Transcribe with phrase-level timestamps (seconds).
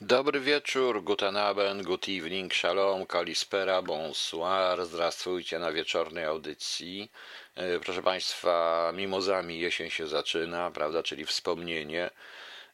[0.00, 7.10] Dobry wieczór, guten Abend, good evening, shalom, kalispera, bonsoir, zdrastwujcie na wieczornej audycji.
[7.54, 12.10] E, Proszę Państwa, mimozami jesień się zaczyna, prawda, czyli wspomnienie.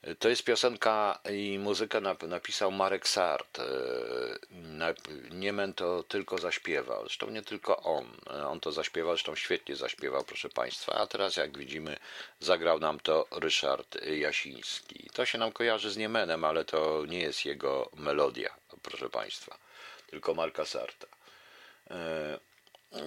[0.03, 3.59] E, To jest piosenka i muzykę nap- napisał Marek Sart.
[3.59, 3.62] E,
[5.30, 8.07] Niemen to tylko zaśpiewał, zresztą nie tylko on.
[8.30, 10.95] E, On to zaśpiewał, zresztą świetnie zaśpiewał, proszę Państwa.
[10.95, 11.96] A teraz, jak widzimy,
[12.41, 15.11] zagrał nam to Ryszard Jasiński.
[15.12, 19.59] To się nam kojarzy z Niemenem, ale to nie jest jego melodia, proszę Państwa,
[20.11, 21.07] tylko Marka Sarta.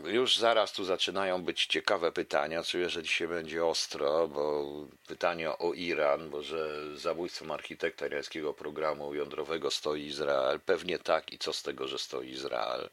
[0.06, 2.64] Już zaraz tu zaczynają być ciekawe pytania.
[2.64, 4.66] Czuję, że dzisiaj będzie ostro, bo
[5.08, 10.60] pytanie o Iran, bo że zabójstwem architekta irańskiego programu jądrowego stoi Izrael.
[10.60, 12.90] Pewnie tak i co z tego, że stoi Izrael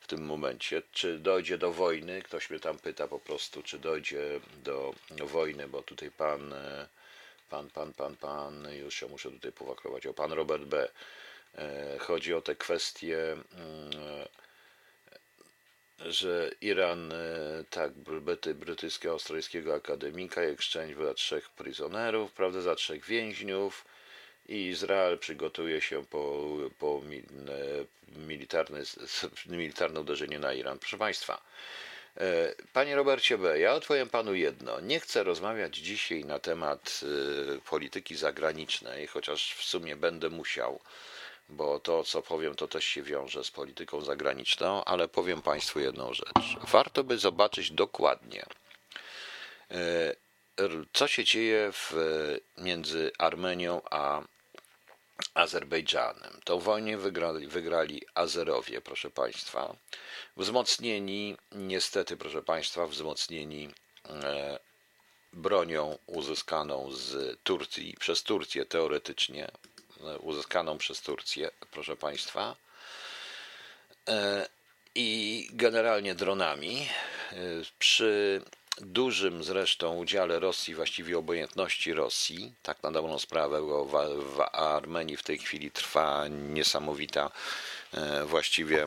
[0.00, 0.82] w tym momencie.
[0.92, 2.22] Czy dojdzie do wojny?
[2.22, 6.88] Ktoś mnie tam pyta po prostu, czy dojdzie do wojny, bo tutaj pan, e,
[7.50, 10.88] pan, pan, pan, pan, już się muszę tutaj powakrować, o pan Robert B.
[11.58, 14.28] E, Chodzi o te kwestie mm,
[15.98, 23.04] że Iran, e, tak, bryty, brytyjskiego, australijskiego akademika, exchange za trzech prisonerów, prawda, za trzech
[23.04, 23.84] więźniów
[24.48, 27.02] i Izrael przygotuje się po, po
[27.48, 28.82] e, militarne,
[29.46, 30.78] militarne uderzenie na Iran.
[30.78, 31.42] Proszę Państwa,
[32.16, 34.80] e, Panie Robercie B., ja odpowiem Panu jedno.
[34.80, 37.00] Nie chcę rozmawiać dzisiaj na temat
[37.70, 40.80] polityki zagranicznej, chociaż w sumie będę musiał
[41.48, 46.14] bo to, co powiem, to też się wiąże z polityką zagraniczną, ale powiem Państwu jedną
[46.14, 46.56] rzecz.
[46.70, 48.46] Warto by zobaczyć dokładnie,
[49.70, 50.14] e,
[50.92, 51.94] co się dzieje w,
[52.58, 54.22] między Armenią a
[55.34, 56.40] Azerbejdżanem.
[56.44, 59.76] Tą wojnę wygrali, wygrali Azerowie, proszę Państwa.
[60.36, 63.68] Wzmocnieni, niestety, proszę Państwa, wzmocnieni
[64.08, 64.58] e,
[65.32, 69.50] bronią uzyskaną z Turcji, przez Turcję teoretycznie,
[70.20, 72.56] uzyskaną przez Turcję, proszę Państwa,
[74.08, 74.48] e,
[74.94, 76.88] i generalnie dronami.
[77.32, 77.36] e,
[77.78, 78.42] Przy
[78.80, 85.22] dużym zresztą udziale Rosji, właściwie obojętności Rosji, tak na dobrą sprawę, bo w, Armenii w
[85.22, 87.30] tej chwili trwa niesamowita
[87.94, 88.86] e, właściwie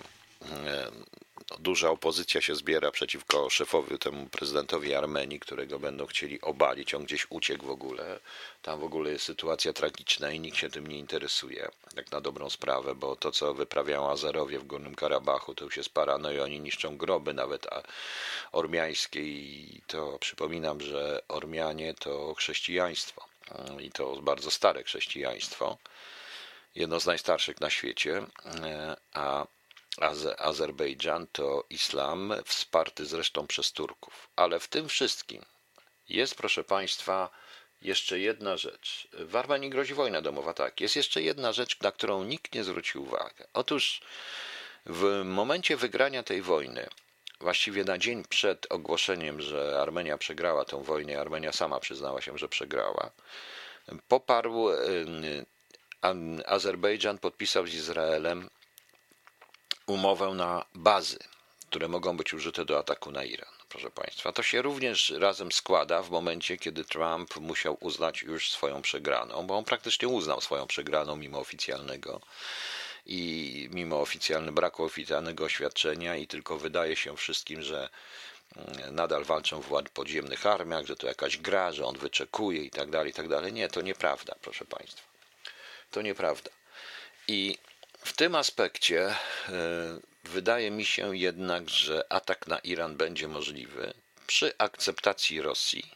[1.52, 6.94] no, duża opozycja się zbiera przeciwko szefowi, temu prezydentowi Armenii, którego będą chcieli obalić.
[6.94, 8.20] On gdzieś uciekł w ogóle.
[8.62, 12.50] Tam w ogóle jest sytuacja tragiczna i nikt się tym nie interesuje, jak na dobrą
[12.50, 16.44] sprawę, bo to, co wyprawiają Azerowie w Górnym Karabachu, to już jest paranoja.
[16.44, 17.68] Oni niszczą groby nawet
[18.52, 23.26] ormiańskie i to przypominam, że Ormianie to chrześcijaństwo
[23.80, 25.78] i to bardzo stare chrześcijaństwo
[26.76, 29.48] jedno z najstarszych na świecie, e, a
[30.38, 34.30] Azerbejdżan to islam, wsparty zresztą przez Turków.
[34.36, 35.42] Ale w tym wszystkim
[36.10, 37.30] jest, proszę Państwa,
[37.82, 39.08] jeszcze jedna rzecz.
[39.14, 40.82] W Armenii grozi wojna domowa, tak.
[40.82, 43.44] Jest jeszcze jedna rzecz, na którą nikt nie zwrócił uwagi.
[43.54, 44.02] Otóż
[44.86, 46.88] w momencie wygrania tej wojny,
[47.40, 52.50] właściwie na dzień przed ogłoszeniem, że Armenia przegrała tę wojnę, Armenia sama przyznała się, że
[52.50, 53.12] przegrała,
[54.08, 54.70] poparł
[56.02, 58.50] An- Azerbejdżan podpisał z Izraelem
[59.88, 61.20] umowę na bazy,
[61.70, 63.50] które mogą być użyte do ataku na Iran.
[63.70, 68.82] Proszę Państwa, to się również razem składa w momencie, kiedy Trump musiał uznać już swoją
[68.82, 72.22] przegraną, bo on praktycznie uznał swoją przegraną mimo oficjalnego
[73.06, 77.90] i mimo oficjalnego braku oficjalnego oświadczenia i tylko wydaje się wszystkim, że
[78.56, 82.90] mm, nadal walczą w podziemnych armiach, że to jakaś gra, że on wyczekuje i tak
[82.90, 83.54] dalej, i tak dalej.
[83.54, 85.08] Nie, to nieprawda, proszę Państwa.
[85.92, 86.50] To nieprawda.
[87.28, 87.58] I
[87.98, 89.16] w tym aspekcie e,
[90.24, 93.94] wydaje mi się jednak, że atak na Iran będzie możliwy
[94.28, 95.92] przy akceptacji Rosji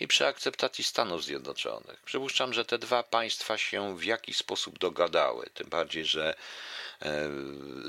[0.00, 2.02] i przy akceptacji Stanów Zjednoczonych.
[2.04, 6.34] Przypuszczam, że te dwa państwa się w jakiś sposób dogadały, tym bardziej, że
[7.02, 7.28] e,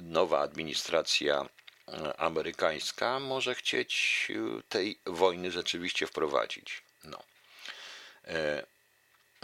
[0.02, 1.46] nowa administracja
[1.88, 4.28] e, amerykańska może chcieć
[4.70, 6.82] tej wojny rzeczywiście wprowadzić.
[7.04, 7.24] No.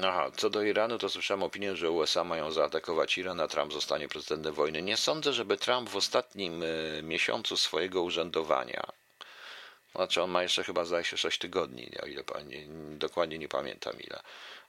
[0.03, 4.07] Aha, co do Iranu, to słyszałem opinię, że USA mają zaatakować Iran, a Trump zostanie
[4.07, 4.81] prezydentem wojny.
[4.81, 8.83] Nie sądzę, żeby Trump w ostatnim e, miesiącu swojego urzędowania,
[9.95, 13.93] znaczy on ma jeszcze chyba zdaje się 6 tygodni, o ile nie, dokładnie nie pamiętam
[13.99, 14.19] ile,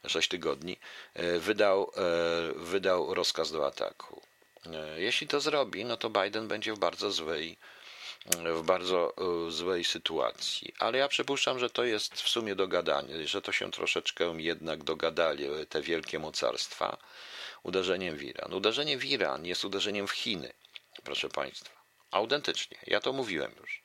[0.06, 0.76] 6 tygodni,
[1.14, 4.22] e, wydał, e, wydał rozkaz do ataku.
[4.96, 7.56] Jeśli to zrobi, no to Biden będzie w bardzo złej
[8.26, 10.74] w bardzo e, złej sytuacji.
[10.78, 15.44] Ale ja przypuszczam, że to jest w sumie dogadanie, że to się troszeczkę jednak dogadali
[15.44, 16.96] e, te wielkie mocarstwa
[17.62, 18.54] uderzeniem w Iran.
[18.54, 20.52] Uderzenie w Iran jest uderzeniem w Chiny,
[21.04, 21.80] proszę Państwa.
[22.10, 22.78] Autentycznie.
[22.86, 23.82] Ja to mówiłem już.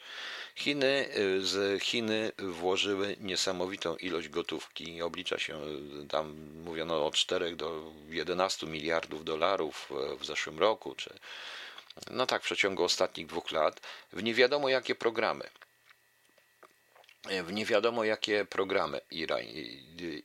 [0.55, 5.01] Chiny, y, z Chiny włożyły niesamowitą ilość gotówki.
[5.01, 5.59] Oblicza się
[6.09, 9.89] tam, mówiono od 4 do 11 miliardów dolarów
[10.19, 11.19] w zeszłym roku, czy
[12.11, 13.81] no tak, w przeciągu ostatnich dwóch lat,
[14.13, 15.49] w nie wiadomo jakie programy.
[17.43, 19.01] W nie wiadomo jakie programy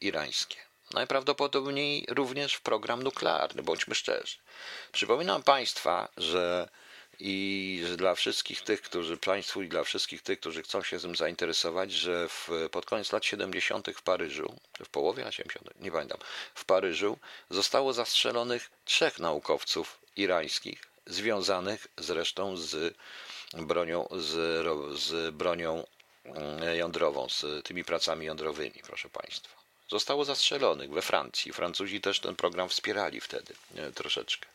[0.01, 0.57] irańskie.
[0.95, 4.37] Najprawdopodobniej również w program nuklearny, bądźmy szczerzy.
[4.93, 6.69] Przypominam Państwa, że
[7.21, 11.93] i dla wszystkich tych, którzy Państwu i dla wszystkich tych, którzy chcą się tym zainteresować,
[11.93, 13.91] że w, pod koniec lat 70.
[13.97, 16.19] w Paryżu, w połowie lat 70., nie pamiętam,
[16.55, 17.19] w Paryżu
[17.51, 22.95] zostało zastrzelonych trzech naukowców irańskich, związanych zresztą z
[23.55, 24.65] bronią, z,
[25.01, 25.87] z bronią
[26.25, 29.61] mm, jądrową, z tymi pracami jądrowymi, proszę Państwa.
[29.91, 31.53] Zostało zastrzelonych we Francji.
[31.53, 34.49] Francuzi też ten program wspierali wtedy e, troszeczkę.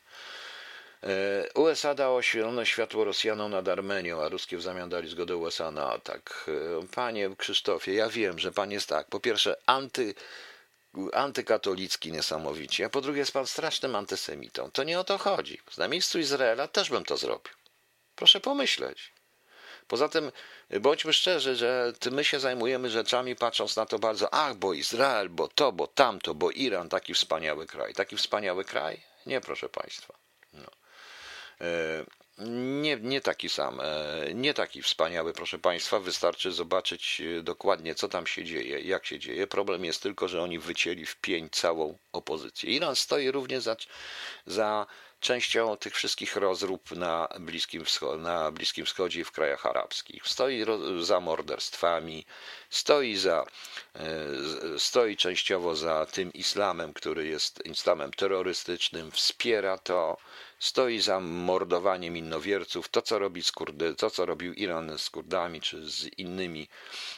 [1.03, 5.71] E, USA dało zielone światło Rosjanom nad Armenią, a ruskie w zamian dali zgodę USA
[5.71, 6.45] na atak.
[6.81, 10.15] E, panie Krzysztofie, ja wiem, że pan jest tak, po pierwsze anty,
[11.13, 14.71] antykatolicki niesamowicie, a po drugie jest pan strasznym antysemitą.
[14.71, 15.61] To nie o to chodzi.
[15.77, 17.53] Na miejscu Izraela też bym to zrobił.
[18.15, 19.11] Proszę pomyśleć.
[19.87, 20.31] Poza tym,
[20.81, 25.47] bądźmy szczerzy, że my się zajmujemy rzeczami, patrząc na to bardzo, ach, bo Izrael, bo
[25.47, 27.93] to, bo tamto, bo Iran, taki wspaniały kraj.
[27.93, 29.01] Taki wspaniały kraj?
[29.25, 30.13] Nie, proszę Państwa.
[30.53, 30.67] No.
[32.37, 32.45] E,
[32.81, 35.99] nie, nie taki sam, e, nie taki wspaniały, proszę Państwa.
[35.99, 39.47] Wystarczy zobaczyć e, dokładnie, co tam się dzieje, jak się dzieje.
[39.47, 42.71] Problem jest tylko, że oni wycięli w pień całą opozycję.
[42.71, 43.75] Iran stoi również za,
[44.45, 44.87] za
[45.19, 50.27] częścią tych wszystkich rozrób na Bliskim, Wschodzie, na Bliskim Wschodzie i w krajach arabskich.
[50.27, 50.65] Stoi
[50.99, 52.25] za morderstwami,
[52.69, 53.45] stoi, za,
[54.77, 60.17] stoi częściowo za tym islamem, który jest islamem terrorystycznym, wspiera to
[60.65, 65.61] stoi za mordowaniem innowierców, to co, robi z Kurdy, to co robił Iran z Kurdami
[65.61, 66.67] czy z innymi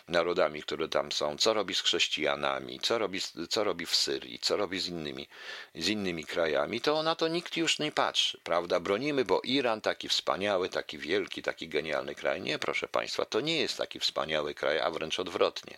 [0.07, 4.57] narodami, które tam są, co robi z chrześcijanami, co robi, co robi w Syrii, co
[4.57, 5.27] robi z innymi,
[5.75, 8.79] z innymi krajami, to na to nikt już nie patrzy, prawda?
[8.79, 12.41] Bronimy, bo Iran taki wspaniały, taki wielki, taki genialny kraj.
[12.41, 15.77] Nie, proszę Państwa, to nie jest taki wspaniały kraj, a wręcz odwrotnie.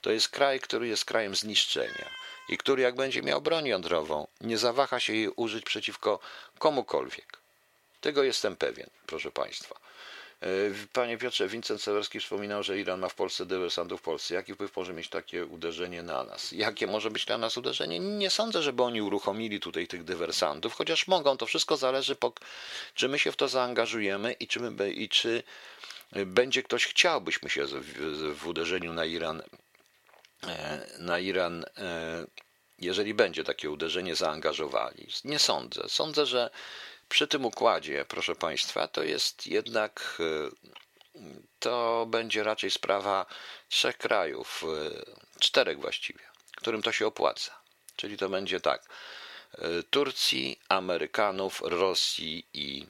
[0.00, 2.08] To jest kraj, który jest krajem zniszczenia
[2.52, 6.18] i który, jak będzie miał broń jądrową, nie zawaha się jej użyć przeciwko
[6.58, 7.38] komukolwiek.
[8.00, 9.80] Tego jestem pewien, proszę Państwa.
[10.42, 10.46] E,
[10.92, 14.34] panie Piotrze, Wincent Sewerski wspominał, że Iran ma w Polsce dywersantów w Polsce.
[14.34, 16.52] Jaki wpływ może mieć takie uderzenie na nas?
[16.52, 18.00] Jakie może być na nas uderzenie?
[18.00, 21.36] Nie sądzę, żeby oni uruchomili tutaj tych dywersantów, chociaż mogą.
[21.36, 22.32] To wszystko zależy, po,
[22.94, 25.42] czy my się w to zaangażujemy i czy, my, i czy
[26.26, 29.42] będzie ktoś chciał, byśmy się w, w uderzeniu na Iran
[30.98, 32.26] na Iran, e,
[32.78, 35.08] jeżeli będzie takie uderzenie, zaangażowali.
[35.24, 35.88] Nie sądzę.
[35.88, 36.50] Sądzę, że
[37.08, 41.20] przy tym układzie, proszę Państwa, to jest jednak, e,
[41.58, 43.26] to będzie raczej sprawa
[43.68, 44.64] trzech krajów,
[45.38, 46.24] czterech właściwie,
[46.56, 47.62] którym to się opłaca.
[47.96, 48.88] Czyli to będzie tak,
[49.90, 52.86] Turcji, Amerykanów, Rosji i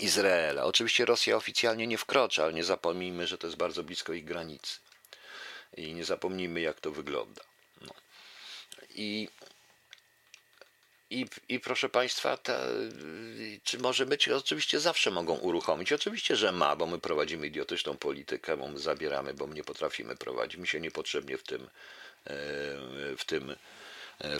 [0.00, 0.64] Izraela.
[0.64, 4.80] Oczywiście Rosja oficjalnie nie wkrocza, ale nie zapomnijmy, że to jest bardzo blisko ich granicy.
[5.76, 7.42] I nie zapomnijmy, jak to wygląda.
[7.80, 7.94] No.
[8.94, 9.28] I,
[11.10, 12.58] i, I proszę Państwa, ta,
[13.64, 14.28] czy może być?
[14.28, 15.92] Oczywiście zawsze mogą uruchomić.
[15.92, 20.16] Oczywiście, że ma, bo my prowadzimy idiotyczną politykę, bo my zabieramy, bo my nie potrafimy
[20.16, 20.56] prowadzić.
[20.56, 22.36] My się niepotrzebnie w tym, e,
[23.16, 23.56] w tym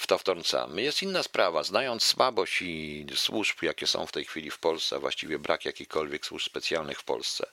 [0.01, 0.83] w to wtrącamy.
[0.83, 1.63] Jest inna sprawa.
[1.63, 6.27] Znając słabość i służb, jakie są w tej chwili w Polsce, a właściwie brak jakichkolwiek
[6.27, 7.47] służb specjalnych w Polsce,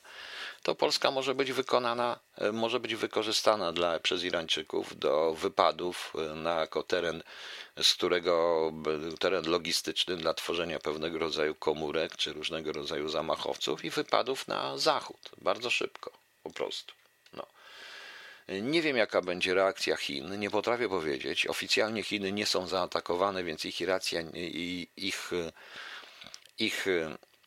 [0.63, 6.35] to Polska może być wykonana, e, może być wykorzystana dla, przez Irańczyków do wypadów e,
[6.35, 7.23] na jako teren,
[7.81, 8.71] z którego
[9.19, 15.29] teren logistyczny dla tworzenia pewnego rodzaju komórek czy różnego rodzaju zamachowców i wypadów na zachód.
[15.37, 16.11] Bardzo szybko,
[16.43, 16.93] po prostu.
[17.33, 17.47] No.
[18.61, 21.47] Nie wiem, jaka będzie reakcja Chin, nie potrafię powiedzieć.
[21.47, 24.21] Oficjalnie Chiny nie są zaatakowane, więc ich reakcja,
[24.97, 25.31] ich,
[26.59, 26.87] ich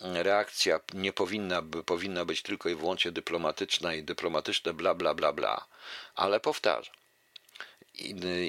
[0.00, 5.66] reakcja nie powinna, powinna być tylko i wyłącznie dyplomatyczna i dyplomatyczne bla bla bla bla.
[6.14, 6.95] Ale powtarzam,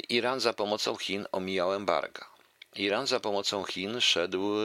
[0.10, 2.26] Iran za pomocą Chin omijał embarga.
[2.76, 4.56] Iran za pomocą Chin szedł,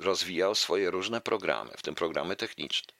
[0.00, 2.92] rozwijał swoje różne programy, w tym programy techniczne.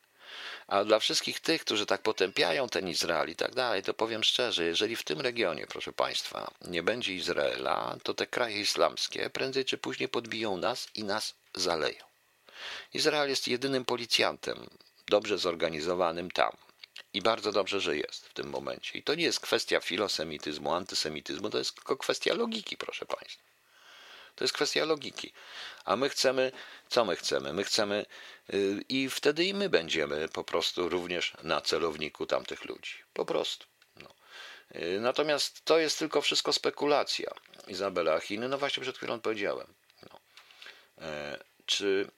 [0.66, 4.64] A dla wszystkich tych, którzy tak potępiają ten Izrael i tak dalej, to powiem szczerze,
[4.64, 9.78] jeżeli w tym regionie, proszę Państwa, nie będzie Izraela, to te kraje islamskie prędzej czy
[9.78, 12.13] później podbiją nas i nas zaleją.
[12.94, 14.66] Izrael jest jedynym policjantem
[15.09, 16.56] dobrze zorganizowanym tam.
[17.14, 18.99] I bardzo dobrze, że jest w tym momencie.
[18.99, 23.42] I to nie jest kwestia filosemityzmu, antysemityzmu, to jest tylko kwestia logiki, proszę Państwa.
[24.35, 25.33] To jest kwestia logiki.
[25.85, 26.52] A my chcemy,
[26.88, 27.52] co my chcemy?
[27.52, 28.06] My chcemy
[28.54, 32.94] y, i wtedy i my będziemy po prostu również na celowniku tamtych ludzi.
[33.12, 33.66] Po prostu.
[33.97, 34.14] No.
[34.76, 37.30] Y, natomiast to jest tylko wszystko spekulacja.
[37.68, 39.75] Izabela Chiny, no właśnie przed chwilą powiedziałem.
[40.11, 40.21] No.
[41.06, 42.11] E, czy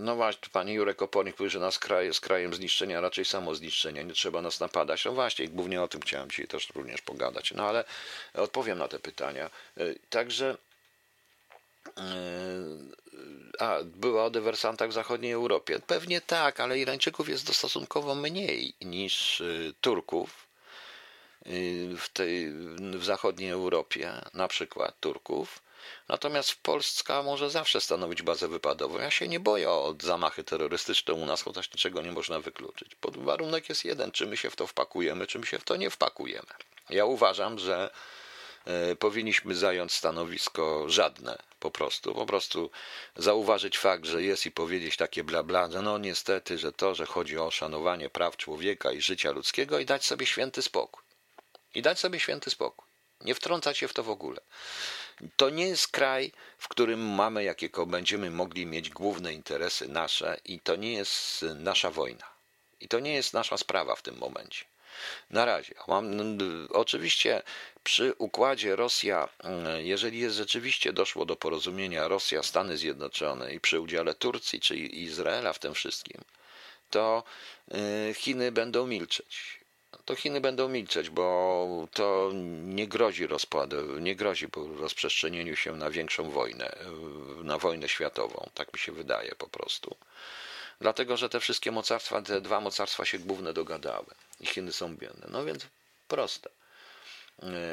[0.00, 4.02] no właśnie, pani Jurek Opornik mówi, że nas kraj jest krajem zniszczenia, raczej samo zniszczenia,
[4.02, 5.04] nie trzeba nas napadać.
[5.04, 7.52] No właśnie, głównie o tym chciałem dzisiaj też również pogadać.
[7.52, 7.84] No ale
[8.34, 9.50] odpowiem na te pytania.
[9.76, 10.56] E, także
[11.96, 12.02] e,
[13.58, 15.78] a, była o dywersantach w zachodniej Europie.
[15.86, 19.44] Pewnie tak, ale Irańczyków jest stosunkowo mniej niż e,
[19.80, 20.48] Turków
[21.98, 25.62] w, tej, w zachodniej Europie, na przykład Turków.
[26.08, 28.98] Natomiast Polska może zawsze stanowić bazę wypadową.
[28.98, 32.94] Ja się nie boję o zamachy terrorystyczne u nas, chociaż niczego nie można wykluczyć.
[32.94, 35.76] Pod warunek jest jeden, czy my się w to wpakujemy, czy my się w to
[35.76, 36.48] nie wpakujemy.
[36.90, 37.90] Ja uważam, że
[38.66, 42.70] e, powinniśmy zająć stanowisko żadne po prostu, po prostu
[43.16, 47.06] zauważyć fakt, że jest i powiedzieć takie bla bla, że no niestety, że to, że
[47.06, 51.02] chodzi o szanowanie praw człowieka i życia ludzkiego i dać sobie święty spokój.
[51.74, 52.88] I dać sobie święty spokój.
[53.20, 54.40] Nie wtrącać się w to w ogóle.
[55.36, 60.60] To nie jest kraj, w którym mamy jakiego będziemy mogli mieć główne interesy nasze i
[60.60, 62.26] to nie jest nasza wojna.
[62.80, 64.64] I to nie jest nasza sprawa w tym momencie.
[65.30, 65.74] Na razie.
[65.88, 66.38] Mam,
[66.70, 67.42] oczywiście
[67.84, 69.28] przy układzie Rosja,
[69.78, 75.58] jeżeli jest rzeczywiście doszło do porozumienia Rosja-Stany Zjednoczone i przy udziale Turcji czy Izraela w
[75.58, 76.24] tym wszystkim,
[76.90, 77.22] to
[78.10, 79.57] y, Chiny będą milczeć
[80.04, 82.30] to Chiny będą milczeć, bo to
[82.64, 84.48] nie grozi rozpadu, nie grozi
[84.80, 86.76] rozprzestrzenieniu się na większą wojnę,
[87.42, 88.50] na wojnę światową.
[88.54, 89.96] Tak mi się wydaje po prostu.
[90.80, 94.06] Dlatego, że te wszystkie mocarstwa, te dwa mocarstwa się główne dogadały
[94.40, 95.26] i Chiny są biedne.
[95.30, 95.66] No więc
[96.08, 96.50] proste.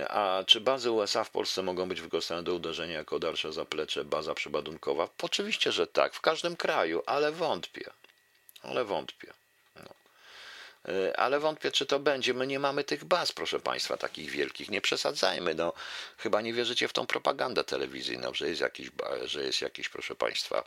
[0.10, 4.34] A czy bazy USA w Polsce mogą być wykorzystane do uderzenia jako dalsze zaplecze, baza
[4.34, 5.10] przyładunkowa?
[5.22, 7.89] Oczywiście, że tak, w każdym kraju, ale wątpię.
[8.62, 9.34] Ale wątpię.
[10.87, 12.33] E, ale wątpię, czy to będzie.
[12.33, 14.69] My nie mamy tych baz, proszę Państwa, takich wielkich.
[14.69, 15.55] Nie przesadzajmy.
[15.55, 15.73] No,
[16.17, 18.89] chyba nie wierzycie w tą propagandę telewizyjną, że jest jakiś,
[19.23, 20.63] że jest jakiś proszę Państwa,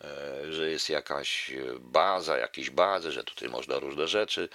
[0.00, 1.50] e, że jest jakaś
[1.80, 4.48] baza, jakieś bazy, że tutaj można różne rzeczy,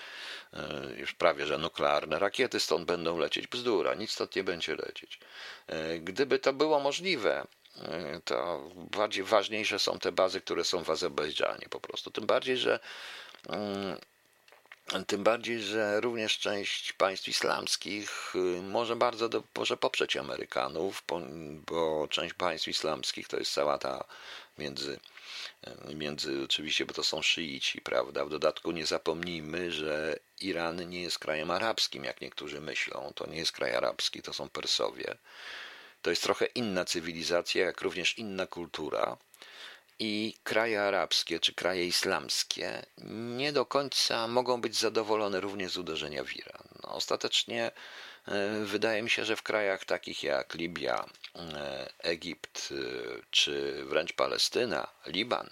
[0.53, 0.59] e,
[0.97, 3.47] już prawie, że nuklearne rakiety stąd będą lecieć.
[3.47, 5.19] Bzdura, nic stąd nie będzie lecieć.
[5.99, 7.47] Gdyby to było możliwe,
[8.25, 12.11] to bardziej ważniejsze są te bazy, które są w Azerbejdżanie po prostu.
[12.11, 12.79] Tym bardziej, że
[13.49, 13.97] mm,
[15.07, 21.03] tym bardziej, że również część państw islamskich y, może bardzo do, może poprzeć Amerykanów,
[21.65, 24.03] bo część państw islamskich to jest cała ta
[24.57, 24.99] między,
[25.89, 28.25] y, między oczywiście, bo to są szyici, prawda?
[28.25, 33.11] W dodatku nie zapomnijmy, że Iran nie jest krajem arabskim, jak niektórzy myślą.
[33.15, 35.17] To nie jest kraj arabski, to są Persowie.
[36.01, 39.17] To jest trochę inna cywilizacja, jak również inna kultura
[39.99, 42.85] i kraje arabskie czy kraje islamskie
[43.37, 46.67] nie do końca mogą być zadowolone również z uderzenia w Iran.
[46.83, 47.71] No, ostatecznie
[48.27, 52.75] e, wydaje mi się, że w krajach takich jak Libia, e, Egipt e,
[53.31, 55.49] czy wręcz Palestyna, Liban,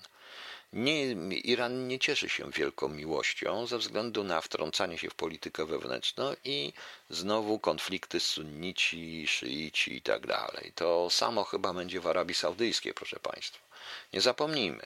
[0.74, 6.36] nie, Iran nie cieszy się wielką miłością ze względu na wtrącanie się w politykę wewnętrzną
[6.44, 6.74] i
[7.10, 10.72] znowu konflikty sunnici, szyici i tak dalej.
[10.76, 13.65] To samo chyba będzie w Arabii Saudyjskiej, proszę Państwa.
[14.14, 14.84] Nie zapomnijmy,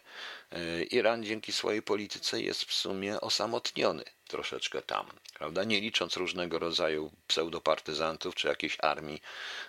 [0.52, 5.64] e, Iran dzięki swojej polityce jest w sumie osamotniony troszeczkę tam, prawda?
[5.64, 9.22] Nie licząc różnego rodzaju pseudopartyzantów, czy jakiejś armii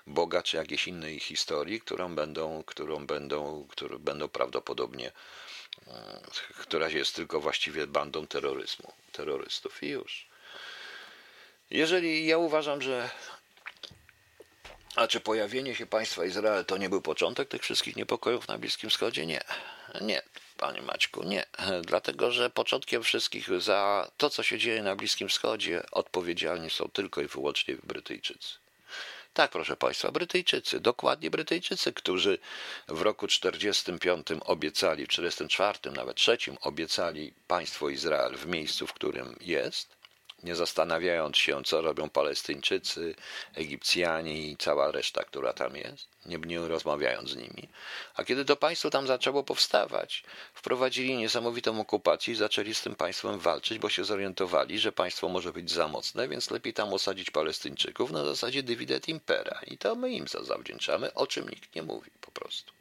[0.07, 5.13] Boga, czy jakiejś innej historii, którą będą, którą będą, które będą prawdopodobnie,
[5.87, 6.21] e,
[6.59, 10.31] która jest tylko właściwie bandą terroryzmu, terrorystów i już.
[11.71, 13.11] Jeżeli ja uważam, że
[14.97, 18.91] a czy pojawienie się państwa Izrael to nie był początek tych wszystkich niepokojów na Bliskim
[18.91, 19.27] Wschodzie?
[19.27, 19.41] Nie.
[20.01, 20.23] Nie,
[20.57, 21.47] panie Maćku, nie.
[21.83, 27.21] Dlatego, że początkiem wszystkich za to, co się dzieje na Bliskim Wschodzie, odpowiedzialni są tylko
[27.21, 28.55] i wyłącznie Brytyjczycy.
[29.33, 32.39] Tak, proszę Państwa, Brytyjczycy, dokładnie Brytyjczycy, którzy
[32.89, 39.37] w roku 45 obiecali, w 44 nawet trzecim obiecali państwo Izrael w miejscu, w którym
[39.41, 40.00] jest,
[40.43, 43.15] nie zastanawiając się, co robią Palestyńczycy,
[43.55, 47.69] Egipcjanie i cała reszta, która tam jest, nie, nie rozmawiając z nimi.
[48.15, 53.39] A kiedy to państwo tam zaczęło powstawać, wprowadzili niesamowitą okupację i zaczęli z tym państwem
[53.39, 58.11] walczyć, bo się zorientowali, że państwo może być za mocne, więc lepiej tam osadzić Palestyńczyków
[58.11, 59.61] na zasadzie dywidend impera.
[59.67, 62.80] I to my im za zawdzięczamy, o czym nikt nie mówi po prostu.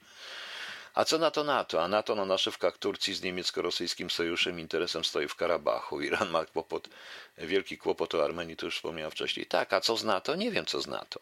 [1.00, 1.84] A co na to NATO?
[1.84, 6.02] A NATO na naszywkach Turcji z niemiecko-rosyjskim sojuszem interesem stoi w Karabachu.
[6.02, 6.90] Iran ma kłopot,
[7.38, 9.46] wielki kłopot o Armenii, to już wspomniałem wcześniej.
[9.46, 10.36] Tak, a co z NATO?
[10.36, 11.20] Nie wiem, co z NATO.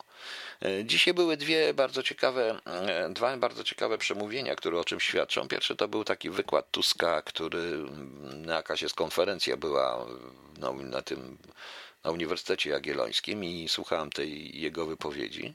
[0.61, 5.47] E, dzisiaj były dwie bardzo ciekawe, e, dwa bardzo ciekawe przemówienia, które o czym świadczą.
[5.47, 7.85] Pierwszy to był taki wykład Tuska, który
[8.33, 10.05] na jakaś jest konferencja była
[10.57, 11.37] no, na tym
[12.03, 15.53] na Uniwersytecie Jagiellońskim i słuchałem tej jego wypowiedzi.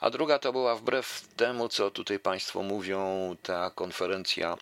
[0.00, 4.56] A druga to była wbrew temu, co tutaj Państwo mówią, ta konferencja,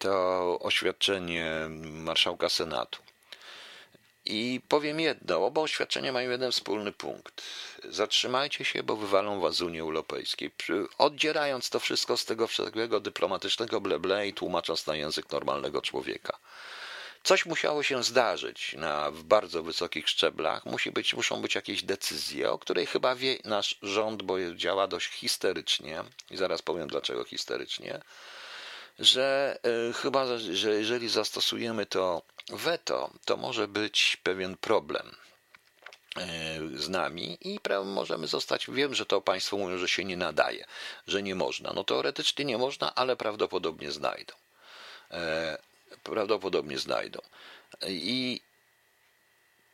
[0.00, 1.50] to oświadczenie
[1.82, 2.98] marszałka Senatu.
[4.24, 7.42] I powiem jedno, oba oświadczenia mają jeden wspólny punkt.
[7.84, 10.50] Zatrzymajcie się, bo wywalą was z Unii Europejskiej.
[10.98, 16.38] Oddzierając to wszystko z tego wszystkiego dyplomatycznego bleble i tłumacząc na język normalnego człowieka.
[17.22, 20.66] Coś musiało się zdarzyć na, w bardzo wysokich szczeblach.
[20.66, 25.08] Musi być, muszą być jakieś decyzje, o której chyba wie nasz rząd, bo działa dość
[25.08, 26.04] histerycznie.
[26.30, 28.00] I zaraz powiem dlaczego histerycznie.
[28.98, 29.58] Że
[29.90, 35.16] y, chyba, że jeżeli zastosujemy to weto, to może być pewien problem
[36.16, 38.66] y, z nami i możemy zostać.
[38.68, 40.64] Wiem, że to Państwo mówią, że się nie nadaje,
[41.06, 41.72] że nie można.
[41.72, 44.34] No teoretycznie nie można, ale prawdopodobnie znajdą.
[46.02, 47.20] Prawdopodobnie znajdą.
[47.88, 48.40] I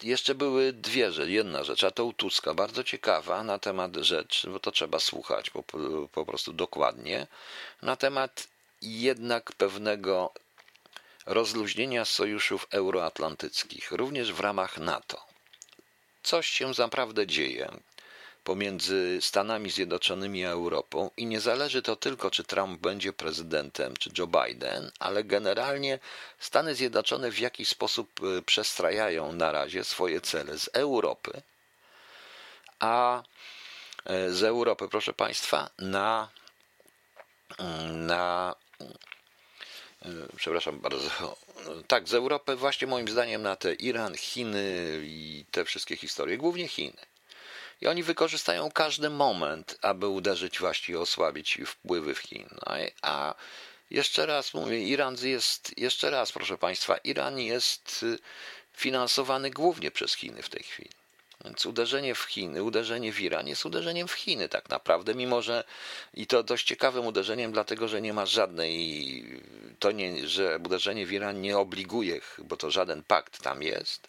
[0.03, 1.31] jeszcze były dwie rzeczy.
[1.31, 5.51] Jedna rzecz, a to u Tuska, bardzo ciekawa na temat rzeczy, bo to trzeba słuchać
[5.51, 5.63] po,
[6.13, 7.27] po prostu dokładnie,
[7.83, 8.49] na temat
[8.83, 10.33] jednak pewnego
[11.27, 15.27] rozluźnienia sojuszów euroatlantyckich, również w ramach NATO.
[16.23, 17.71] Coś się naprawdę dzieje
[18.49, 24.11] pomiędzy Stanami Zjednoczonymi a Europą i nie zależy to tylko, czy Trump będzie prezydentem, czy
[24.19, 25.99] Joe Biden, ale generalnie
[26.39, 31.43] Stany Zjednoczone w jakiś sposób y, przestrajają na razie swoje cele z Europy,
[32.81, 33.23] a
[34.11, 36.29] y, z Europy, proszę Państwa, na,
[37.89, 38.55] na
[40.07, 41.37] y, przepraszam bardzo,
[41.89, 46.69] tak, z Europy właśnie moim zdaniem na te Iran, Chiny i te wszystkie historie, głównie
[46.69, 47.08] Chiny.
[47.81, 52.49] I oni wykorzystają każdy moment, aby uderzyć właściwie, osłabić wpływy w Chin.
[52.53, 53.35] No a
[53.91, 58.19] jeszcze raz mówię, Iran jest, jeszcze raz proszę Państwa, Iran jest y,
[58.73, 60.91] finansowany głównie przez Chiny w tej chwili.
[61.45, 65.65] Więc uderzenie w Chiny, uderzenie w Iran jest uderzeniem w Chiny tak naprawdę, mimo że
[66.15, 69.25] i to dość ciekawym uderzeniem, dlatego że nie ma żadnej,
[69.79, 74.09] to nie, że uderzenie w Iran nie obliguje, bo to żaden pakt tam jest,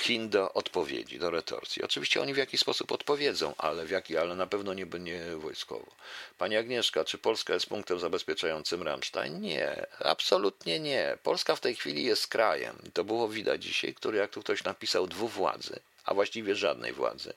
[0.00, 1.82] Chin do odpowiedzi, do retorsji.
[1.82, 5.86] Oczywiście oni w jakiś sposób odpowiedzą, ale w jaki, ale na pewno nie, nie wojskowo.
[6.38, 9.40] Pani Agnieszka, czy Polska jest punktem zabezpieczającym Rammstein?
[9.40, 11.18] Nie, absolutnie nie.
[11.22, 15.06] Polska w tej chwili jest krajem, to było widać dzisiaj, który, jak tu ktoś napisał,
[15.06, 17.32] dwóch władzy, a właściwie żadnej władzy.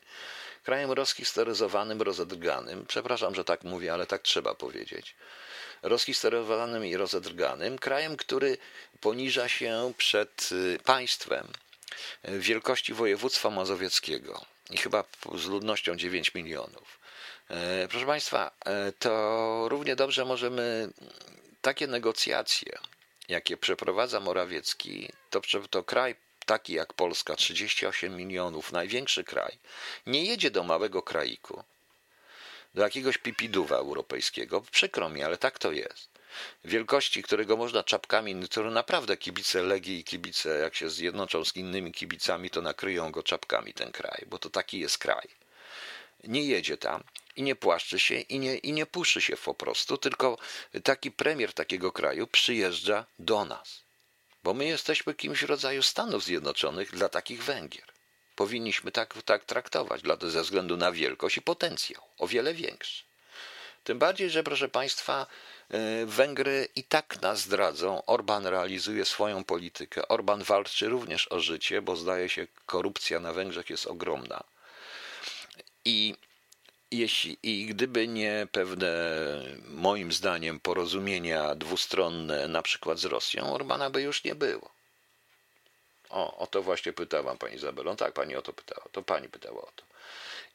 [0.64, 5.16] Krajem rozhistoryzowanym, rozedrganym, przepraszam, że tak mówię, ale tak trzeba powiedzieć
[5.82, 8.58] rozhistoryzowanym i rozedrganym, krajem, który
[9.02, 11.48] poniża się przed y, państwem,
[12.24, 15.04] wielkości województwa mazowieckiego i chyba
[15.36, 17.00] z ludnością 9 milionów.
[17.50, 20.90] E, proszę Państwa, e, to równie dobrze możemy
[21.62, 22.78] takie negocjacje,
[23.30, 29.58] jakie przeprowadza Morawiecki, to, to kraj taki jak Polska, 38 milionów, największy kraj,
[30.06, 31.64] nie jedzie do małego kraiku,
[32.74, 34.62] do jakiegoś pipiduwa europejskiego.
[34.62, 36.19] Przykro mi, ale tak to jest
[36.66, 41.92] wielkości, którego można czapkami, które naprawdę kibice Legii i kibice, jak się zjednoczą z innymi
[41.92, 45.28] kibicami, to nakryją go czapkami ten kraj, bo to taki jest kraj.
[46.24, 47.04] Nie jedzie tam
[47.36, 50.38] i nie płaszczy się i nie, i nie puszy się po prostu, tylko
[50.84, 53.82] taki premier takiego kraju przyjeżdża do nas.
[54.44, 57.86] Bo my jesteśmy kimś rodzaju Stanów Zjednoczonych dla takich Węgier.
[58.36, 63.04] Powinniśmy tak, tak traktować, dlatego ze względu na wielkość i potencjał, o wiele większy.
[63.84, 65.28] Tym bardziej, że proszę Państwa,
[66.06, 68.06] Węgry i tak nas zdradzą.
[68.06, 70.08] Orban realizuje swoją politykę.
[70.08, 74.44] Orban walczy również o życie, bo zdaje się, korupcja na Węgrzech jest ogromna.
[75.86, 76.16] I
[76.92, 78.92] jeśli, I gdyby nie pewne,
[79.68, 84.70] moim zdaniem, porozumienia dwustronne, na przykład z Rosją, Orbana by już nie było.
[86.10, 87.96] O, o to właśnie pytałam pani Izabelą.
[87.96, 88.88] Tak, pani o to pytała.
[88.92, 89.84] To pani pytała o to.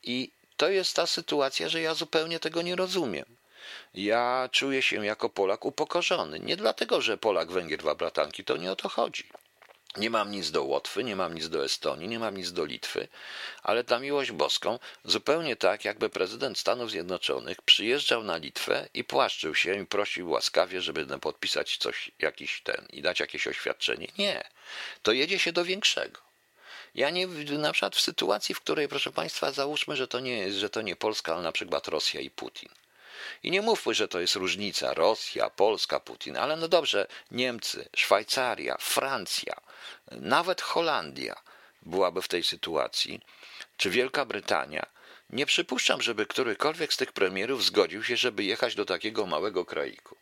[0.02, 3.36] I to jest ta sytuacja, że ja zupełnie tego nie rozumiem
[3.94, 6.40] ja czuję się jako Polak upokorzony.
[6.40, 9.24] Nie dlatego, że Polak, Węgier, dwa bratanki, to nie o to chodzi.
[9.96, 13.08] Nie mam nic do Łotwy, nie mam nic do Estonii, nie mam nic do Litwy,
[13.62, 19.54] ale na miłość boską, zupełnie tak, jakby prezydent Stanów Zjednoczonych przyjeżdżał na Litwę i płaszczył
[19.54, 24.08] się i prosił łaskawie, żeby podpisać coś, jakiś ten i dać jakieś oświadczenie.
[24.18, 24.44] Nie,
[25.02, 26.20] to jedzie się do większego.
[26.94, 27.26] Ja nie,
[27.58, 30.96] na przykład w sytuacji, w której, proszę Państwa, załóżmy, że to nie że to nie
[30.96, 32.68] Polska, ale na przykład Rosja i Putin
[33.42, 38.76] I nie mówmy, że to jest różnica Rosja, Polska, Putin, ale no dobrze, Niemcy, Szwajcaria,
[38.80, 39.54] Francja,
[40.10, 41.42] nawet Holandia
[41.82, 43.20] byłaby w tej sytuacji,
[43.76, 44.86] czy Wielka Brytania.
[45.30, 50.16] Nie przypuszczam, żeby którykolwiek z tych premierów zgodził się, żeby jechać do takiego małego kraiku.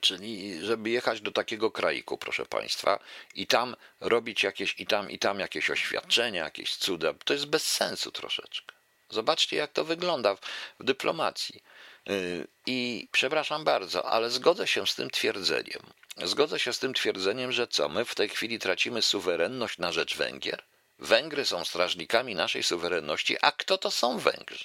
[0.00, 2.98] Czyli żeby jechać do takiego kraiku, proszę Państwa,
[3.34, 7.66] i tam robić jakieś, i tam, i tam jakieś oświadczenia, jakieś cuda, to jest bez
[7.66, 8.77] sensu troszeczkę.
[9.10, 10.40] Zobaczcie, jak to wygląda w,
[10.80, 11.62] dyplomacji.
[12.06, 15.82] Yy, I przepraszam bardzo, ale zgodzę się z tym twierdzeniem.
[16.16, 20.16] Zgodzę się z tym twierdzeniem, że co, my w tej chwili tracimy suwerenność na rzecz
[20.16, 20.62] Węgier?
[20.98, 24.64] Węgry są strażnikami naszej suwerenności, a kto to są Węgrzy?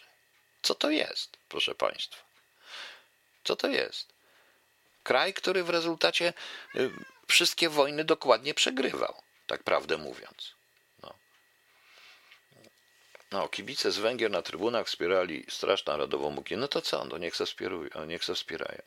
[0.61, 2.23] Co to jest, proszę Państwa?
[3.43, 4.13] Co to jest?
[5.03, 6.33] Kraj, który w rezultacie
[6.75, 6.91] y,
[7.27, 9.15] wszystkie wojny dokładnie przegrywał,
[9.47, 10.53] tak prawdę mówiąc.
[13.33, 13.47] No.
[13.47, 16.57] kibice z Węgier na trybunach wspierali Straż Narodową Muki.
[16.57, 17.05] No to co?
[17.05, 18.81] No niech se, wspierują, niech se wspierają.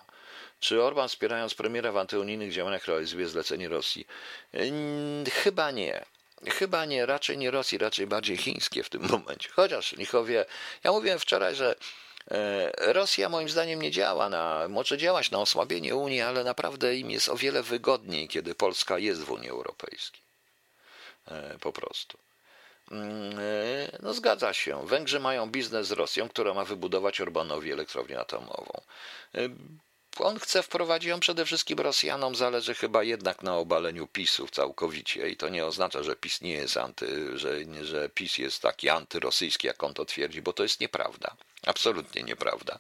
[0.61, 4.07] Czy Orban wspierając premiera w antyunijnych działaniach realizuje zlecenie Rosji?
[5.33, 6.05] Chyba nie.
[6.47, 9.49] Chyba nie, raczej nie Rosji, raczej bardziej chińskie w tym momencie.
[9.53, 10.45] Chociaż Lichowie,
[10.85, 11.75] ja mówiłem wczoraj, że
[12.31, 17.11] E, Rosja moim zdaniem nie działa na, może działać na osłabienie Unii, ale naprawdę im
[17.11, 20.21] jest o wiele wygodniej, kiedy Polska jest w Unii Europejskiej.
[21.29, 22.19] E, po prostu.
[22.91, 24.87] Mm, e, no zgadza się.
[24.87, 28.81] Węgrzy mają biznes z Rosją, która ma wybudować Orbanowi elektrownię atomową.
[30.19, 35.37] On chce wprowadzić ją przede wszystkim Rosjanom, zależy chyba jednak na obaleniu PiSów całkowicie i
[35.37, 39.83] to nie oznacza, że PiS nie jest anty, że, że PiS jest taki antyrosyjski, jak
[39.83, 41.37] on to twierdzi, bo to jest nieprawda.
[41.67, 42.79] Absolutnie nieprawda.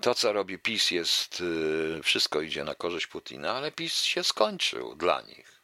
[0.00, 1.40] To, co robi PiS, jest.
[1.40, 5.55] Y, wszystko idzie na korzyść Putina, ale PiS się skończył dla nich.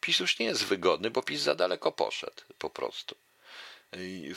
[0.00, 3.16] PiS już nie jest wygodny, bo PiS za daleko poszedł po prostu.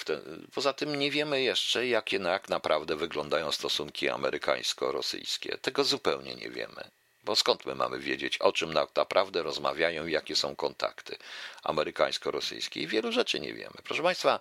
[0.06, 5.58] Ten, poza tym nie wiemy jeszcze, jakie jak naprawdę wyglądają stosunki amerykańsko-rosyjskie.
[5.58, 6.92] Tego zupełnie nie wiemy.
[7.24, 11.18] Bo skąd my mamy wiedzieć, o czym naprawdę rozmawiają i jakie są kontakty
[11.64, 12.82] amerykańsko-rosyjskie?
[12.82, 13.76] I wielu rzeczy nie wiemy.
[13.84, 14.40] Proszę Państwa,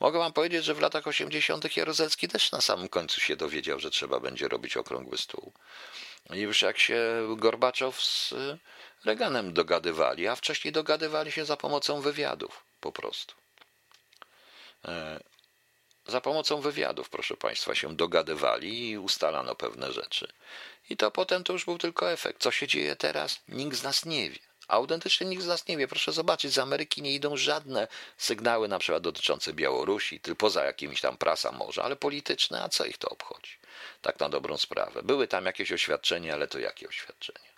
[0.00, 1.76] mogę Wam powiedzieć, że w latach 80.
[1.76, 5.52] Jaruzelski też na samym końcu się dowiedział, że trzeba będzie robić okrągły stół.
[6.34, 8.34] I już jak się Gorbaczow z
[9.04, 13.34] Reganem dogadywali, a wcześniej dogadywali się za pomocą wywiadów po prostu.
[14.84, 15.20] E,
[16.06, 20.32] za pomocą wywiadów, proszę Państwa, się dogadywali i ustalano pewne rzeczy.
[20.90, 22.42] I to potem to już był tylko efekt.
[22.42, 23.40] Co się dzieje teraz?
[23.48, 24.38] Nikt z nas nie wie.
[24.68, 25.88] Autentycznie nikt z nas nie wie.
[25.88, 31.00] Proszę zobaczyć, z Ameryki nie idą żadne sygnały, na przykład dotyczące Białorusi, tylko poza jakimiś
[31.00, 33.58] tam prasa może, ale polityczne, a co ich to obchodzi?
[34.02, 35.02] Tak na dobrą sprawę.
[35.02, 37.51] Były tam jakieś oświadczenia, ale to jakie oświadczenia?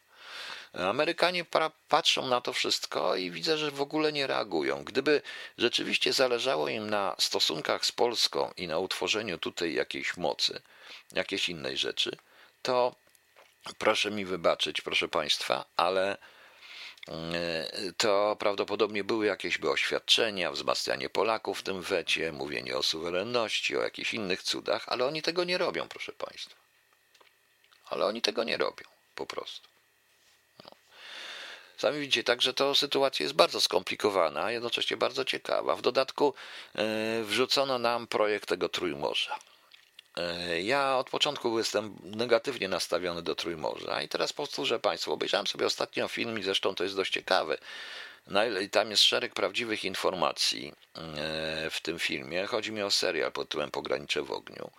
[0.74, 1.44] Amerykanie
[1.88, 4.84] patrzą na to wszystko i widzę, że w ogóle nie reagują.
[4.84, 5.22] Gdyby
[5.58, 10.62] rzeczywiście zależało im na stosunkach z Polską i na utworzeniu tutaj jakiejś mocy,
[11.12, 12.16] jakiejś innej rzeczy,
[12.62, 12.94] to
[13.78, 16.16] proszę mi wybaczyć, proszę Państwa, ale
[17.08, 17.34] mm,
[17.96, 23.82] to prawdopodobnie były jakieś by oświadczenia, wzmacnianie Polaków w tym wecie, mówienie o suwerenności, o
[23.82, 26.56] jakichś innych cudach, ale oni tego nie robią, proszę Państwa.
[27.87, 28.84] Ale oni tego nie robią,
[29.14, 29.73] po prostu.
[31.76, 35.76] Sami widzicie, także to sytuacja jest bardzo skomplikowana, a jednocześnie bardzo ciekawa.
[35.76, 36.34] W dodatku
[36.74, 36.84] e,
[37.22, 39.38] wrzucono nam projekt tego Trójmorza.
[40.16, 45.66] E, ja od początku jestem negatywnie nastawiony do Trójmorza i teraz powtórzę Państwu, obejrzałem sobie
[45.66, 47.58] ostatnio film i zresztą to jest dość ciekawe.
[48.62, 52.46] I tam jest szereg prawdziwych informacji e, w tym filmie.
[52.46, 54.70] Chodzi mi o serial pod tytułem Pogranicze w ogniu.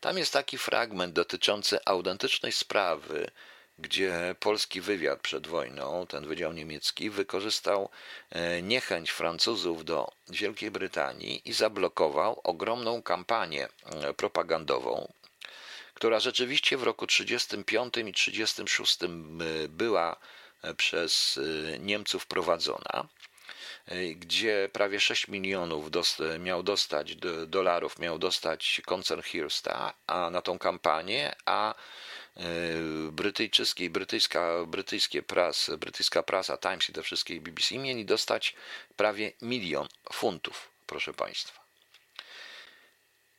[0.00, 3.30] Tam jest taki fragment dotyczący autentycznej sprawy
[3.78, 7.90] gdzie polski wywiad przed wojną, ten wydział niemiecki, wykorzystał
[8.30, 15.12] e, niechęć Francuzów do Wielkiej Brytanii i zablokował ogromną kampanię e, propagandową,
[15.94, 20.16] która rzeczywiście w roku 1935 i 1936 e, była
[20.76, 21.40] przez
[21.80, 23.08] Niemców prowadzona,
[24.16, 25.90] gdzie prawie 6 milionów
[26.38, 31.74] miał dostać dolarów, miał dostać koncern Hirsta a na tą kampanię, a
[32.38, 32.42] E,
[33.12, 38.54] brytyjskiej, brytyjska, brytyjskie pras, brytyjska prasa, Times i te wszystkie BBC mieli dostać
[38.96, 41.68] prawie milion funtów, proszę Państwa.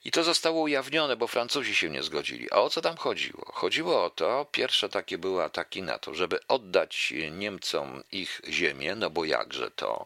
[0.05, 2.51] I to zostało ujawnione, bo Francuzi się nie zgodzili.
[2.51, 3.51] A o co tam chodziło?
[3.53, 9.09] Chodziło o to, pierwsze takie były ataki na to, żeby oddać Niemcom ich ziemię, no
[9.09, 10.05] bo jakże to,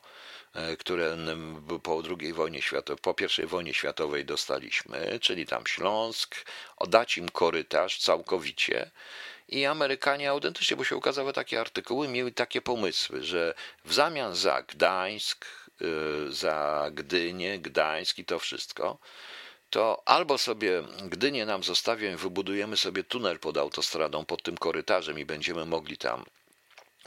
[0.79, 1.17] które
[1.83, 6.35] po II wojnie światowej, po I wojnie światowej dostaliśmy, czyli tam Śląsk,
[6.77, 8.91] oddać im korytarz całkowicie.
[9.49, 13.53] I Amerykanie autentycznie, bo się ukazały takie artykuły, mieli takie pomysły, że
[13.85, 15.45] w zamian za Gdańsk,
[15.81, 18.97] e, za Gdynię, Gdańsk i to wszystko,
[19.69, 25.19] to albo sobie Gdynię nam zostawią i wybudujemy sobie tunel pod autostradą, pod tym korytarzem
[25.19, 26.25] i będziemy mogli tam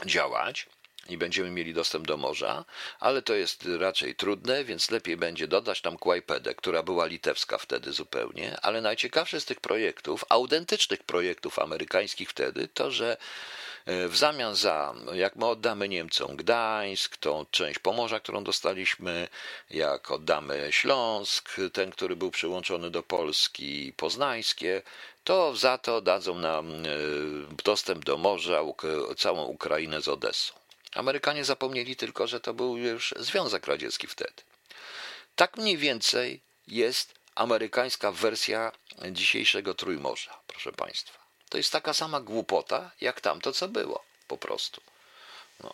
[0.05, 0.67] działać
[1.09, 2.65] i będziemy mieli dostęp do morza,
[2.99, 7.93] ale to jest raczej trudne, więc lepiej będzie dodać tam Kłajpedę, która była litewska wtedy
[7.93, 13.17] zupełnie, ale najciekawsze z tych projektów, autentycznych projektów amerykańskich wtedy, to że
[13.85, 19.27] e, w zamian za, jak my oddamy Niemcom Gdańsk, tą część Pomorza, którą dostaliśmy,
[19.69, 24.81] jak oddamy Śląsk, ten, który był przyłączony do Polski, Poznańskie,
[25.23, 26.87] to za to dadzą nam e,
[27.63, 28.61] dostęp do morza,
[29.17, 30.66] całą Ukrainę z Odessą.
[30.97, 34.43] Amerykanie zapomnieli tylko, że to był już Związek Radziecki wtedy.
[35.35, 38.71] Tak mniej więcej jest amerykańska wersja
[39.11, 41.19] dzisiejszego Trójmorza, proszę Państwa.
[41.49, 44.81] To jest taka sama głupota, jak tamto, co było, po prostu.
[45.63, 45.73] No.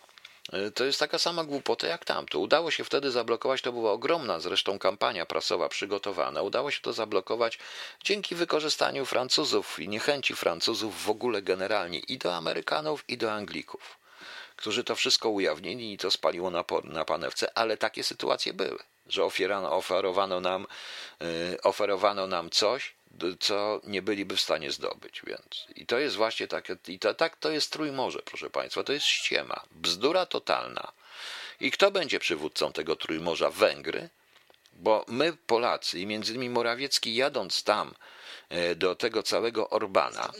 [0.74, 2.38] To jest taka sama głupota jak tamto.
[2.38, 6.42] Udało się wtedy zablokować, to była ogromna zresztą kampania prasowa przygotowana.
[6.42, 7.58] Udało się to zablokować
[8.04, 14.03] dzięki wykorzystaniu Francuzów i niechęci Francuzów w ogóle generalnie i do Amerykanów, i do Anglików
[14.64, 19.24] którzy to wszystko ujawnili i to spaliło na, na panewce, ale takie sytuacje były, że
[19.24, 20.66] ofierano, oferowano, nam,
[21.20, 21.26] yy,
[21.62, 22.94] oferowano nam coś,
[23.40, 25.22] co nie byliby w stanie zdobyć.
[25.26, 25.66] Więc.
[25.76, 29.06] I to jest właśnie takie, i to, tak to jest Trójmorze, proszę Państwa, to jest
[29.06, 30.92] ściema, bzdura totalna.
[31.60, 33.50] I kto będzie przywódcą tego Trójmorza?
[33.50, 34.08] Węgry?
[34.72, 37.94] Bo my, Polacy, i między innymi Morawiecki, jadąc tam
[38.48, 40.32] e, do tego całego Orbana,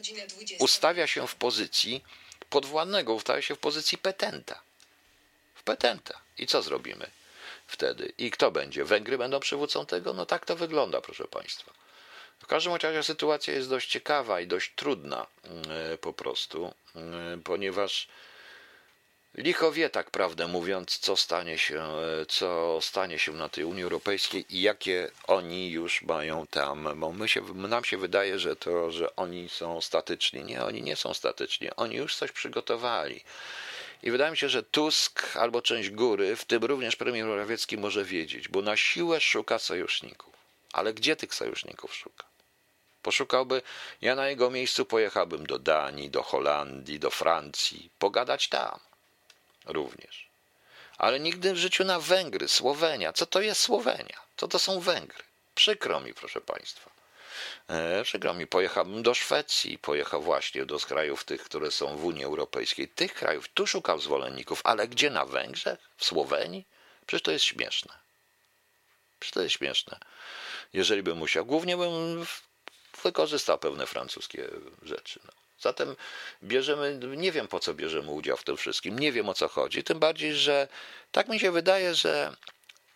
[0.59, 2.05] ustawia się w pozycji,
[2.55, 4.61] podwładnego ustawia się w pozycji petenta.
[5.55, 6.21] W petenta.
[6.39, 7.11] I co zrobimy
[7.67, 8.13] wtedy?
[8.19, 8.85] I kto będzie?
[8.85, 10.13] Węgry będą przywódcą tego?
[10.13, 11.73] No tak to wygląda, proszę Państwa.
[12.39, 15.27] W każdym razie sytuacja jest dość ciekawa i dość trudna
[15.95, 18.09] e, po prostu, e, ponieważ
[19.35, 23.83] licho wie, tak prawdę mówiąc, co stanie się, e, co stanie się na tej Unii
[23.83, 26.89] Europejskiej i jakie oni już mają tam.
[26.97, 30.45] Bo my się, nam się wydaje, że to, że oni są statyczni.
[30.45, 31.69] Nie, oni nie są statyczni.
[31.77, 33.25] Oni już coś przygotowali.
[34.03, 38.05] I wydaje mi się, że Tusk albo część góry, w tym również premier Morawiecki, może
[38.05, 40.35] wiedzieć, bo na siłę szuka sojuszników.
[40.73, 42.25] Ale gdzie tych sojuszników szuka?
[43.03, 43.63] Poszukałby,
[44.01, 48.79] ja na jego miejscu pojechałbym do Danii, do Holandii, do Francji, pogadać tam
[49.65, 50.29] również.
[50.99, 53.13] Ale nigdy w życiu na Węgry, Słowenia.
[53.13, 54.21] Co to jest Słowenia?
[54.37, 55.25] Co to są Węgry?
[55.55, 56.91] Przykro mi, proszę Państwa.
[57.69, 62.25] E, przykro mi, pojechałbym do Szwecji, pojechał właśnie do krajów tych, które są w Unii
[62.25, 62.89] Europejskiej.
[62.89, 65.79] Tych krajów, tu szukał zwolenników, ale gdzie na Węgrzech?
[65.97, 66.67] W Słowenii?
[67.07, 67.95] Przecież to jest śmieszne.
[69.21, 69.99] Przecież to jest śmieszne.
[70.73, 72.27] Jeżeli bym musiał, głównie bym
[73.03, 74.49] wykorzystał pewne francuskie
[74.83, 75.21] rzeczy.
[75.25, 75.44] No.
[75.61, 75.97] Zatem
[76.43, 79.85] bierzemy, nie wiem po co bierzemy udział w tym wszystkim, nie wiem o co chodzi,
[79.85, 80.69] tym bardziej, że
[81.13, 82.37] tak mi się wydaje, że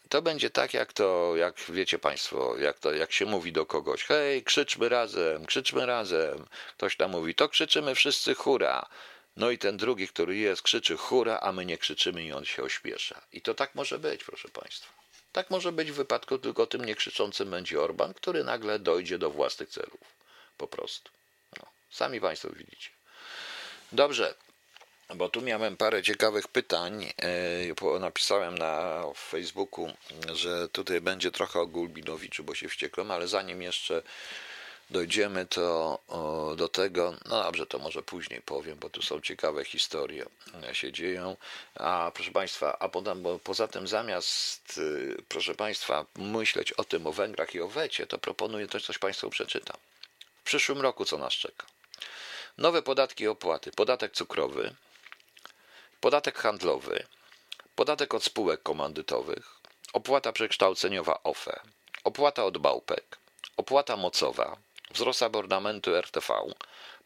[0.09, 4.05] to będzie tak, jak to, jak wiecie Państwo, jak to, jak się mówi do kogoś,
[4.05, 6.47] hej, krzyczmy razem, krzyczmy razem.
[6.77, 8.89] Ktoś tam mówi, to krzyczymy wszyscy hura.
[9.37, 12.63] No i ten drugi, który jest, krzyczy hura, a my nie krzyczymy i on się
[12.63, 13.21] ośpiesza.
[13.33, 14.93] I to tak może być, proszę Państwa.
[15.33, 19.69] Tak może być w wypadku, tylko tym niekrzyczącym będzie Orban, który nagle dojdzie do własnych
[19.69, 20.01] celów.
[20.57, 21.18] Po prostu.
[21.91, 22.91] Sami Państwo widzicie.
[23.93, 24.35] Dobrze,
[25.15, 27.13] bo tu miałem parę ciekawych pytań.
[27.83, 29.93] E, napisałem na Facebooku,
[30.33, 34.03] że tutaj będzie trochę o Gulbinowiczu, bo się wściekłem, ale zanim jeszcze
[34.91, 35.99] dojdziemy to
[36.57, 40.25] do tego, no dobrze, to może później powiem, bo tu są ciekawe historie
[40.71, 41.37] e, się dzieją.
[41.75, 47.07] A proszę Państwa, a potem, bo poza tym zamiast, y, proszę Państwa, myśleć o tym,
[47.07, 49.77] o Węgrach i o Wecie, to proponuję coś, coś Państwu przeczytam.
[50.41, 51.78] W przyszłym roku co nas czeka?
[52.59, 53.71] Nowe podatki i opłaty.
[53.71, 54.75] Podatek cukrowy,
[56.01, 57.07] podatek handlowy,
[57.75, 59.61] podatek od spółek komandytowych,
[59.93, 61.61] opłata przekształceniowa OFE,
[62.05, 63.19] opłata od bałpek,
[63.57, 64.57] opłata mocowa,
[64.91, 66.35] wzrost abonamentu RTV,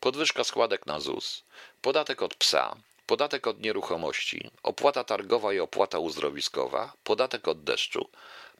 [0.01, 1.43] podwyżka składek na ZUS,
[1.83, 2.77] podatek od psa,
[3.07, 8.09] podatek od nieruchomości, opłata targowa i opłata uzdrowiskowa, podatek od deszczu,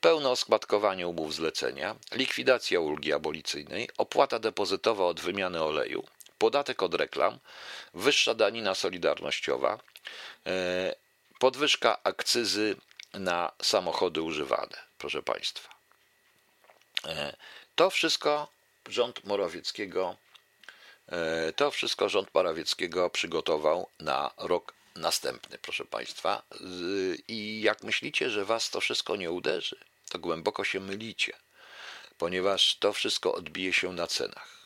[0.01, 6.05] pełne oskładkowanie umów zlecenia, likwidacja ulgi abolicyjnej, opłata depozytowa od wymiany oleju,
[6.43, 7.39] podatek od reklam,
[7.95, 9.79] wyższa danina solidarnościowa,
[10.47, 10.95] e,
[11.39, 12.77] podwyżka akcyzy
[13.15, 15.69] na samochody używane, proszę Państwa.
[17.07, 17.37] E,
[17.75, 18.49] to wszystko
[18.89, 20.17] rząd Morawieckiego,
[21.09, 26.43] e, to wszystko rząd Morawieckiego przygotował na rok następny, proszę Państwa.
[27.29, 29.77] I jak myślicie, że Was to wszystko nie uderzy,
[30.11, 31.33] to głęboko się mylicie,
[32.19, 34.62] ponieważ to wszystko odbije się na cenach.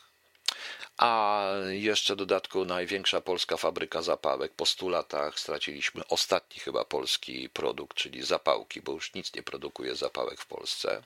[0.97, 4.53] A jeszcze dodatku największa polska fabryka zapałek.
[4.53, 9.95] Po 100 latach straciliśmy ostatni chyba polski produkt, czyli zapałki, bo już nic nie produkuje
[9.95, 11.03] zapałek w Polsce.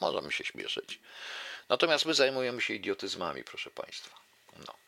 [0.00, 1.00] Możemy się śmieszyć.
[1.68, 4.16] Natomiast my zajmujemy się idiotyzmami, proszę Państwa.
[4.66, 4.81] No.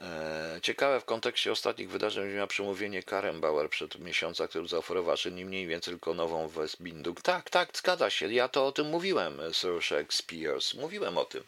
[0.00, 5.44] E, ciekawe w kontekście ostatnich wydarzeń miał przemówienie Karen Bauer przed miesiąca, który zaoferował nie
[5.44, 7.22] mniej więcej tylko nową Westbindung.
[7.22, 8.32] Tak, tak, zgadza się.
[8.32, 10.58] Ja to o tym mówiłem, Sir Shakespeare.
[10.80, 11.44] Mówiłem o tym.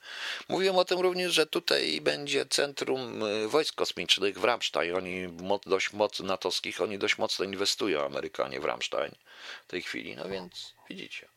[0.49, 4.95] Mówiłem o tym również, że tutaj będzie Centrum e, Wojsk Kosmicznych w Ramstein.
[4.95, 5.29] Oni
[5.67, 9.13] dość mocno natowskich, oni dość mocno inwestują, Amerykanie w Ramstein
[9.69, 10.17] w tej chwili.
[10.17, 11.36] No więc widzicie.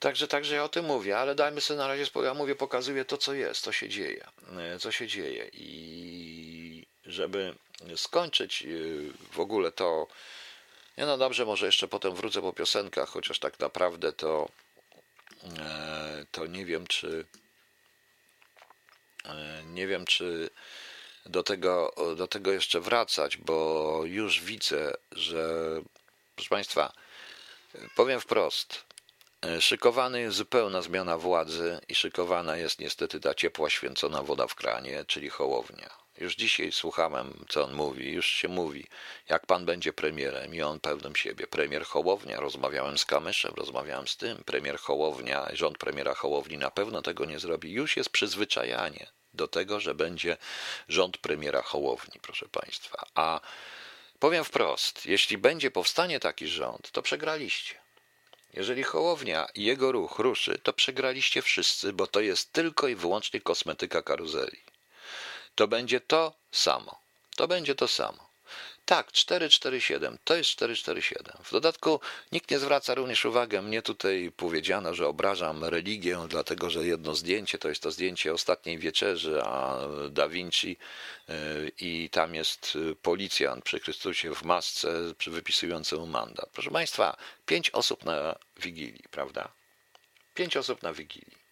[0.00, 2.26] Także, także ja o tym mówię, ale dajmy sobie na razie spokój.
[2.26, 4.26] Ja mówię, pokazuję to, co jest, co się dzieje,
[4.58, 5.50] e, co się dzieje.
[5.52, 7.54] I żeby
[7.96, 8.66] skończyć e,
[9.32, 10.06] w ogóle to,
[10.98, 14.48] nie no dobrze, może jeszcze potem wrócę po piosenkach, chociaż tak naprawdę to,
[15.58, 17.24] e, to nie wiem, czy
[19.66, 20.50] nie wiem, czy
[21.26, 25.58] do tego, do tego jeszcze wracać, bo już widzę, że
[26.36, 26.92] proszę Państwa,
[27.96, 28.84] powiem wprost,
[29.60, 35.04] szykowany jest zupełna zmiana władzy i szykowana jest niestety ta ciepła święcona woda w kranie,
[35.04, 35.90] czyli Hołownia.
[36.18, 38.86] Już dzisiaj słuchałem, co on mówi, już się mówi,
[39.28, 41.46] jak pan będzie premierem i on pewnym siebie.
[41.46, 47.02] Premier Hołownia, rozmawiałem z Kamyszem, rozmawiałem z tym, premier Hołownia, rząd premiera Hołowni na pewno
[47.02, 47.72] tego nie zrobi.
[47.72, 50.36] Już jest przyzwyczajanie do tego, że będzie
[50.88, 53.06] rząd premiera Hołowni, proszę państwa.
[53.14, 53.40] A
[54.18, 57.83] powiem wprost, jeśli będzie powstanie taki rząd, to przegraliście.
[58.56, 63.40] Jeżeli Hołownia i jego ruch ruszy, to przegraliście wszyscy, bo to jest tylko i wyłącznie
[63.40, 64.58] kosmetyka karuzeli.
[65.54, 66.98] To będzie to samo.
[67.36, 68.33] To będzie to samo.
[68.86, 71.44] Tak, 447, to jest 447.
[71.44, 72.00] W dodatku
[72.32, 77.58] nikt nie zwraca również uwagi, mnie tutaj powiedziano, że obrażam religię, dlatego że jedno zdjęcie
[77.58, 79.78] to jest to zdjęcie ostatniej wieczerzy, a
[80.10, 80.76] Da Vinci
[81.28, 86.50] y, i tam jest policjant przy Chrystusie w masce wypisujący mu mandat.
[86.52, 87.16] Proszę Państwa,
[87.46, 89.48] pięć osób na Wigilii, prawda?
[90.34, 91.43] Pięć osób na Wigilii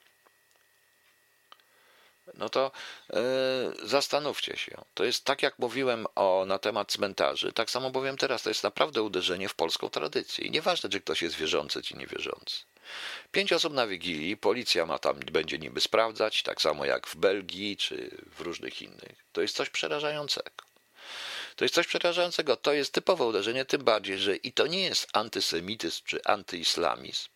[2.35, 2.71] no to
[3.12, 3.21] yy,
[3.83, 4.85] zastanówcie się.
[4.95, 8.62] To jest tak, jak mówiłem o, na temat cmentarzy, tak samo powiem teraz, to jest
[8.62, 10.45] naprawdę uderzenie w polską tradycję.
[10.45, 12.57] I nieważne, czy ktoś jest wierzący, czy niewierzący.
[13.33, 17.77] Pięć osób na Wigilii, policja ma tam, będzie niby sprawdzać, tak samo jak w Belgii,
[17.77, 19.25] czy w różnych innych.
[19.33, 20.73] To jest coś przerażającego.
[21.57, 22.57] To jest coś przerażającego.
[22.57, 27.29] To jest typowe uderzenie, tym bardziej, że i to nie jest antysemityzm czy antyislamizm,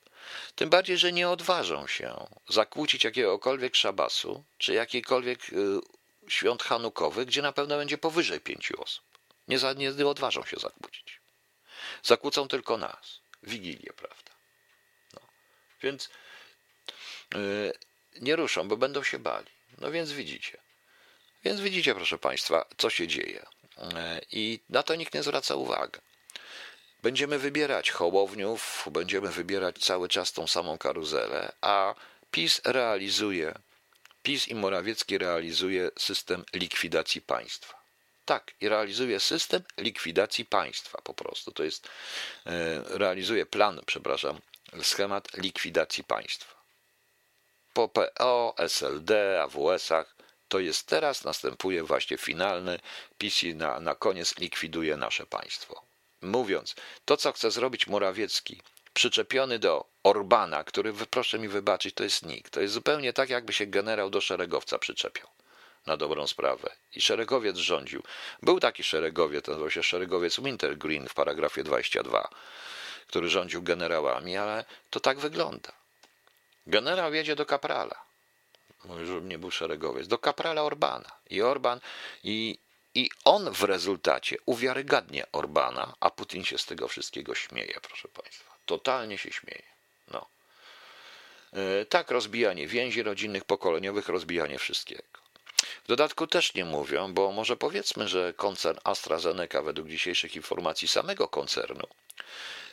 [0.54, 5.80] tym bardziej, że nie odważą się zakłócić jakiegokolwiek szabasu czy jakiejkolwiek y,
[6.28, 9.04] świąt hanukowych, gdzie na pewno będzie powyżej pięciu osób.
[9.48, 11.20] Nie, za, nie odważą się zakłócić.
[12.02, 13.20] Zakłócą tylko nas.
[13.42, 14.32] Wigilię, prawda?
[15.14, 15.20] No.
[15.82, 16.10] Więc
[17.34, 17.72] yy,
[18.20, 19.50] nie ruszą, bo będą się bali.
[19.78, 20.58] No więc widzicie.
[21.44, 23.46] Więc widzicie, proszę Państwa, co się dzieje.
[23.78, 23.86] Yy,
[24.32, 26.00] I na to nikt nie zwraca uwagi.
[27.06, 31.94] Będziemy wybierać hołowniów, będziemy wybierać cały czas tą samą karuzelę, a
[32.30, 33.54] PiS realizuje,
[34.22, 37.74] PiS i Morawiecki realizuje system likwidacji państwa.
[38.24, 41.52] Tak, i realizuje system likwidacji państwa po prostu.
[41.52, 41.88] To jest,
[42.46, 44.40] e, realizuje plan, przepraszam,
[44.82, 46.54] schemat likwidacji państwa.
[47.72, 50.16] Po PO, SLD, AWS-ach
[50.48, 52.80] to jest teraz, następuje właśnie finalny,
[53.18, 55.86] PiS na, na koniec likwiduje nasze państwo
[56.22, 56.74] mówiąc,
[57.04, 58.60] to co chce zrobić Morawiecki,
[58.94, 62.52] przyczepiony do Orbana, który, proszę mi wybaczyć, to jest nikt.
[62.52, 65.28] To jest zupełnie tak, jakby się generał do szeregowca przyczepiał.
[65.86, 66.70] Na dobrą sprawę.
[66.94, 68.02] I szeregowiec rządził.
[68.42, 72.28] Był taki szeregowiec, nazywał się szeregowiec Wintergreen w paragrafie 22,
[73.06, 75.72] który rządził generałami, ale to tak wygląda.
[76.66, 78.06] Generał jedzie do kaprala.
[78.84, 80.08] Mówi, że nie był szeregowiec.
[80.08, 81.10] Do kaprala Orbana.
[81.30, 81.80] I Orban,
[82.24, 82.58] i
[82.96, 88.56] i on w rezultacie uwiarygadnia Orbana, a Putin się z tego wszystkiego śmieje, proszę Państwa.
[88.66, 89.62] Totalnie się śmieje.
[90.10, 90.26] No.
[91.52, 95.02] E, tak, rozbijanie więzi rodzinnych, pokoleniowych, rozbijanie wszystkiego.
[95.84, 101.28] W dodatku też nie mówią, bo może powiedzmy, że koncern AstraZeneca, według dzisiejszych informacji samego
[101.28, 101.86] koncernu,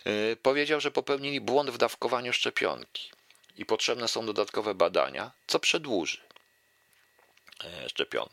[0.05, 3.11] e, powiedział, że popełnili błąd w dawkowaniu szczepionki
[3.57, 6.17] i potrzebne są dodatkowe badania, co przedłuży
[7.63, 8.29] e, szczepion,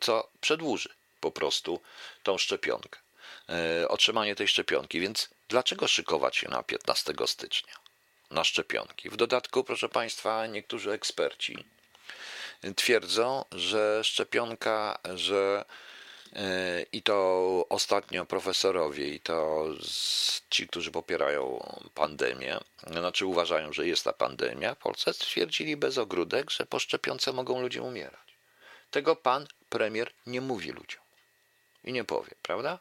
[0.00, 0.88] co przedłuży
[1.24, 1.80] po prostu
[2.22, 2.98] tą szczepionkę,
[3.48, 5.00] e, otrzymanie tej szczepionki.
[5.00, 7.74] Więc dlaczego szykować się na 15 stycznia
[8.30, 9.10] na szczepionki?
[9.10, 11.64] W dodatku, proszę Państwa, niektórzy eksperci
[12.76, 15.64] twierdzą, że szczepionka, że
[16.32, 17.16] e, i to
[17.68, 19.66] ostatnio profesorowie, i to
[20.50, 21.42] ci, którzy popierają
[21.94, 27.32] pandemię, znaczy uważają, że jest ta pandemia, w Polsce stwierdzili bez ogródek, że po szczepionce
[27.32, 28.28] mogą ludzie umierać.
[28.90, 31.03] Tego pan premier nie mówi ludziom
[31.84, 32.78] i nie powie, prawda?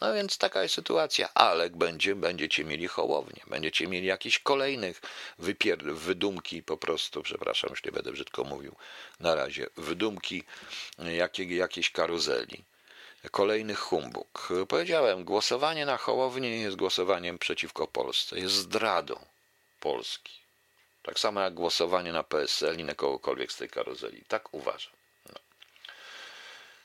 [0.00, 1.28] No więc taka jest sytuacja.
[1.34, 5.00] Ale będzie, będziecie mieli hołownię, będziecie mieli jakiś kolejnych
[5.38, 5.84] wypier...
[5.84, 8.76] wydumki po prostu, przepraszam, już nie będę brzydko mówił
[9.20, 10.44] na razie, wydumki
[10.98, 12.64] jakiej, jakiejś karuzeli.
[13.30, 14.48] Kolejnych humbug.
[14.68, 19.26] Powiedziałem, głosowanie na hołownię jest głosowaniem przeciwko Polsce, jest zdradą
[19.80, 20.32] Polski.
[21.02, 24.24] Tak samo jak głosowanie na PSL i na kogokolwiek z tej karuzeli.
[24.28, 24.95] Tak uważam.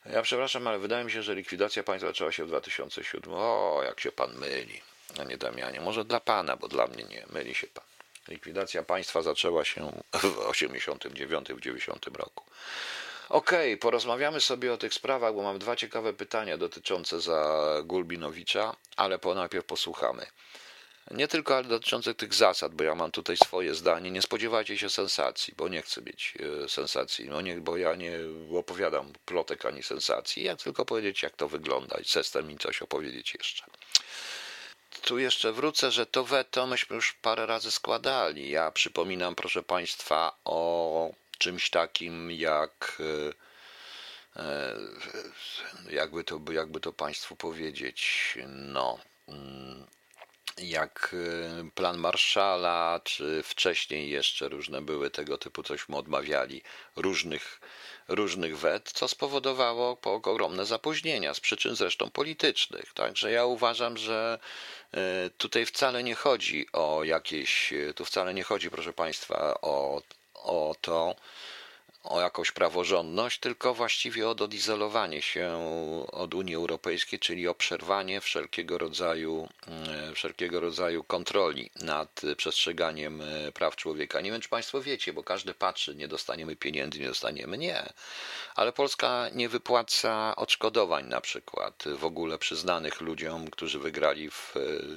[0.05, 3.33] Ja przepraszam, ale wydaje mi się, że likwidacja państwa zaczęła się w 2007.
[3.33, 4.81] O, jak się pan myli,
[5.19, 5.81] a nie Damianie.
[5.81, 7.25] Może dla pana, bo dla mnie nie.
[7.29, 7.83] Myli się pan.
[8.27, 12.45] Likwidacja państwa zaczęła się w 89, w 90 roku.
[13.29, 18.75] Okej, okay, porozmawiamy sobie o tych sprawach, bo mam dwa ciekawe pytania dotyczące za Gulbinowicza,
[18.95, 20.25] ale po najpierw posłuchamy.
[21.13, 24.11] Nie tylko ale dotyczących tych zasad, bo ja mam tutaj swoje zdanie.
[24.11, 26.33] Nie spodziewajcie się sensacji, bo nie chcę mieć
[26.63, 28.19] e, sensacji, no nie, bo ja nie
[28.57, 30.43] opowiadam plotek ani sensacji.
[30.43, 33.63] Ja tylko powiedzieć, jak to wygląda i mi coś opowiedzieć jeszcze.
[35.01, 38.49] Tu jeszcze wrócę, że to weto myśmy już parę razy składali.
[38.49, 43.01] Ja przypominam, proszę Państwa, o czymś takim jak
[44.35, 44.75] e, e,
[45.89, 49.87] jakby to, jakby to Państwu powiedzieć, no mm,
[50.57, 56.61] jak y, plan Marszala, czy wcześniej jeszcze różne były tego typu, cośmy odmawiali,
[56.95, 57.61] różnych,
[58.07, 62.93] różnych wet, co spowodowało ogromne zapóźnienia, z przyczyn zresztą politycznych.
[62.93, 64.39] Także ja uważam, że
[64.93, 64.97] y,
[65.37, 70.01] tutaj wcale nie chodzi o jakieś, tu wcale nie chodzi, proszę Państwa, o,
[70.33, 71.15] o to,
[72.03, 75.57] o jakąś praworządność, tylko właściwie o odizolowanie się
[76.11, 83.51] od Unii Europejskiej, czyli o przerwanie wszelkiego rodzaju, mm, wszelkiego rodzaju kontroli nad przestrzeganiem e,
[83.51, 84.21] praw człowieka.
[84.21, 87.57] Nie wiem, czy Państwo wiecie, bo każdy patrzy, nie dostaniemy pieniędzy, nie dostaniemy.
[87.57, 87.93] Nie.
[88.55, 94.53] Ale Polska nie wypłaca odszkodowań na przykład w ogóle przyznanych ludziom, którzy wygrali w,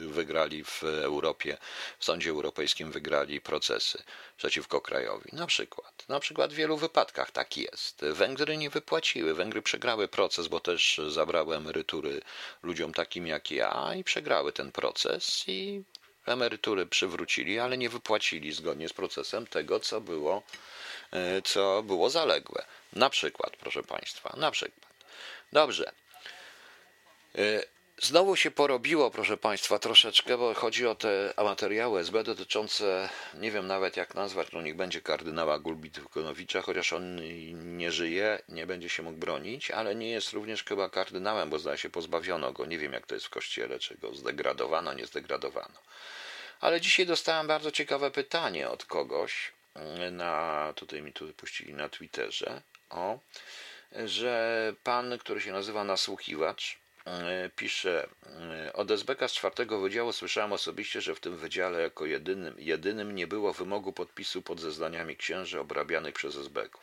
[0.09, 1.57] wygrali w Europie,
[1.98, 4.02] w Sądzie Europejskim wygrali procesy
[4.36, 5.30] przeciwko krajowi.
[5.32, 6.05] Na przykład.
[6.09, 8.05] Na przykład wielu wypadkach tak jest.
[8.05, 9.34] Węgry nie wypłaciły.
[9.34, 12.20] Węgry przegrały proces, bo też zabrały emerytury
[12.62, 15.82] ludziom takim jak ja i przegrały ten proces i
[16.26, 20.42] emerytury przywrócili, ale nie wypłacili zgodnie z procesem tego, co było,
[21.12, 22.64] e, co było zaległe.
[22.92, 24.95] Na przykład, proszę Państwa, na przykład.
[25.53, 25.92] Dobrze.
[27.99, 33.66] Znowu się porobiło, proszę Państwa, troszeczkę, bo chodzi o te materiały SB dotyczące, nie wiem
[33.66, 37.20] nawet jak nazwać, no niech będzie kardynała Gulbitkonowicza, chociaż on
[37.76, 41.78] nie żyje, nie będzie się mógł bronić, ale nie jest również chyba kardynałem, bo zdaje
[41.78, 45.78] się pozbawiono go, nie wiem jak to jest w kościele, czy go zdegradowano, nie zdegradowano.
[46.61, 49.53] Ale dzisiaj dostałem bardzo ciekawe pytanie od kogoś,
[50.12, 53.18] na, tutaj mi tu puścili na Twitterze, o,
[54.05, 56.84] że pan, który się nazywa Nasłuchiwacz,
[57.57, 58.09] pisze
[58.66, 63.14] e, od SBK z czwartego wydziału słyszałem osobiście, że w tym wydziale jako jedynym, jedynym
[63.14, 66.82] nie było wymogu podpisu pod zeznaniami księży obrabianych przez SBków,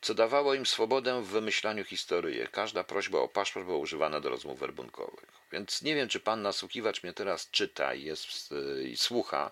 [0.00, 2.48] co dawało im swobodę w wymyślaniu historii.
[2.52, 5.28] Każda prośba o paszport była używana do rozmów werbunkowych.
[5.52, 8.54] Więc nie wiem, czy pan nasłuchiwacz mnie teraz czyta i, jest,
[8.84, 9.50] i słucha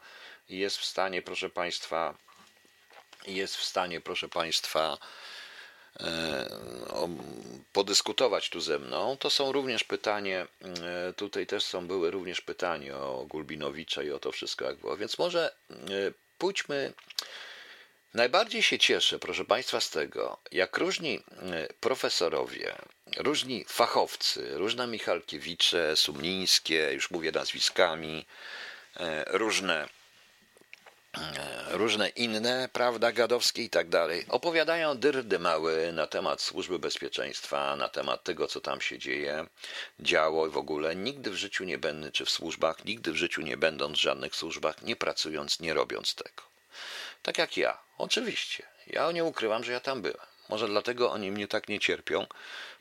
[0.49, 2.15] i jest w stanie, proszę państwa,
[3.27, 5.36] jest w stanie, proszę państwa, E,
[7.73, 10.47] podyskutować tu ze mną, to są również pytanie,
[11.09, 14.97] e, tutaj też są, były również pytania o Gulbinowicza i o to wszystko jak było,
[14.97, 15.77] więc może e,
[16.39, 16.93] pójdźmy,
[18.15, 21.21] najbardziej się cieszę, proszę Państwa, z tego, jak różni
[21.81, 22.75] profesorowie,
[23.17, 28.27] różni fachowcy, różne Michalkiewicze, Sumnińskie, już mówię nazwiskami,
[29.27, 29.96] różne E,
[31.69, 37.89] różne inne, prawda, gadowskie i tak dalej, opowiadają dyrdy małe na temat służby bezpieczeństwa, na
[37.89, 39.47] temat tego, co tam się dzieje,
[40.01, 40.97] działo w ogóle.
[40.97, 44.37] Nigdy w życiu nie będę, czy w służbach, nigdy w życiu nie będąc w żadnych
[44.37, 46.43] służbach, nie pracując, nie robiąc tego.
[47.23, 48.67] Tak jak ja, oczywiście.
[48.87, 50.27] Ja nie ukrywam, że ja tam byłem.
[50.49, 52.27] Może dlatego oni mnie tak nie cierpią,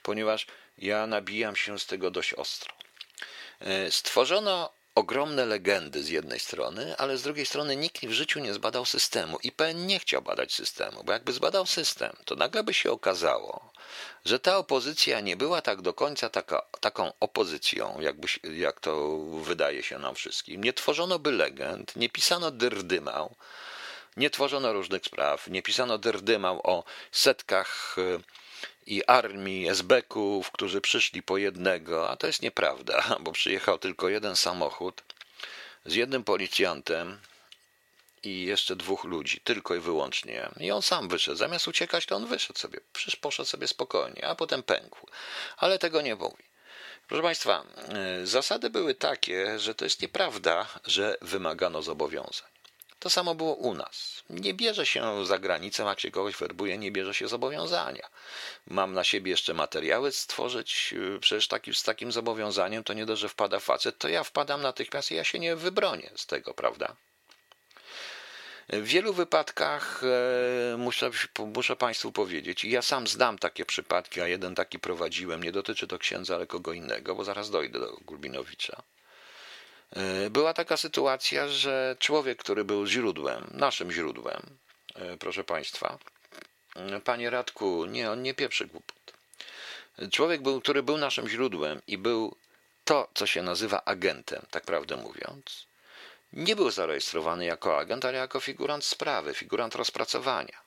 [0.03, 2.73] ponieważ ja nabijam się z tego dość ostro.
[3.59, 8.53] E, stworzono ogromne legendy z jednej strony, ale z drugiej strony nikt w życiu nie
[8.53, 9.37] zbadał systemu.
[9.43, 13.71] IPN nie chciał badać systemu, bo jakby zbadał system, to nagle by się okazało,
[14.25, 19.83] że ta opozycja nie była tak do końca taka, taką opozycją, jakby, jak to wydaje
[19.83, 20.63] się nam wszystkim.
[20.63, 23.35] Nie tworzono by legend, nie pisano dyrdymał,
[24.17, 27.95] nie tworzono różnych spraw, nie pisano dyrdymał o setkach
[28.86, 34.36] i armii esbeków, którzy przyszli po jednego, a to jest nieprawda, bo przyjechał tylko jeden
[34.36, 35.03] samochód
[35.86, 37.19] z jednym policjantem
[38.23, 40.49] i jeszcze dwóch ludzi, tylko i wyłącznie.
[40.59, 41.38] I on sam wyszedł.
[41.38, 42.79] Zamiast uciekać, to on wyszedł sobie.
[42.93, 45.07] Przecież poszedł sobie spokojnie, a potem pękł.
[45.57, 46.43] Ale tego nie mówi.
[47.07, 52.54] Proszę Państwa, e, zasady były takie, że to jest nieprawda, że wymagano zobowiązań.
[53.05, 54.23] To samo było u nas.
[54.29, 58.09] Nie bierze się za granicę, jak się kogoś werbuje, nie bierze się zobowiązania.
[58.67, 63.21] Mam na siebie jeszcze materiały stworzyć, e, przecież taki, z takim zobowiązaniem to nie dość,
[63.21, 66.95] że wpada facet, to ja wpadam natychmiast i ja się nie wybronię z tego, prawda?
[68.69, 71.11] W wielu wypadkach e, muszę,
[71.55, 75.87] muszę Państwu powiedzieć, i ja sam znam takie przypadki, a jeden taki prowadziłem, nie dotyczy
[75.87, 78.83] to księdza, ale kogo innego, bo zaraz dojdę do Gulbinowicza.
[79.95, 84.57] E, była taka sytuacja, że człowiek, który był źródłem, naszym źródłem,
[84.95, 85.97] e, proszę Państwa,
[87.03, 89.13] Panie Radku, nie, on nie pieprzy głupot.
[90.11, 92.35] Człowiek, był, który był naszym źródłem i był
[92.85, 95.67] to, co się nazywa agentem, tak prawdę mówiąc,
[96.33, 100.57] nie był zarejestrowany jako agent, ale jako figurant sprawy, figurant rozpracowania.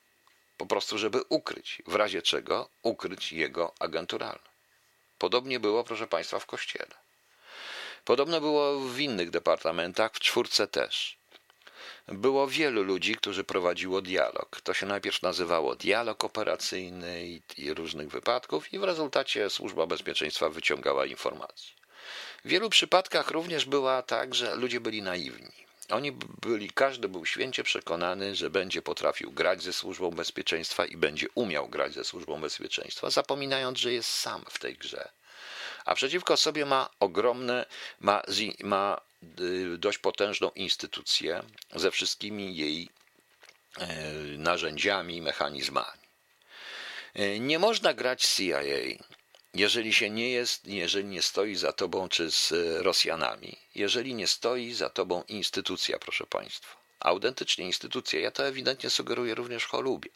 [0.56, 4.50] Po prostu, żeby ukryć, w razie czego ukryć jego agenturalność.
[5.18, 7.07] Podobnie było, proszę Państwa, w kościele.
[8.08, 11.18] Podobno było w innych departamentach, w czwórce też.
[12.06, 14.60] Było wielu ludzi, którzy prowadziło dialog.
[14.60, 20.48] To się najpierw nazywało dialog operacyjny i, i różnych wypadków, i w rezultacie służba bezpieczeństwa
[20.48, 21.74] wyciągała informacje.
[22.44, 25.52] W wielu przypadkach również była tak, że ludzie byli naiwni.
[25.90, 31.26] Oni byli, każdy był święcie przekonany, że będzie potrafił grać ze służbą bezpieczeństwa i będzie
[31.34, 35.08] umiał grać ze służbą bezpieczeństwa, zapominając, że jest sam w tej grze.
[35.88, 37.66] A przeciwko sobie ma ogromne,
[38.00, 38.22] ma,
[38.60, 39.00] ma
[39.40, 41.42] y, dość potężną instytucję
[41.74, 42.88] ze wszystkimi jej
[43.78, 43.86] e,
[44.38, 46.02] narzędziami, mechanizmami.
[47.14, 48.60] E, nie można grać CIA
[49.54, 54.72] jeżeli się nie jest, jeżeli nie stoi za tobą czy z Rosjanami, jeżeli nie stoi
[54.72, 60.10] za tobą instytucja, proszę Państwa, autentycznie instytucja, ja to ewidentnie sugeruję również w Cholubie.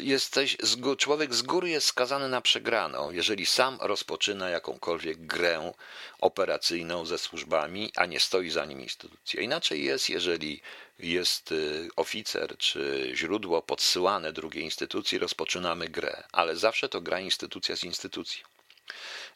[0.00, 0.56] Jesteś,
[0.98, 5.72] człowiek z góry jest skazany na przegraną, jeżeli sam rozpoczyna jakąkolwiek grę
[6.20, 9.40] operacyjną ze służbami, a nie stoi za nim instytucja.
[9.42, 10.60] Inaczej jest, jeżeli
[10.98, 17.76] jest y, oficer czy źródło podsyłane drugiej instytucji, rozpoczynamy grę, ale zawsze to gra instytucja
[17.76, 18.44] z instytucją.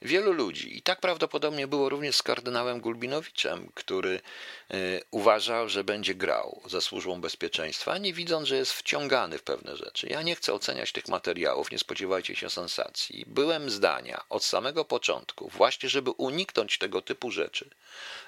[0.03, 4.21] Wielu ludzi, i tak prawdopodobnie było również z kardynałem Gulbinowiczem, który
[4.75, 9.77] y, uważał, że będzie grał ze służbą bezpieczeństwa, nie widząc, że jest wciągany w pewne
[9.77, 10.07] rzeczy.
[10.07, 13.25] Ja nie chcę oceniać tych materiałów, nie spodziewajcie się sensacji.
[13.27, 17.71] Byłem zdania od samego początku, właśnie żeby uniknąć tego typu rzeczy,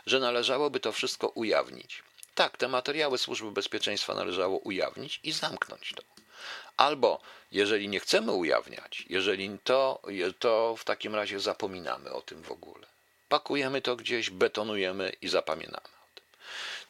[0.07, 2.03] że należałoby to wszystko ujawnić.
[2.35, 6.20] Tak, te materiały służby bezpieczeństwa należało ujawnić i zamknąć to.
[6.76, 7.20] Albo
[7.53, 10.03] jeżeli nie chcemy ujawniać, jeżeli to,
[10.38, 12.86] to w takim razie zapominamy o tym w ogóle.
[13.28, 16.00] Pakujemy to gdzieś, betonujemy i zapominamy.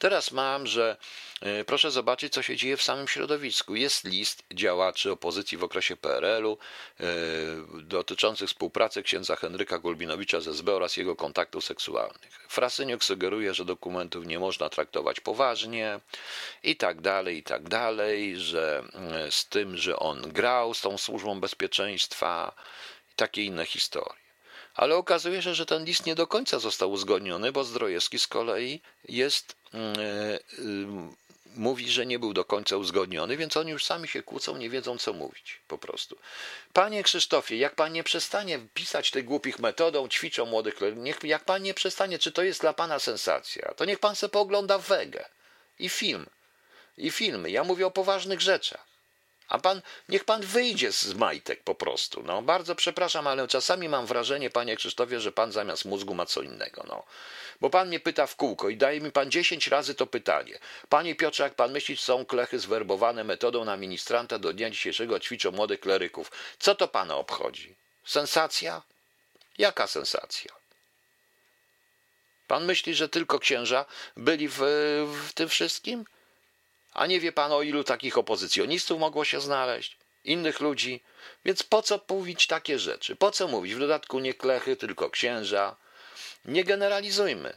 [0.00, 0.96] Teraz mam, że
[1.40, 3.74] e, proszę zobaczyć, co się dzieje w samym środowisku.
[3.74, 6.58] Jest list działaczy opozycji w okresie PRL-u
[7.00, 7.04] e,
[7.82, 12.46] dotyczących współpracy księdza Henryka Gulbinowicza ze SB oraz jego kontaktów seksualnych.
[12.48, 16.00] Frasyniuk sugeruje, że dokumentów nie można traktować poważnie
[16.62, 20.98] i tak dalej, i tak dalej, że e, z tym, że on grał z tą
[20.98, 22.52] służbą bezpieczeństwa
[23.12, 24.19] i takie inne historie
[24.74, 28.80] ale okazuje się, że ten list nie do końca został uzgodniony, bo Zdrojewski z kolei
[29.08, 29.80] jest, yy,
[31.56, 34.98] mówi, że nie był do końca uzgodniony, więc oni już sami się kłócą, nie wiedzą
[34.98, 36.16] co mówić po prostu.
[36.72, 41.62] Panie Krzysztofie, jak pan nie przestanie pisać tych głupich metodą, ćwiczą młodych, niech, jak pan
[41.62, 45.28] nie przestanie, czy to jest dla pana sensacja, to niech pan se poogląda Wegę
[45.78, 46.26] i film.
[46.96, 47.50] I filmy.
[47.50, 48.89] Ja mówię o poważnych rzeczach.
[49.50, 52.22] A pan, niech pan wyjdzie z majtek po prostu.
[52.22, 56.42] No, bardzo przepraszam, ale czasami mam wrażenie, panie Krzysztofie, że pan zamiast mózgu ma co
[56.42, 56.84] innego.
[56.88, 57.04] No.
[57.60, 60.58] Bo pan mnie pyta w kółko i daje mi pan dziesięć razy to pytanie.
[60.88, 65.52] Panie Piotrze, jak pan myśli, są klechy zwerbowane metodą na ministranta do dnia dzisiejszego ćwiczą
[65.52, 66.32] młodych kleryków.
[66.58, 67.74] Co to pana obchodzi?
[68.04, 68.82] Sensacja?
[69.58, 70.52] Jaka sensacja?
[72.46, 73.84] Pan myśli, że tylko księża
[74.16, 74.58] byli w,
[75.28, 76.04] w tym wszystkim?
[77.00, 81.00] A nie wie pan, o ilu takich opozycjonistów mogło się znaleźć, innych ludzi.
[81.44, 83.16] Więc po co mówić takie rzeczy?
[83.16, 83.74] Po co mówić?
[83.74, 85.76] W dodatku nie klechy, tylko księża.
[86.44, 87.56] Nie generalizujmy,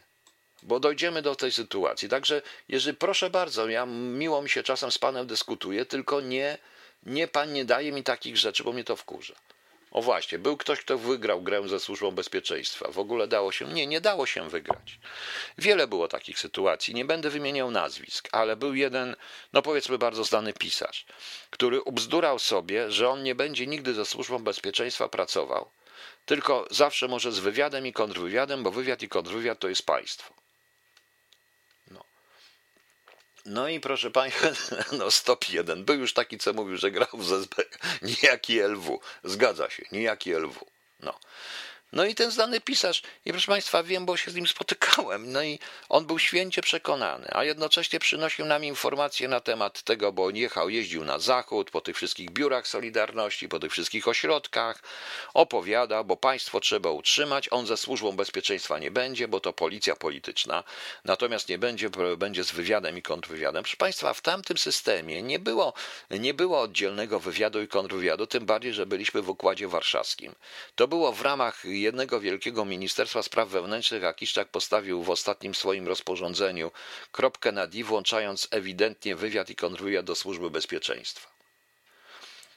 [0.61, 2.09] bo dojdziemy do tej sytuacji.
[2.09, 3.85] Także, jeżeli proszę bardzo, ja
[4.21, 6.57] miło mi się czasem z panem dyskutuje, tylko nie,
[7.03, 9.35] nie pan nie daje mi takich rzeczy, bo mnie to wkurza.
[9.93, 12.91] O właśnie, był ktoś, kto wygrał grę ze służbą bezpieczeństwa.
[12.91, 13.65] W ogóle dało się.
[13.65, 14.99] Nie, nie dało się wygrać.
[15.57, 16.95] Wiele było takich sytuacji.
[16.95, 19.15] Nie będę wymieniał nazwisk, ale był jeden,
[19.53, 21.05] no powiedzmy, bardzo znany pisarz,
[21.49, 25.69] który ubzdurał sobie, że on nie będzie nigdy ze służbą bezpieczeństwa pracował,
[26.25, 30.42] tylko zawsze może z wywiadem i kontrwywiadem, bo wywiad i kontrwywiad to jest państwo.
[33.45, 34.47] No i proszę Państwa,
[34.97, 35.85] no stop jeden.
[35.85, 37.63] Był już taki, co mówił, że grał w ZSB.
[38.01, 38.99] Niejaki LW.
[39.23, 40.65] Zgadza się, niejaki LW.
[40.99, 41.19] No.
[41.93, 45.43] No i ten znany pisarz, i proszę Państwa, wiem, bo się z nim spotykałem, no
[45.43, 50.35] i on był święcie przekonany, a jednocześnie przynosił nam informacje na temat tego, bo on
[50.35, 54.83] jechał, jeździł na zachód, po tych wszystkich biurach Solidarności, po tych wszystkich ośrodkach,
[55.33, 60.63] opowiada, bo państwo trzeba utrzymać, on ze służbą bezpieczeństwa nie będzie, bo to policja polityczna,
[61.05, 63.63] natomiast nie będzie, będzie z wywiadem i kontrwywiadem.
[63.63, 65.73] Proszę Państwa, w tamtym systemie nie było,
[66.11, 70.35] nie było oddzielnego wywiadu i kontrwywiadu, tym bardziej, że byliśmy w Układzie Warszawskim.
[70.75, 75.87] To było w ramach jednego wielkiego Ministerstwa Spraw Wewnętrznych, a Kiszczak postawił w ostatnim swoim
[75.87, 76.71] rozporządzeniu
[77.11, 81.29] kropkę nad i, włączając ewidentnie wywiad i kontrwywiad do służby bezpieczeństwa.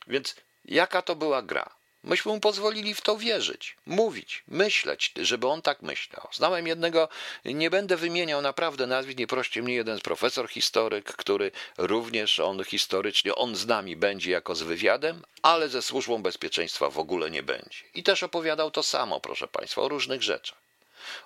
[0.07, 1.71] Więc jaka to była gra?
[2.07, 6.29] Myśmy mu pozwolili w to wierzyć, mówić, myśleć, żeby on tak myślał.
[6.33, 7.09] Znałem jednego,
[7.45, 13.35] nie będę wymieniał naprawdę nazwisk, nie proście mnie, jeden profesor historyk, który również on historycznie,
[13.35, 17.79] on z nami będzie jako z wywiadem, ale ze służbą bezpieczeństwa w ogóle nie będzie.
[17.95, 20.59] I też opowiadał to samo, proszę Państwa, o różnych rzeczach.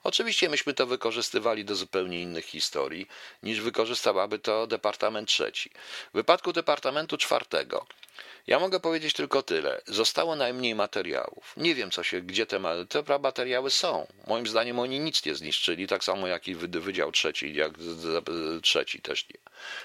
[0.05, 3.07] Oczywiście myśmy to wykorzystywali do zupełnie innych historii,
[3.43, 5.71] niż wykorzystałaby to Departament Trzeci.
[6.13, 7.87] W wypadku Departamentu Czwartego
[8.47, 9.81] ja mogę powiedzieć tylko tyle.
[9.87, 11.55] Zostało najmniej materiałów.
[11.57, 14.07] Nie wiem, co się, gdzie te, te materiały są.
[14.27, 17.73] Moim zdaniem oni nic nie zniszczyli, tak samo jak i Wydział Trzeci, jak
[18.63, 19.41] trzeci też nie.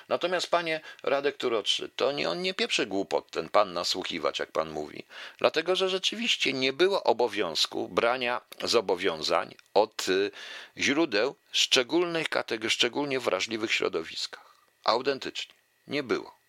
[0.09, 4.69] Natomiast panie Radek Turotrzy, to nie, on nie pieprzy głupot, ten pan nasłuchiwać, jak pan
[4.69, 5.03] mówi.
[5.37, 10.31] Dlatego, że rzeczywiście nie było obowiązku brania zobowiązań od y,
[10.77, 14.55] źródeł szczególnych kategorii, szczególnie wrażliwych środowiskach.
[14.83, 15.55] Autentycznie.
[15.87, 16.44] Nie było.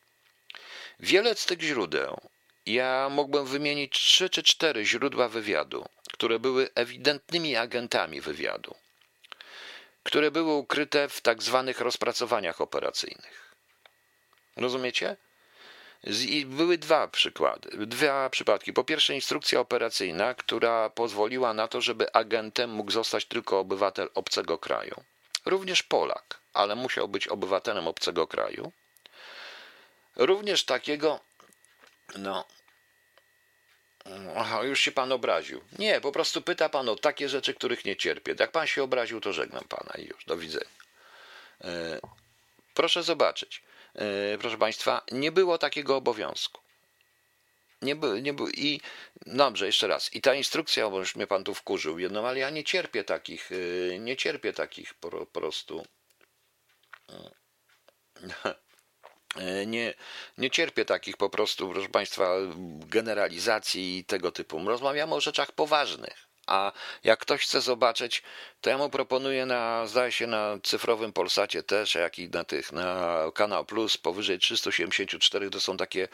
[1.00, 2.20] Wiele z tych źródeł,
[2.66, 8.74] ja mógłbym wymienić trzy czy cztery źródła wywiadu, które były ewidentnymi agentami wywiadu,
[10.02, 13.54] które były ukryte w tak zwanych rozpracowaniach operacyjnych.
[14.56, 15.16] Rozumiecie?
[16.46, 18.72] Były dwa przykłady, dwa przypadki.
[18.72, 24.58] Po pierwsze, instrukcja operacyjna, która pozwoliła na to, żeby agentem mógł zostać tylko obywatel obcego
[24.58, 25.04] kraju.
[25.44, 28.72] Również Polak, ale musiał być obywatelem obcego kraju.
[30.16, 31.20] Również takiego,
[32.16, 32.44] no,
[34.36, 35.60] Aha, już się pan obraził.
[35.78, 38.34] Nie, po prostu pyta pan o takie rzeczy, których nie cierpię.
[38.40, 40.70] Jak pan się obraził, to żegnam pana i już, do widzenia.
[41.64, 42.00] E,
[42.74, 43.62] proszę zobaczyć,
[43.94, 46.60] e, proszę państwa, nie było takiego obowiązku.
[47.82, 48.48] Nie było, nie było.
[48.48, 48.80] I
[49.26, 50.14] dobrze, jeszcze raz.
[50.14, 53.50] I ta instrukcja, bo już mnie pan tu wkurzył jedną, ale ja nie cierpię takich,
[53.52, 55.86] e, nie cierpię takich po, po prostu.
[59.38, 59.94] E, nie,
[60.38, 62.30] nie cierpię takich po prostu, proszę Państwa,
[62.86, 64.68] generalizacji i tego typu.
[64.68, 66.26] Rozmawiamy o rzeczach poważnych.
[66.46, 66.72] A
[67.04, 68.22] jak ktoś chce zobaczyć,
[68.60, 72.72] to ja mu proponuję na, zdaje się, na cyfrowym Polsacie też, jak i na tych,
[72.72, 76.08] na Kanał Plus powyżej 384 to są takie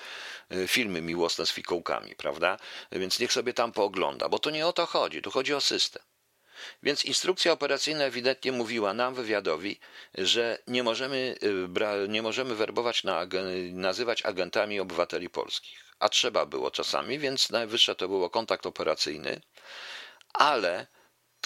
[0.51, 2.57] e, filmy miłosne z fikołkami, prawda?
[2.93, 6.03] Więc niech sobie tam poogląda, bo to nie o to chodzi, tu chodzi o system.
[6.83, 9.81] Więc instrukcja operacyjna ewidentnie mówiła nam, wywiadowi,
[10.15, 11.37] że nie możemy,
[12.05, 13.27] y, nie możemy werbować, na,
[13.73, 15.85] nazywać agentami obywateli polskich.
[15.99, 19.41] A trzeba było czasami, więc najwyższe to było kontakt operacyjny,
[20.33, 20.87] ale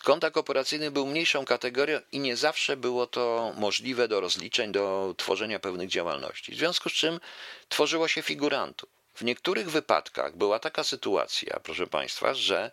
[0.03, 5.59] kontakt operacyjny był mniejszą kategorią i nie zawsze było to możliwe do rozliczeń, do tworzenia
[5.59, 6.53] pewnych działalności.
[6.53, 7.21] W związku z czym
[7.69, 8.89] tworzyło się figurantów.
[9.15, 12.71] W niektórych wypadkach była taka sytuacja, proszę Państwa, że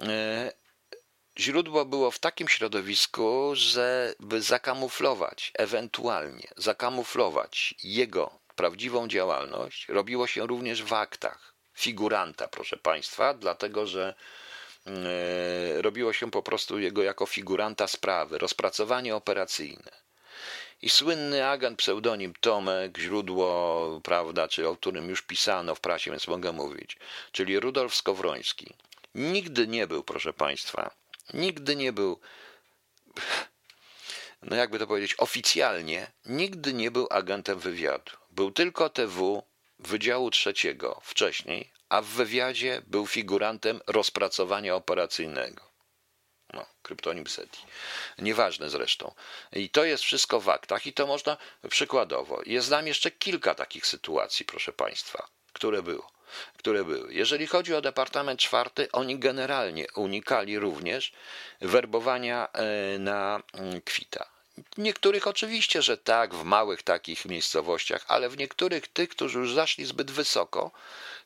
[0.00, 0.04] y,
[1.38, 10.46] źródło było w takim środowisku, że by zakamuflować, ewentualnie zakamuflować jego prawdziwą działalność, robiło się
[10.46, 14.14] również w aktach figuranta, proszę Państwa, dlatego że
[14.86, 20.02] e, robiło się po prostu jego jako figuranta sprawy, rozpracowanie operacyjne.
[20.82, 26.28] I słynny agent, pseudonim Tomek, źródło, prawda, czy o którym już pisano w prasie, więc
[26.28, 26.96] mogę mówić,
[27.32, 28.74] czyli Rudolf Skowroński,
[29.14, 31.01] nigdy nie był, proszę Państwa,
[31.34, 32.20] nigdy nie był,
[34.42, 38.12] no jakby to powiedzieć, oficjalnie, nigdy nie był agentem wywiadu.
[38.30, 39.42] Był tylko TW
[39.78, 45.72] Wydziału Trzeciego wcześniej, a w wywiadzie był figurantem rozpracowania operacyjnego.
[46.52, 47.62] No, kryptonim SETI.
[48.18, 49.14] Nieważne zresztą.
[49.52, 51.36] I to jest wszystko w aktach i to można
[51.68, 52.42] przykładowo.
[52.46, 56.12] Jest znam jeszcze kilka takich sytuacji, proszę Państwa, które było
[56.58, 57.14] które były.
[57.14, 61.12] Jeżeli chodzi o Departament Czwarty, oni generalnie unikali również
[61.60, 64.26] werbowania e, na mm, kwita.
[64.78, 69.84] Niektórych oczywiście, że tak, w małych takich miejscowościach, ale w niektórych tych, którzy już zaszli
[69.84, 70.70] zbyt wysoko,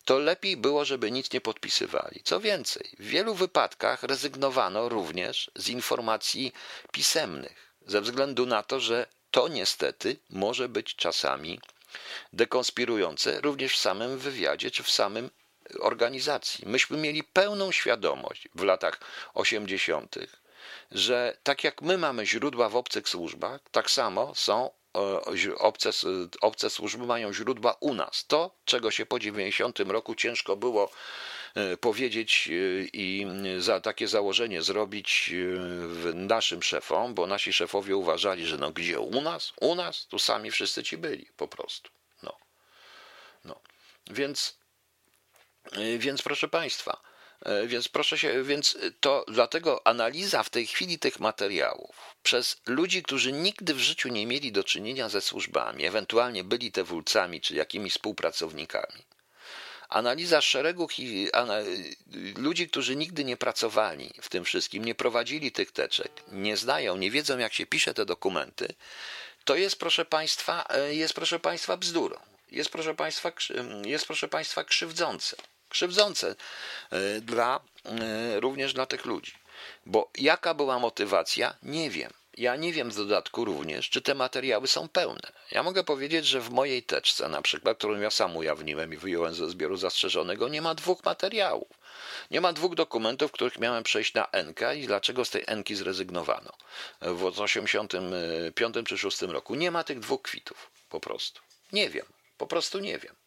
[0.04, 2.20] to lepiej było, żeby nic nie podpisywali.
[2.24, 6.52] Co więcej, w wielu wypadkach rezygnowano również z informacji
[6.92, 11.60] pisemnych, ze względu na to, że to niestety może być czasami
[12.32, 15.30] dekonspirujące również w samym wywiadzie czy w samym
[15.80, 16.64] organizacji.
[16.68, 19.00] Myśmy mieli pełną świadomość w latach
[19.34, 20.16] 80.,
[20.90, 25.90] że tak jak my mamy źródła w obcych służbach, tak samo są e, obce,
[26.40, 28.24] obce służby mają źródła u nas.
[28.26, 30.90] To, czego się po 90 roku ciężko było
[31.80, 32.52] powiedzieć e,
[32.92, 33.26] i
[33.58, 35.30] za takie założenie zrobić
[36.14, 39.52] naszym szefom, bo nasi szefowie uważali, że no gdzie u nas?
[39.60, 40.06] U nas?
[40.06, 41.90] Tu sami wszyscy ci byli po prostu.
[42.22, 42.36] No.
[43.44, 43.60] No.
[44.10, 44.58] Więc,
[45.98, 47.00] więc proszę Państwa,
[47.42, 53.02] E, więc proszę się, więc to dlatego analiza w tej chwili tych materiałów przez ludzi,
[53.02, 57.92] którzy nigdy w życiu nie mieli do czynienia ze służbami, ewentualnie byli tewulcami czy jakimiś
[57.92, 59.02] współpracownikami.
[59.88, 60.88] Analiza szeregu
[62.36, 67.10] ludzi, którzy nigdy nie pracowali w tym wszystkim, nie prowadzili tych teczek, nie znają, nie
[67.10, 68.74] wiedzą, jak się pisze te dokumenty,
[69.44, 72.16] to jest, proszę Państwa, e, jest, proszę Państwa, bzdurą.
[72.50, 73.32] Jest, proszę Państwa,
[73.84, 75.36] jest, proszę Państwa, krzywdzące
[75.68, 76.34] krzywdzące
[76.90, 79.32] e, dla, e, również dla tych ludzi.
[79.86, 82.12] Bo jaka była motywacja, nie wiem.
[82.36, 85.32] Ja nie wiem w dodatku również, czy te materiały są pełne.
[85.50, 89.34] Ja mogę powiedzieć, że w mojej teczce, na przykład, którą ja sam ujawniłem i wyjąłem
[89.34, 91.68] ze zbioru zastrzeżonego, nie ma dwóch materiałów.
[92.30, 96.52] Nie ma dwóch dokumentów, których miałem przejść na NK i dlaczego z tej NK zrezygnowano
[97.00, 99.54] w 1985 czy 6 roku.
[99.54, 101.40] Nie ma tych dwóch kwitów, po prostu.
[101.72, 102.06] Nie wiem,
[102.38, 103.25] po prostu nie wiem.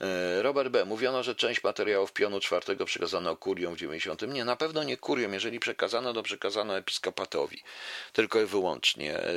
[0.00, 0.84] E, Robert B.
[0.84, 4.22] Mówiono, że część materiałów pionu czwartego przekazano kurią w 90.
[4.22, 5.32] Nie, na pewno nie kurią.
[5.32, 7.62] Jeżeli przekazano, to przekazano episkopatowi.
[8.12, 9.18] Tylko i wyłącznie.
[9.18, 9.32] E,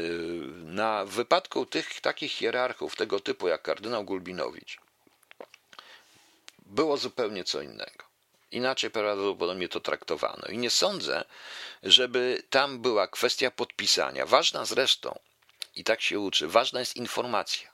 [0.64, 4.78] na wypadku tych takich hierarchów tego typu jak kardynał Gulbinowicz
[6.72, 8.03] było zupełnie co innego.
[8.51, 10.47] Inaczej prawdopodobnie to traktowano.
[10.49, 11.24] I nie sądzę,
[11.84, 14.26] żeby tam była kwestia podpisania.
[14.26, 15.20] Ważna zresztą,
[15.76, 17.71] i tak się uczy, ważna jest informacja.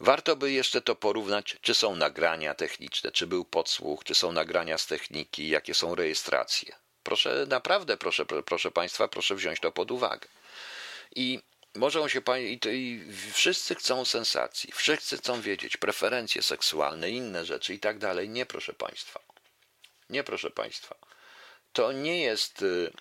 [0.00, 4.78] Warto by jeszcze to porównać, czy są nagrania techniczne, czy był podsłuch, czy są nagrania
[4.78, 6.76] z techniki, jakie są rejestracje.
[7.02, 10.28] Proszę, naprawdę, proszę, proszę Państwa, proszę wziąć to pod uwagę.
[11.16, 11.40] I
[11.74, 17.78] może się i, i wszyscy chcą sensacji, wszyscy chcą wiedzieć preferencje seksualne, inne rzeczy i
[17.78, 18.28] tak dalej.
[18.28, 19.20] Nie, proszę Państwa.
[20.10, 20.96] Nie, proszę Państwa.
[21.72, 22.92] To nie jest Y,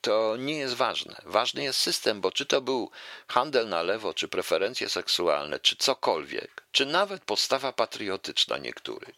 [0.00, 1.16] to nie jest ważne.
[1.24, 2.90] Ważny jest system, bo czy to był
[3.28, 9.14] handel na lewo, czy preferencje seksualne, czy cokolwiek, czy nawet postawa patriotyczna niektórych.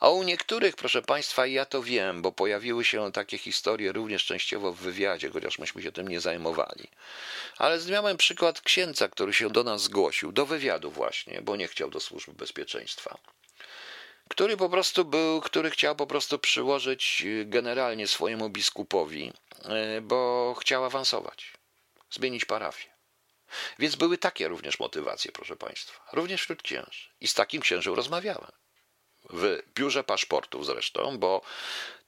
[0.00, 4.72] A u niektórych, proszę Państwa, ja to wiem, bo pojawiły się takie historie również częściowo
[4.72, 6.88] w wywiadzie, chociaż myśmy się tym nie zajmowali.
[7.58, 11.90] Ale miałem przykład księdza, który się do nas zgłosił, do wywiadu właśnie, bo nie chciał
[11.90, 13.18] do służby bezpieczeństwa
[14.28, 19.32] który po prostu był, który chciał po prostu przyłożyć y, generalnie swojemu biskupowi,
[19.96, 21.52] y, bo chciał awansować,
[22.10, 22.94] zmienić parafię.
[23.78, 27.08] Więc były takie również motywacje, proszę Państwa, również wśród księży.
[27.20, 28.52] I z takim księżem rozmawiałem.
[29.30, 31.42] W biurze paszportów zresztą, bo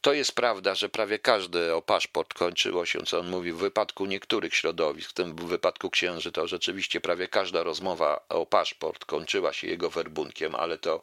[0.07, 4.07] to jest prawda, że prawie każdy o paszport kończyło się, co on mówi, w wypadku
[4.07, 9.66] niektórych środowisk, w tym wypadku księży, to rzeczywiście prawie każda rozmowa o paszport kończyła się
[9.66, 11.00] jego werbunkiem, ale to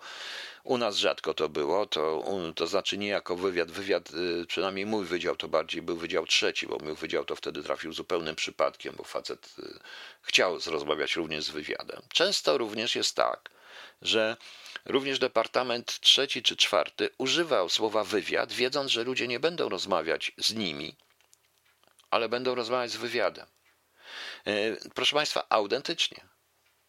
[0.64, 2.24] u nas rzadko to było, to,
[2.56, 3.72] to znaczy nie jako wywiad.
[3.72, 4.10] Wywiad,
[4.42, 7.94] y, przynajmniej mój wydział to bardziej był wydział trzeci, bo mój wydział to wtedy trafił
[7.94, 9.80] zupełnym przypadkiem, bo facet y,
[10.22, 12.02] chciał rozmawiać również z wywiadem.
[12.10, 13.50] Często również jest tak,
[14.02, 14.38] że
[14.86, 20.54] również Departament trzeci czy czwarty używał słowa wywiad, wiedząc, że ludzie nie będą rozmawiać z
[20.54, 20.96] nimi,
[22.12, 23.48] ale będą rozmawiać z wywiadem.
[24.48, 26.33] Y, proszę Państwa, autentycznie.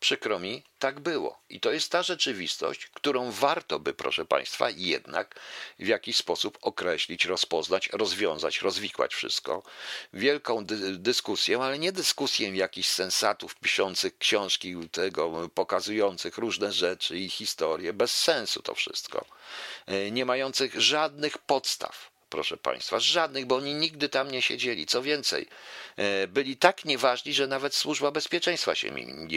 [0.05, 1.39] Przykro mi, tak było.
[1.49, 5.41] I to jest ta rzeczywistość, którą warto by, proszę Państwa, jednak
[5.79, 9.63] w jakiś sposób określić, rozpoznać, rozwiązać, rozwikłać wszystko.
[10.13, 17.29] Wielką dy dyskusję, ale nie dyskusję jakichś sensatów piszących książki, tego, pokazujących różne rzeczy i
[17.29, 19.27] historie, bez sensu to wszystko,
[19.87, 24.87] e, nie mających żadnych podstaw proszę Państwa, żadnych, bo oni nigdy tam nie siedzieli.
[24.87, 25.47] Co więcej,
[25.97, 28.91] e, byli tak nieważni, że nawet służba bezpieczeństwa się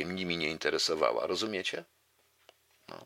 [0.05, 1.27] nimi nie interesowała.
[1.27, 1.83] Rozumiecie?
[2.89, 3.05] No.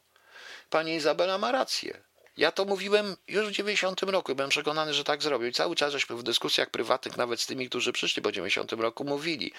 [0.69, 2.03] Pani Izabela ma rację.
[2.37, 5.47] Ja to mówiłem już w 90 roku, byłem przekonany, że tak zrobił.
[5.47, 9.03] I cały czas żeśmy w dyskusjach prywatnych, nawet z tymi, którzy przyszli po 90 roku,
[9.03, 9.51] mówili,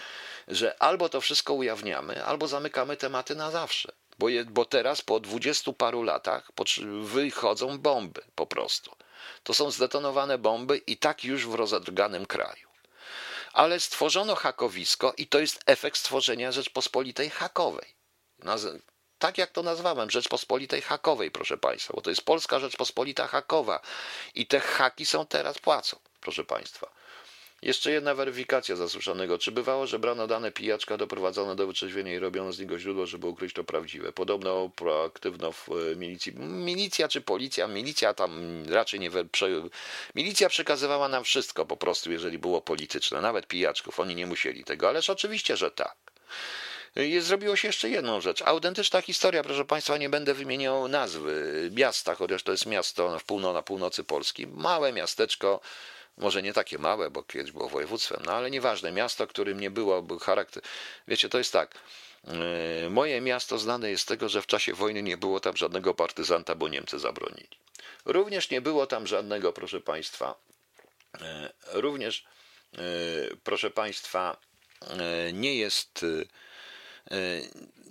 [0.48, 3.92] że albo to wszystko ujawniamy, albo zamykamy tematy na zawsze.
[4.18, 6.50] Bo, je, bo teraz po dwudziestu paru latach
[7.02, 8.96] wychodzą bomby po prostu.
[9.42, 12.68] To są zdetonowane bomby i tak już w rozedrganym kraju.
[13.52, 17.94] Ale stworzono hakowisko i to jest efekt stworzenia Rzeczpospolitej hakowej.
[19.18, 23.80] Tak jak to nazwałem, Rzeczpospolitej hakowej, proszę Państwa, bo to jest Polska Rzeczpospolita hakowa
[24.34, 27.01] i te haki są teraz płacą, proszę Państwa.
[27.62, 29.38] Jeszcze jedna weryfikacja zasuszonego.
[29.38, 33.26] Czy bywało, że brano dane pijaczka doprowadzone do wytrzeźwienia i robiono z niego źródło, żeby
[33.26, 34.12] ukryć to prawdziwe?
[34.12, 36.32] Podobno proaktywno w e, milicji.
[36.36, 37.66] Milicja czy policja?
[37.66, 39.10] Milicja tam raczej nie.
[40.14, 43.20] Milicja przekazywała nam wszystko po prostu, jeżeli było polityczne.
[43.20, 44.00] Nawet pijaczków.
[44.00, 44.88] Oni nie musieli tego.
[44.88, 45.96] Ależ oczywiście, że tak.
[47.20, 48.42] Zrobiło się jeszcze jedną rzecz.
[48.42, 53.52] Autentyczna historia, proszę Państwa, nie będę wymieniał nazwy miasta, chociaż to jest miasto w półno,
[53.52, 54.46] na północy Polski.
[54.46, 55.60] Małe miasteczko,
[56.16, 60.02] może nie takie małe, bo kiedyś było województwem, no ale nieważne, miasto, którym nie było,
[60.02, 60.62] był charakter.
[61.08, 61.78] Wiecie, to jest tak.
[62.84, 65.94] E, moje miasto znane jest z tego, że w czasie wojny nie było tam żadnego
[65.94, 67.58] partyzanta, bo Niemcy zabronili.
[68.04, 70.34] Również nie było tam żadnego, proszę Państwa,
[71.20, 72.24] e, również,
[72.74, 72.78] e,
[73.44, 74.36] proszę Państwa,
[75.32, 76.04] nie jest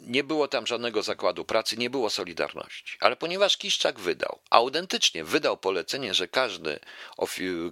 [0.02, 2.98] nie było tam żadnego zakładu pracy, nie było Solidarności.
[3.00, 6.80] Ale ponieważ Kiszczak wydał, autentycznie wydał polecenie, że każdy,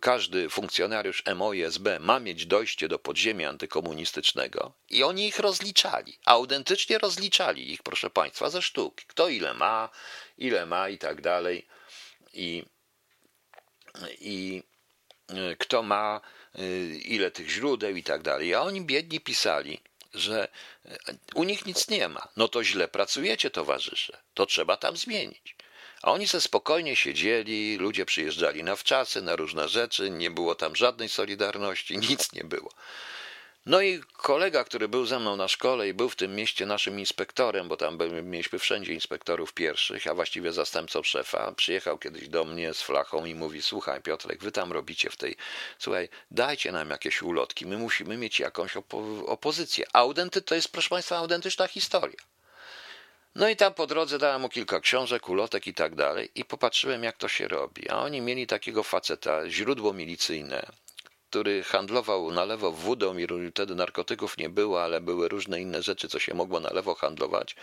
[0.01, 6.19] każdy funkcjonariusz MO i SB ma mieć dojście do podziemia antykomunistycznego i oni ich rozliczali,
[6.25, 9.05] autentycznie rozliczali ich, proszę Państwa, ze sztuki.
[9.07, 9.89] Kto ile ma,
[10.37, 11.67] ile ma i tak dalej.
[12.33, 12.65] I,
[14.19, 14.63] i
[15.27, 16.21] e, kto ma
[16.55, 16.61] e,
[16.95, 18.55] ile tych źródeł i tak dalej.
[18.55, 19.81] A oni biedni pisali,
[20.13, 20.47] że
[20.85, 20.97] e,
[21.35, 22.27] u nich nic nie ma.
[22.37, 24.17] No to źle pracujecie, towarzysze.
[24.33, 25.55] To trzeba tam zmienić.
[26.01, 30.75] A oni se spokojnie siedzieli, ludzie przyjeżdżali na wczasy, na różne rzeczy, nie było tam
[30.75, 32.71] żadnej solidarności, nic nie było.
[33.69, 36.99] No i kolega, który był ze mną na szkole i był w tym mieście naszym
[36.99, 42.73] inspektorem, bo tam mieliśmy wszędzie inspektorów pierwszych, a właściwie zastępcą szefa, przyjechał kiedyś do mnie
[42.73, 45.35] z flachą i mówi: Słuchaj, Piotrek, wy tam robicie w tej.
[45.79, 49.85] Słuchaj, dajcie nam jakieś ulotki, my musimy mieć jakąś opo opozycję.
[49.93, 52.19] Audenty to jest, proszę Państwa, autentyczna historia.
[53.35, 57.03] No i tam po drodze dałem mu kilka książek, ulotek i tak dalej i popatrzyłem
[57.03, 57.89] jak to się robi.
[57.89, 60.65] A oni mieli takiego faceta, źródło milicyjne,
[61.29, 66.09] który handlował na lewo wódą i wtedy narkotyków nie było, ale były różne inne rzeczy,
[66.09, 67.55] co się mogło na lewo handlować.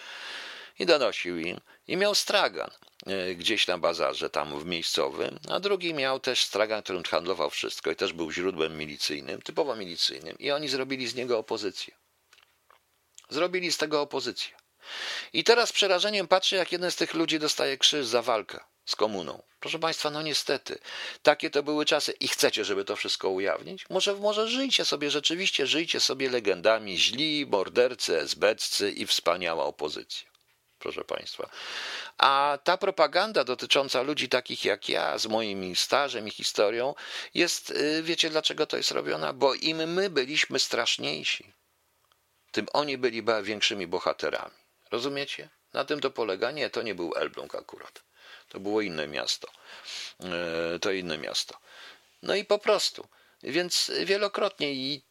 [0.79, 1.61] I donosił im.
[1.89, 2.71] I miał stragan
[3.07, 7.91] e, gdzieś na bazarze, tam w miejscowym, a drugi miał też stragan, którym handlował wszystko
[7.91, 10.39] i też był źródłem milicyjnym, typowo milicyjnym.
[10.39, 11.95] I oni zrobili z niego opozycję.
[13.29, 14.55] Zrobili z tego opozycję.
[15.33, 19.43] I teraz przerażeniem patrzę, jak jeden z tych ludzi dostaje krzyż za walkę z komuną.
[19.61, 20.79] Proszę Państwa, no niestety,
[21.23, 23.91] takie to były czasy i chcecie, żeby to wszystko ujawnić?
[23.91, 30.29] Może, może żyjcie sobie, rzeczywiście żyjcie sobie legendami, źli, mordercy, esbeccy i wspaniała opozycja.
[30.79, 31.51] Proszę Państwa.
[32.19, 36.95] A ta propaganda dotycząca ludzi takich jak ja, z moim stażem i historią,
[37.35, 39.33] jest, y, wiecie dlaczego to jest robiona?
[39.33, 41.53] Bo im my byliśmy straszniejsi,
[42.53, 44.55] tym oni byli większymi bohaterami.
[44.91, 45.49] Rozumiecie?
[45.73, 46.51] Na tym to polega.
[46.51, 48.03] Nie, to nie był Elbląg akurat.
[48.49, 49.49] To było inne miasto.
[50.21, 51.59] E, to inne miasto.
[52.23, 53.09] No i po prostu.
[53.43, 55.03] Więc wielokrotnie i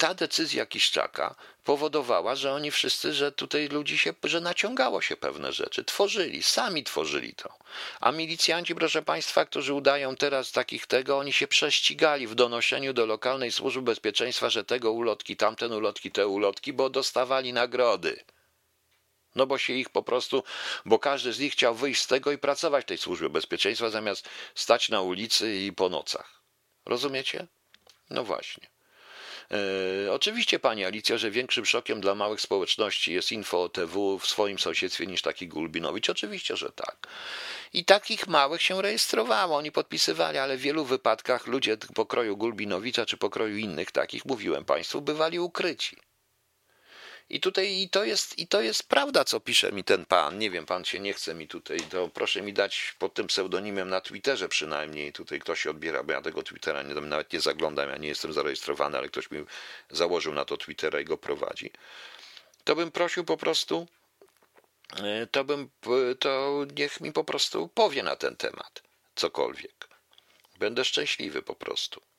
[0.00, 1.34] ta decyzja Kiszczaka
[1.64, 6.84] powodowała, że oni wszyscy, że tutaj ludzi się, że naciągało się pewne rzeczy, tworzyli, sami
[6.84, 7.54] tworzyli to.
[8.00, 13.06] A milicjanci, proszę Państwa, którzy udają teraz takich tego, oni się prześcigali w donoszeniu do
[13.06, 18.24] lokalnej służby bezpieczeństwa, że tego ulotki, tamten ulotki, te ulotki, bo dostawali nagrody.
[19.34, 20.42] No bo się ich po prostu,
[20.84, 24.28] bo każdy z nich chciał wyjść z tego i pracować w tej służbie bezpieczeństwa zamiast
[24.54, 26.42] stać na ulicy i po nocach.
[26.86, 27.46] Rozumiecie?
[28.10, 28.70] No właśnie.
[30.06, 34.26] E, oczywiście, pani Alicja, że większym szokiem dla małych społeczności jest info o TW w
[34.26, 36.10] swoim sąsiedztwie niż taki Gulbinowicz.
[36.10, 37.06] Oczywiście, że tak.
[37.72, 43.16] I takich małych się rejestrowało, oni podpisywali, ale w wielu wypadkach ludzie pokroju Gulbinowicza czy
[43.16, 45.96] pokroju innych takich, mówiłem państwu, bywali ukryci.
[47.30, 50.38] I tutaj i to, jest, i to jest prawda, co pisze mi ten pan.
[50.38, 53.88] Nie wiem, pan się nie chce mi tutaj, to proszę mi dać pod tym pseudonimem
[53.88, 55.12] na Twitterze przynajmniej.
[55.12, 58.32] Tutaj ktoś się odbiera, bo ja tego Twittera nie, nawet nie zaglądam, ja nie jestem
[58.32, 59.44] zarejestrowany, ale ktoś mi
[59.90, 61.70] założył na to Twittera i go prowadzi.
[62.64, 63.86] To bym prosił po prostu,
[65.02, 65.70] e, to bym,
[66.18, 68.82] to niech mi po prostu powie na ten temat
[69.14, 69.88] cokolwiek.
[70.58, 72.09] Będę szczęśliwy po prostu.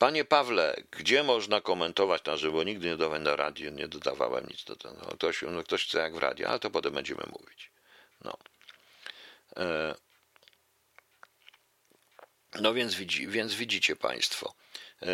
[0.00, 2.64] Panie Pawle, gdzie można komentować na żywo?
[2.64, 4.96] Nigdy nie dawałem na radio, nie dodawałem nic do tego.
[5.02, 7.70] No, ktoś, no, ktoś chce jak w radio, ale to potem będziemy mówić.
[8.24, 8.38] No.
[9.56, 9.94] E,
[12.60, 14.54] no więc, widzi, więc widzicie Państwo.
[15.02, 15.06] E,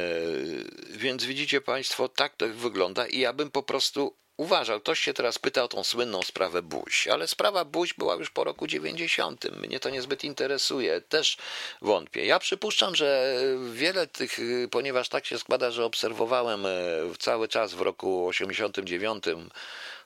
[0.90, 4.80] więc widzicie Państwo, tak to wygląda i ja bym po prostu uważał.
[4.80, 8.44] Ktoś się teraz pyta o tą słynną sprawę Buś, ale sprawa Buś była już po
[8.44, 9.44] roku 90.
[9.52, 11.36] Mnie to niezbyt interesuje, też
[11.82, 12.26] wątpię.
[12.26, 13.38] Ja przypuszczam, że
[13.72, 14.38] wiele tych,
[14.70, 16.70] ponieważ tak się składa, że obserwowałem e,
[17.18, 19.24] cały czas w roku 89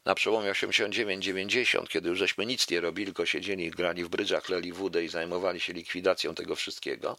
[0.04, 4.72] na przełomie 89-90, kiedy już żeśmy nic nie robili, tylko siedzieli, grali w brydżach, leli
[4.72, 7.16] wódę i zajmowali się likwidacją tego wszystkiego,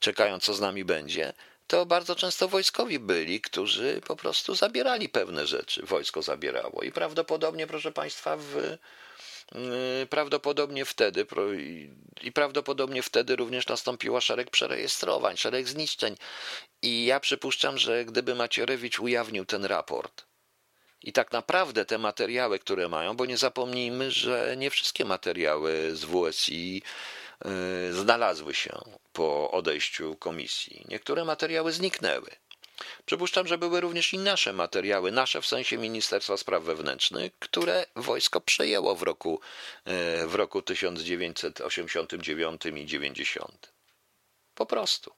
[0.00, 1.32] czekając co z nami będzie,
[1.66, 5.86] to bardzo często wojskowi byli, którzy po prostu zabierali pewne rzeczy.
[5.86, 8.54] Wojsko zabierało i prawdopodobnie, proszę Państwa, w,
[9.54, 11.26] yy, prawdopodobnie wtedy
[12.22, 16.16] i prawdopodobnie wtedy również nastąpiło szereg przerejestrowań, szereg zniszczeń.
[16.82, 20.26] I ja przypuszczam, że gdyby Macierewicz ujawnił ten raport,
[21.02, 26.04] i tak naprawdę te materiały, które mają, bo nie zapomnijmy, że nie wszystkie materiały z
[26.04, 26.82] WSI
[27.90, 28.78] y, znalazły się
[29.16, 30.84] po odejściu komisji.
[30.88, 32.30] Niektóre materiały zniknęły.
[33.06, 38.40] Przypuszczam, że były również i nasze materiały, nasze w sensie Ministerstwa Spraw Wewnętrznych, które wojsko
[38.40, 39.40] przejęło w roku,
[40.22, 43.72] y, w roku 1989 i 90.
[44.54, 45.12] Po prostu.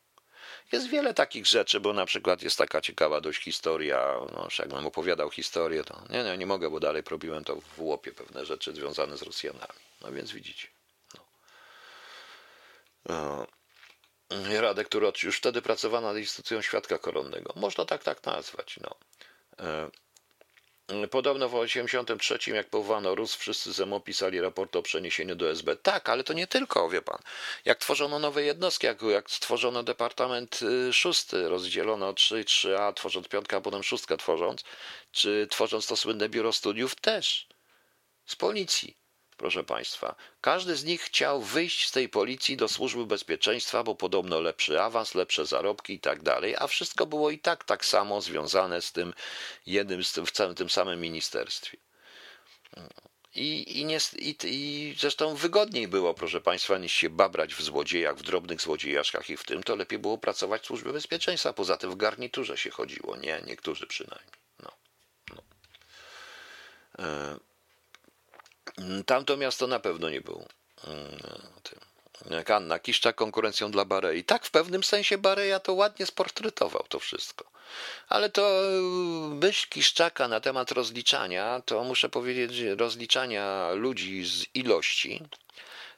[0.72, 5.30] Jest wiele takich rzeczy, bo na przykład jest taka ciekawa dość historia, no, jakbym opowiadał
[5.30, 9.16] historię, to nie, nie, nie mogę, bo dalej robiłem to w łopie pewne rzeczy związane
[9.16, 9.80] z Rosjanami.
[10.00, 10.68] No więc widzicie.
[13.08, 13.57] No.
[14.60, 17.52] Radek Turocz już wtedy pracował nad instytucją świadka koronnego.
[17.56, 18.78] Można tak tak nazwać.
[18.82, 18.96] No.
[19.60, 19.90] E,
[21.10, 25.76] Podobno w 1983, jak powołano RUS, wszyscy ZEMO pisali raport o przeniesieniu do SB.
[25.76, 27.18] Tak, ale to nie tylko, wie pan.
[27.64, 33.56] Jak tworzono nowe jednostki, jak, jak stworzono Departament y, Szósty, rozdzielono 3, 3A, tworząc piątkę,
[33.56, 34.64] a potem szóstkę tworząc,
[35.12, 37.46] czy tworząc to słynne biuro studiów, też
[38.26, 38.97] z policji
[39.38, 40.14] proszę Państwa.
[40.40, 45.14] Każdy z nich chciał wyjść z tej policji do służby bezpieczeństwa, bo podobno lepszy awans,
[45.14, 49.14] lepsze zarobki i tak dalej, a wszystko było i tak tak samo związane z tym
[49.66, 51.78] jednym, z tym, w całym tym samym ministerstwie.
[53.34, 58.16] I, i, nie, i, I zresztą wygodniej było, proszę Państwa, niż się babrać w złodziejach,
[58.16, 61.52] w drobnych złodziejaszkach i w tym, to lepiej było pracować w służbie bezpieczeństwa.
[61.52, 64.32] Poza tym w garniturze się chodziło, nie, niektórzy przynajmniej.
[64.62, 64.72] No.
[65.34, 65.42] no.
[66.98, 67.47] E
[69.06, 70.44] tam to miasto na pewno nie był
[70.86, 71.18] mm,
[71.62, 71.78] tym.
[72.30, 74.24] Jak Anna Kiszczak konkurencją dla Barei.
[74.24, 77.44] Tak, w pewnym sensie Bareja to ładnie sportretował to wszystko.
[78.08, 78.62] Ale to
[79.32, 85.22] y, myśl Kiszczaka na temat rozliczania, to muszę powiedzieć, rozliczania ludzi z ilości,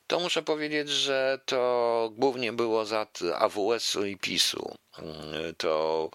[0.06, 4.74] to muszę powiedzieć, że to głównie było za AWS-u i PiSu.
[4.98, 6.10] Mm, to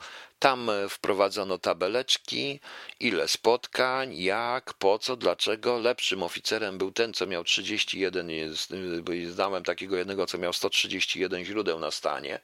[0.46, 2.60] tam wprowadzono tabeleczki,
[3.00, 5.80] ile spotkań, jak, po co, dlaczego.
[5.80, 8.30] Lepszym oficerem był ten, co miał 31,
[9.04, 12.40] bo znałem takiego jednego, co miał 131 źródeł na stanie.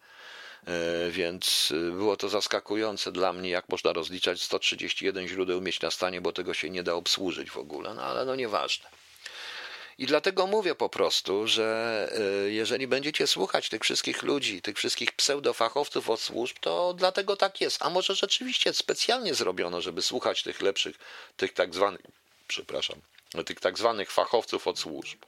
[0.67, 6.21] E, więc było to zaskakujące dla mnie, jak można rozliczać 131 źródeł mieć na stanie,
[6.21, 9.00] bo tego się nie da obsłużyć w ogóle, no ale no nieważne.
[10.01, 12.09] I dlatego mówię po prostu, że
[12.45, 17.61] e, jeżeli będziecie słuchać tych wszystkich ludzi, tych wszystkich pseudofachowców od służb, to dlatego tak
[17.61, 17.81] jest.
[17.81, 20.95] A może rzeczywiście specjalnie zrobiono, żeby słuchać tych lepszych,
[21.37, 22.01] tych tak zwanych,
[22.47, 23.01] przepraszam,
[23.45, 25.19] tych tak zwanych fachowców od służb.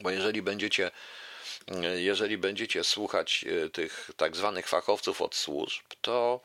[0.00, 0.90] Bo jeżeli będziecie,
[1.68, 6.40] e, jeżeli będziecie słuchać e, tych tak zwanych fachowców od służb, to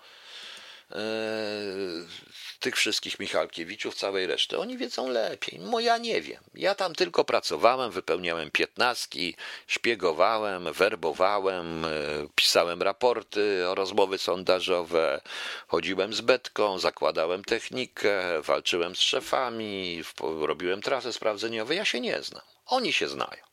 [2.59, 4.57] tych wszystkich Michalkiewiczów, całej reszty.
[4.57, 5.59] Oni wiedzą lepiej.
[5.59, 6.43] No ja nie wiem.
[6.53, 9.35] Ja tam tylko pracowałem, wypełniałem piętnastki,
[9.67, 11.89] szpiegowałem, werbowałem, e,
[12.35, 15.21] pisałem raporty o rozmowy sondażowe,
[15.67, 20.03] chodziłem z betką, zakładałem technikę, walczyłem z szefami,
[20.41, 21.75] robiłem trasy sprawdzeniowe.
[21.75, 22.43] Ja się nie znam.
[22.65, 23.43] Oni się znają.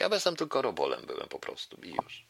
[0.00, 2.26] Ja jestem tylko robolem byłem po prostu i już.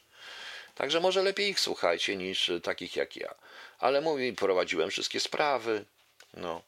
[0.77, 3.35] Także może lepiej ich słuchajcie niż takich jak ja.
[3.79, 5.85] Ale mówi, prowadziłem wszystkie sprawy.
[6.35, 6.62] No.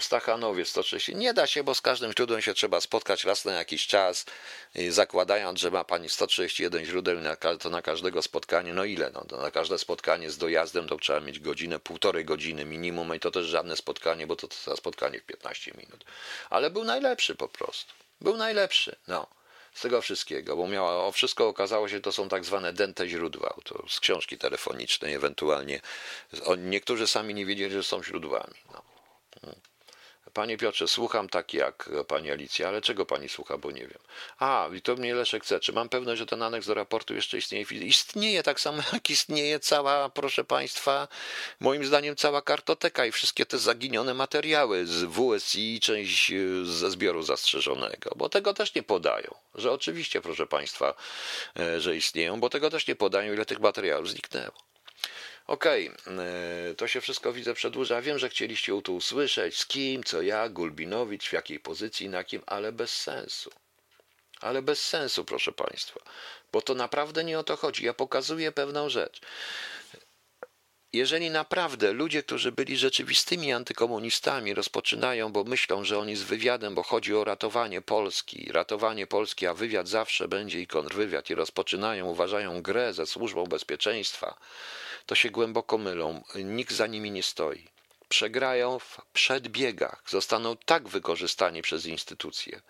[0.00, 1.16] Stachanowie 130.
[1.16, 4.24] Nie da się, bo z każdym źródłem się trzeba spotkać raz na jakiś czas,
[4.88, 7.16] zakładając, że ma pani 131 źródeł,
[7.60, 9.10] to na każdego spotkanie, no ile?
[9.14, 13.30] No, na każde spotkanie z dojazdem to trzeba mieć godzinę, półtorej godziny minimum i to
[13.30, 16.04] też żadne spotkanie, bo to, to spotkanie w 15 minut.
[16.50, 17.92] Ale był najlepszy po prostu.
[18.20, 19.39] Był najlepszy, no
[19.74, 23.54] z tego wszystkiego, bo miała, o wszystko okazało się, to są tak zwane dente źródła,
[23.64, 25.80] to z książki telefonicznej ewentualnie.
[26.58, 28.54] Niektórzy sami nie wiedzieli, że są źródłami.
[28.72, 28.82] No.
[30.34, 33.98] Panie Piotrze, słucham tak jak pani Alicja, ale czego pani słucha, bo nie wiem.
[34.38, 35.60] A, i to mnie Leszek chce.
[35.60, 37.64] Czy mam pewność, że ten aneks do raportu jeszcze istnieje?
[37.70, 41.08] Istnieje tak samo, jak istnieje cała, proszę państwa,
[41.60, 48.10] moim zdaniem cała kartoteka i wszystkie te zaginione materiały z WSI część ze zbioru zastrzeżonego,
[48.16, 49.34] bo tego też nie podają.
[49.54, 50.94] Że oczywiście, proszę państwa,
[51.58, 54.69] e, że istnieją, bo tego też nie podają, ile tych materiałów zniknęło.
[55.50, 58.02] Okej, okay, to się wszystko widzę przedłuża.
[58.02, 62.42] Wiem, że chcieliście to usłyszeć, z kim, co ja, Gulbinowicz, w jakiej pozycji, na kim,
[62.46, 63.50] ale bez sensu.
[64.40, 66.00] Ale bez sensu, proszę Państwa,
[66.52, 67.84] bo to naprawdę nie o to chodzi.
[67.84, 69.20] Ja pokazuję pewną rzecz.
[70.92, 76.82] jeżeli naprawdę ludzie, którzy byli rzeczywistymi antykomunistami, rozpoczynają, bo myślą, że oni z wywiadem, bo
[76.82, 82.62] chodzi o ratowanie Polski, ratowanie Polski, a wywiad zawsze będzie i kontrwywiad, i rozpoczynają, uważają
[82.62, 84.38] grę ze służbą bezpieczeństwa,
[85.06, 86.22] to się głęboko mylą.
[86.34, 87.70] Nikt za nimi nie stoi
[88.10, 92.60] przegrają w przedbiegach, zostaną tak wykorzystani przez instytucje.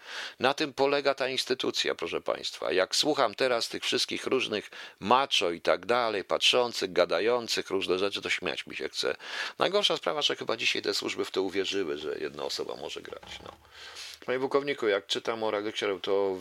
[0.40, 2.72] Na tym polega ta instytucja, proszę Państwa.
[2.72, 4.70] Jak słucham teraz tych wszystkich różnych
[5.00, 9.16] macho i tak dalej, patrzących, gadających różne rzeczy, to śmiać mi się chce.
[9.58, 13.38] Najgorsza sprawa, że chyba dzisiaj te służby w to uwierzyły, że jedna osoba może grać.
[13.44, 13.52] No.
[14.26, 15.50] Panie pułkowniku, jak czytam o
[16.00, 16.38] to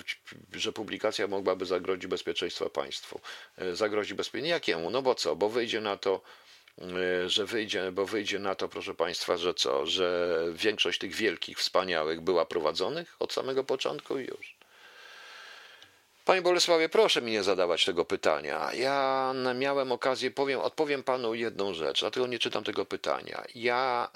[0.54, 3.20] że publikacja mogłaby zagrozić bezpieczeństwo państwu.
[3.58, 4.54] E, zagrozi bezpieczeństwo.
[4.54, 4.90] Jakiemu?
[4.90, 5.36] No bo co?
[5.36, 6.22] Bo wyjdzie na to
[6.82, 11.58] E, że wyjdzie, bo wyjdzie na to, proszę Państwa, że co, że większość tych wielkich,
[11.58, 14.59] wspaniałych była prowadzonych od samego początku i już.
[16.30, 18.74] Panie Bolesławie, proszę mi nie zadawać tego pytania.
[18.74, 23.44] Ja miałem okazję, powiem, odpowiem panu jedną rzecz, dlatego nie czytam tego pytania.
[23.56, 24.10] Ja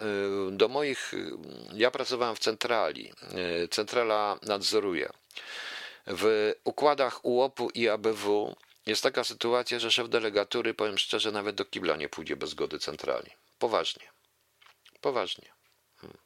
[0.49, 1.31] y, do moich, y,
[1.73, 3.11] ja pracowałem w centrali.
[3.63, 5.09] Y, centrala nadzoruje.
[6.07, 8.55] W układach UOP-u i ABW
[8.85, 12.79] jest taka sytuacja, że szef delegatury, powiem szczerze, nawet do kibla nie pójdzie bez zgody
[12.79, 13.29] centrali.
[13.59, 14.07] Poważnie.
[15.01, 15.49] Poważnie.
[15.97, 16.17] Hmm.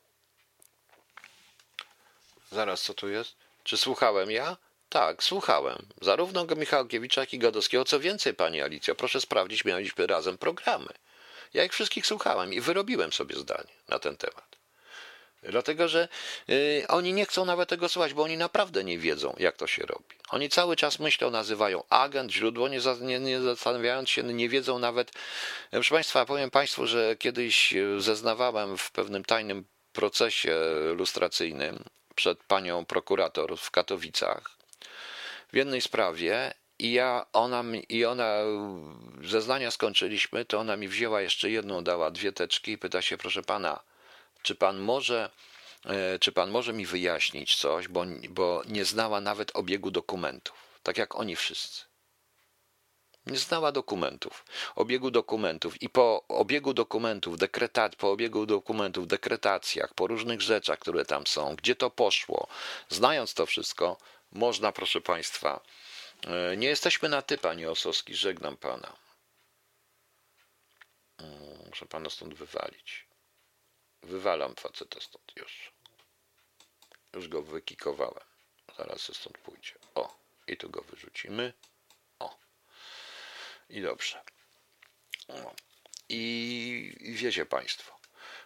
[2.51, 3.35] Zaraz, co tu jest?
[3.63, 4.57] Czy słuchałem ja?
[4.89, 5.85] Tak, słuchałem.
[6.01, 7.85] Zarówno Michałkiewicza, jak i Gadowskiego.
[7.85, 10.89] Co więcej, pani Alicjo, proszę sprawdzić, mieliśmy razem programy.
[11.53, 14.57] Ja ich wszystkich słuchałem i wyrobiłem sobie zdanie na ten temat.
[15.43, 16.07] Dlatego, że
[16.49, 19.85] y, oni nie chcą nawet tego słuchać, bo oni naprawdę nie wiedzą, jak to się
[19.85, 20.15] robi.
[20.29, 25.11] Oni cały czas myślą, nazywają agent, źródło, nie, nie, nie zastanawiając się, nie wiedzą nawet.
[25.71, 30.55] Proszę Państwa, powiem Państwu, że kiedyś zeznawałem w pewnym tajnym procesie
[30.95, 31.83] lustracyjnym
[32.15, 34.56] przed panią prokurator w Katowicach
[35.53, 38.35] w jednej sprawie i ja, ona, i ona,
[39.23, 43.43] zeznania skończyliśmy, to ona mi wzięła jeszcze jedną, dała dwie teczki i pyta się, proszę
[43.43, 43.79] pana,
[44.41, 45.29] czy pan może,
[45.85, 50.97] e, czy pan może mi wyjaśnić coś, bo, bo nie znała nawet obiegu dokumentów, tak
[50.97, 51.85] jak oni wszyscy.
[53.25, 54.45] Nie znała dokumentów,
[54.75, 61.05] obiegu dokumentów i po obiegu dokumentów, dekretat, po obiegu dokumentów, dekretacjach, po różnych rzeczach, które
[61.05, 62.47] tam są, gdzie to poszło,
[62.89, 63.97] znając to wszystko,
[64.31, 65.61] można, proszę Państwa,
[66.27, 68.97] e, nie jesteśmy na ty, Panie Osowski, żegnam Pana.
[71.17, 73.07] Mm, muszę Pana stąd wywalić.
[74.03, 75.71] Wywalam faceta stąd już.
[77.13, 78.23] Już go wykikowałem.
[78.77, 79.73] Zaraz się stąd pójdzie.
[79.95, 80.17] O,
[80.47, 81.53] i tu go wyrzucimy.
[82.19, 82.37] O.
[83.69, 84.23] I dobrze.
[85.27, 85.55] O.
[86.09, 87.96] I, I wiecie Państwo.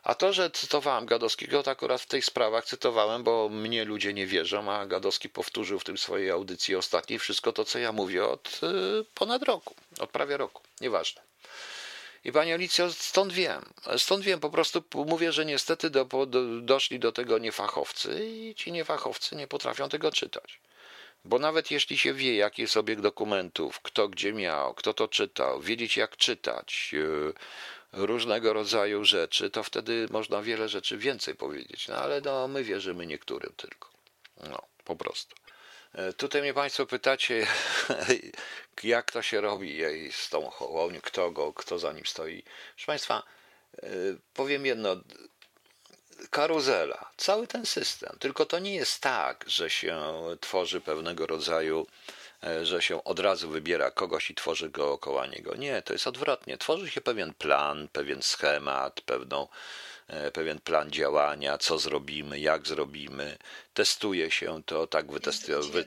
[0.04, 4.28] A to, że cytowałem Gadowskiego, to akurat w tych sprawach cytowałem, bo mnie ludzie nie
[4.28, 8.60] wierzą, a Gadowski powtórzył w tym swojej audycji ostatniej wszystko to, co ja mówię od
[8.64, 10.64] y, ponad roku, od prawie roku.
[10.82, 11.22] Nieważne.
[12.24, 13.66] I Pani Alicjo, stąd wiem.
[13.98, 18.72] Stąd wiem, po prostu mówię, że niestety do, do, doszli do tego niefachowcy i ci
[18.72, 20.60] niefachowcy nie potrafią tego czytać.
[21.26, 25.62] Bo nawet jeśli się wie, jaki jest obieg dokumentów, kto gdzie miał, kto to czytał,
[25.62, 27.34] wiedzieć jak czytać, yy,
[27.94, 31.88] różnego rodzaju rzeczy, to wtedy można wiele rzeczy więcej powiedzieć.
[31.88, 33.90] No ale no, my wierzymy niektórym tylko.
[34.50, 35.36] No, po prostu.
[35.94, 37.48] E, tutaj mnie Państwo pytacie,
[38.84, 39.82] jak to się robi
[40.12, 42.44] z tą hołownią, kto go, kto za nim stoi.
[42.74, 43.24] Proszę Państwa,
[43.84, 43.88] e,
[44.34, 44.96] powiem jedno,
[46.30, 50.02] karuzela, cały ten system, tylko to nie jest tak, że się
[50.42, 51.88] tworzy pewnego rodzaju,
[52.64, 55.56] że się od razu wybiera kogoś i tworzy go około niego.
[55.56, 56.58] Nie, to jest odwrotnie.
[56.58, 59.48] Tworzy się pewien plan, pewien schemat, pewną
[60.12, 63.38] E, pewien plan działania, co zrobimy, jak zrobimy.
[63.74, 65.86] Testuje się to, tak, wytestu, wy,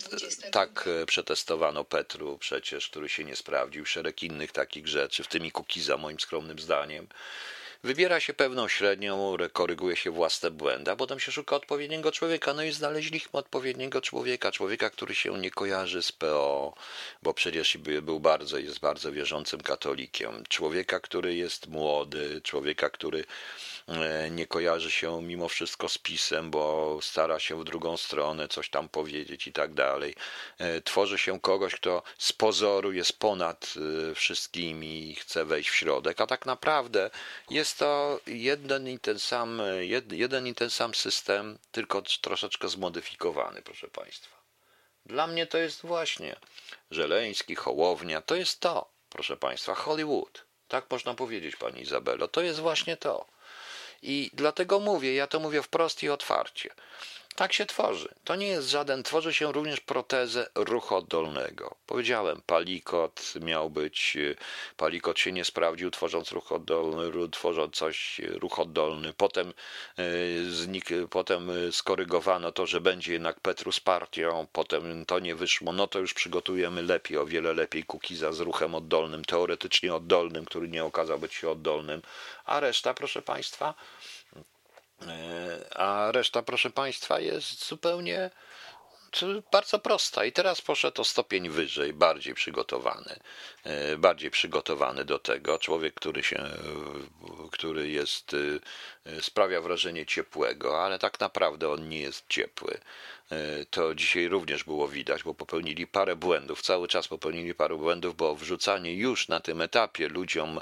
[0.52, 5.46] tak e, przetestowano Petru przecież, który się nie sprawdził, szereg innych takich rzeczy, w tym
[5.46, 7.06] i Kukiza moim skromnym zdaniem.
[7.84, 12.54] Wybiera się pewną średnią, koryguje się własne błędy, a potem się szuka odpowiedniego człowieka.
[12.54, 16.74] No i znaleźliśmy odpowiedniego człowieka, człowieka, który się nie kojarzy z PO,
[17.22, 20.44] bo przecież był bardzo, jest bardzo wierzącym katolikiem.
[20.48, 23.24] Człowieka, który jest młody, człowieka, który
[23.88, 28.70] e, nie kojarzy się mimo wszystko z pisem, bo stara się w drugą stronę coś
[28.70, 30.14] tam powiedzieć i tak dalej.
[30.58, 33.74] E, tworzy się kogoś, kto z pozoru jest ponad
[34.10, 37.10] e, wszystkimi i chce wejść w środek, a tak naprawdę
[37.50, 39.62] jest to jeden i ten sam,
[40.10, 44.36] jeden i ten sam system, tylko troszeczkę zmodyfikowany, proszę Państwa.
[45.06, 46.36] Dla mnie to jest właśnie
[46.90, 50.44] Żeleński, Hołownia, to jest to, proszę Państwa, Hollywood.
[50.68, 53.26] Tak można powiedzieć, Pani Izabelo, to jest właśnie to.
[54.02, 56.70] I dlatego mówię, ja to mówię wprost i otwarcie.
[57.36, 58.08] Tak się tworzy.
[58.24, 61.74] To nie jest żaden, tworzy się również protezę ruchu oddolnego.
[61.86, 64.16] Powiedziałem, palikot miał być,
[64.76, 69.12] palikot się nie sprawdził, tworząc ruch oddolny, tworząc coś, ruch oddolny.
[69.12, 69.52] Potem,
[69.98, 70.02] e,
[70.50, 75.98] znik, potem skorygowano to, że będzie jednak Petrus partią, potem to nie wyszło, no to
[75.98, 81.18] już przygotujemy lepiej, o wiele lepiej Kukiza z ruchem oddolnym, teoretycznie oddolnym, który nie okazał
[81.18, 82.02] być się oddolnym,
[82.44, 83.74] a reszta, proszę Państwa,
[85.74, 88.30] a reszta, proszę Państwa, jest zupełnie
[89.52, 90.24] bardzo prosta.
[90.24, 93.20] I teraz poszedł o stopień wyżej, bardziej przygotowany,
[93.64, 95.58] e, bardziej przygotowany do tego.
[95.58, 96.44] Człowiek, który się,
[97.52, 98.36] który jest,
[99.06, 102.78] e, sprawia wrażenie ciepłego, ale tak naprawdę on nie jest ciepły.
[103.70, 108.34] To dzisiaj również było widać, bo popełnili parę błędów, cały czas popełnili parę błędów, bo
[108.34, 110.60] wrzucanie już na tym etapie ludziom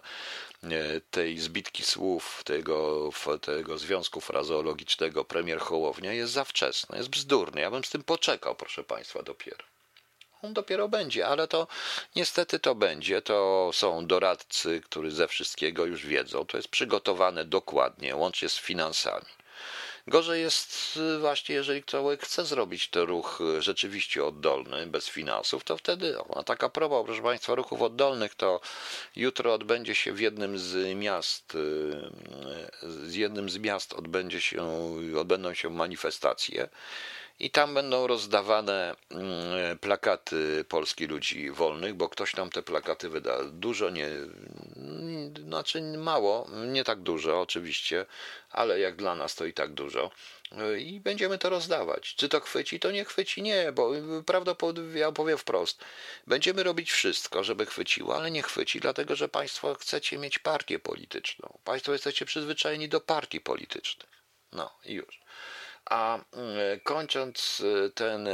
[1.10, 3.10] tej zbitki słów, tego,
[3.40, 7.60] tego związku frazeologicznego premier Hołownia jest za wczesny, jest bzdurny.
[7.60, 9.64] Ja bym z tym poczekał, proszę Państwa, dopiero.
[10.42, 11.66] On dopiero będzie, ale to
[12.16, 13.22] niestety to będzie.
[13.22, 16.46] To są doradcy, którzy ze wszystkiego już wiedzą.
[16.46, 19.26] To jest przygotowane dokładnie, łącznie z finansami.
[20.06, 25.64] Gorzej jest y, właśnie, jeżeli człowiek chce zrobić ten ruch y, rzeczywiście oddolny, bez finansów,
[25.64, 28.60] to wtedy, a taka proba, proszę Państwa, ruchów oddolnych, to
[29.16, 31.58] jutro odbędzie się w jednym z miast, y,
[32.82, 34.62] z jednym z miast odbędzie się,
[35.18, 36.68] odbędą się manifestacje
[37.42, 43.44] i tam będą rozdawane mm, plakaty Polski Ludzi Wolnych, bo ktoś tam te plakaty wyda.
[43.44, 44.08] Dużo, nie,
[45.46, 48.06] znaczy mało, nie tak dużo oczywiście,
[48.50, 50.10] ale jak dla nas to i tak dużo.
[50.78, 52.14] I będziemy to rozdawać.
[52.14, 52.80] Czy to chwyci?
[52.80, 53.90] To nie chwyci, nie, bo
[54.26, 55.84] prawdopodobnie, ja powiem wprost,
[56.26, 61.58] będziemy robić wszystko, żeby chwyciło, ale nie chwyci, dlatego że Państwo chcecie mieć partię polityczną.
[61.64, 64.22] Państwo jesteście przyzwyczajeni do partii politycznych.
[64.52, 65.21] No i już.
[65.84, 68.28] A mm, kończąc e, ten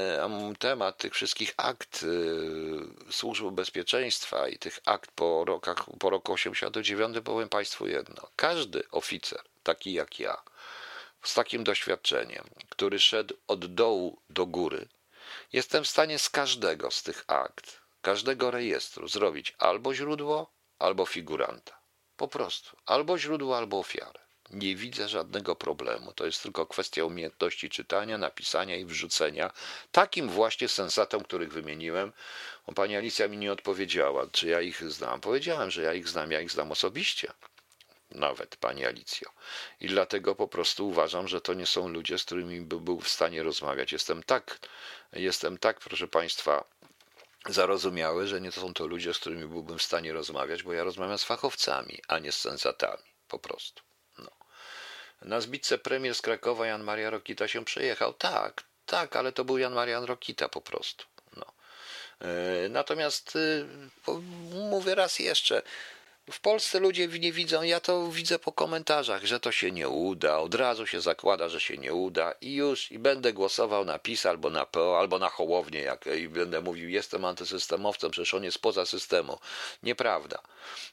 [0.59, 7.16] temat tych wszystkich akt e, służby bezpieczeństwa i tych akt po, rokach, po roku 89
[7.25, 8.29] powiem Państwu jedno.
[8.37, 10.43] Każdy oficer, taki jak ja,
[11.23, 14.89] z takim doświadczeniem, który szedł od dołu do góry,
[15.53, 21.79] jestem w stanie z każdego z tych akt, każdego rejestru zrobić albo źródło, albo figuranta.
[22.16, 22.77] Po prostu.
[22.87, 24.28] Albo źródło, albo ofiarę.
[24.51, 26.12] Nie widzę żadnego problemu.
[26.12, 29.53] To jest tylko kwestia umiejętności czytania, napisania i wrzucenia
[29.93, 32.12] takim właśnie sensatom, których wymieniłem.
[32.66, 35.20] O, pani Alicja mi nie odpowiedziała, czy ja ich znam.
[35.20, 37.33] Powiedziałem, że ja ich znam, ja ich znam osobiście.
[38.11, 39.31] Nawet pani Alicjo.
[39.81, 43.09] I dlatego po prostu uważam, że to nie są ludzie, z którymi by był w
[43.09, 43.93] stanie rozmawiać.
[43.93, 44.59] Jestem tak,
[45.12, 46.65] jestem tak, proszę państwa,
[47.49, 51.19] zarozumiały, że nie są to ludzie, z którymi byłbym w stanie rozmawiać, bo ja rozmawiam
[51.19, 53.03] z fachowcami, a nie z sensatami.
[53.29, 53.88] Po prostu.
[55.23, 58.12] Na zbitce premier z Krakowa Jan Maria Rokita się przejechał.
[58.12, 61.05] Tak, tak, ale to był Jan Marian Rokita po prostu.
[61.36, 61.47] No.
[62.20, 63.66] E, natomiast y,
[64.70, 65.62] mówię raz jeszcze,
[66.31, 70.39] w Polsce ludzie nie widzą, ja to widzę po komentarzach, że to się nie uda,
[70.39, 74.27] od razu się zakłada, że się nie uda i już, i będę głosował na PiS
[74.27, 78.59] albo na PO, albo na Hołownię, jak, i będę mówił, jestem antysystemowcem, przecież on jest
[78.59, 79.39] poza systemu.
[79.83, 80.39] Nieprawda.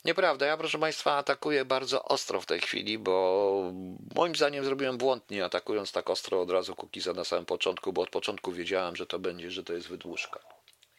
[0.05, 0.45] Nieprawda.
[0.45, 3.73] Ja, proszę Państwa, atakuję bardzo ostro w tej chwili, bo
[4.15, 8.01] moim zdaniem zrobiłem błąd, nie atakując tak ostro od razu Kukiza na samym początku, bo
[8.01, 10.39] od początku wiedziałem, że to będzie, że to jest wydłużka.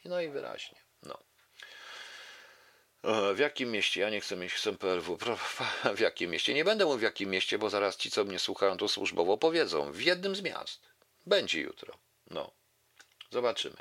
[0.05, 0.86] No i wyraźnie.
[3.03, 3.35] No.
[3.35, 4.01] W jakim mieście?
[4.01, 4.73] Ja nie chcę mieć chcę.
[5.97, 6.55] W jakim mieście?
[6.55, 9.93] Nie będę mówił w jakim mieście, bo zaraz ci, co mnie słuchają, to służbowo powiedzą.
[9.93, 10.81] W jednym z miast.
[11.27, 11.99] Będzie jutro.
[12.31, 12.51] No.
[13.31, 13.77] Zobaczymy.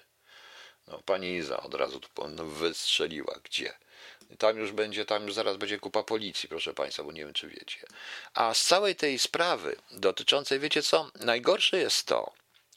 [0.87, 2.09] No, pani Iza od razu tu
[2.45, 3.39] wystrzeliła.
[3.43, 3.73] Gdzie?
[4.37, 7.47] Tam już będzie, tam już zaraz będzie kupa policji, proszę Państwa, bo nie wiem, czy
[7.47, 7.79] wiecie.
[8.33, 11.11] A z całej tej sprawy dotyczącej, wiecie co?
[11.15, 12.33] Najgorsze jest to,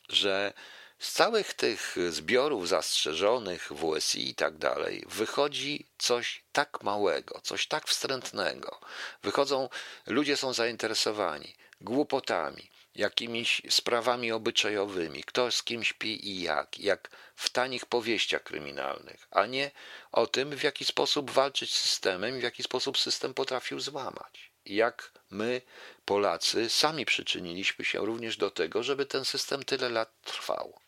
[0.09, 0.53] że
[0.99, 7.89] z całych tych zbiorów zastrzeżonych WSI i tak dalej wychodzi coś tak małego, coś tak
[7.89, 8.81] wstrętnego.
[9.23, 9.69] Wychodzą,
[10.07, 17.51] ludzie są zainteresowani głupotami, jakimiś sprawami obyczajowymi, kto z kim śpi i jak, jak w
[17.51, 19.71] tanich powieściach kryminalnych, a nie
[20.13, 24.53] o tym, w jaki sposób walczyć z systemem w jaki sposób system potrafił złamać.
[24.65, 25.63] Jak my,
[26.05, 30.81] Polacy, sami przyczyniliśmy się również do tego, żeby ten system tyle lat trwał.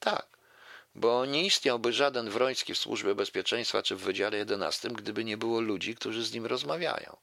[0.00, 0.26] Tak,
[0.94, 5.60] bo nie istniałby żaden Wroński w Służbie Bezpieczeństwa czy w Wydziale 11, gdyby nie było
[5.60, 7.16] ludzi, którzy z nim rozmawiają.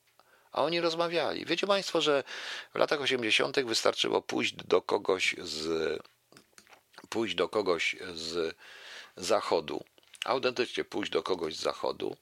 [0.52, 1.46] A oni rozmawiali.
[1.46, 2.24] Wiecie Państwo, że
[2.74, 3.60] w latach 80.
[3.60, 6.00] wystarczyło pójść do kogoś z
[7.10, 8.56] pójść do kogoś z
[9.16, 9.84] zachodu,
[10.26, 12.18] autentycznie pójść do kogoś z zachodu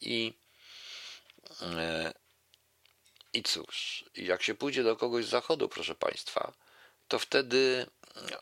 [0.00, 0.34] i
[1.62, 2.12] e,
[3.32, 6.52] i cóż, jak się pójdzie do kogoś z zachodu, proszę Państwa,
[7.08, 7.86] to wtedy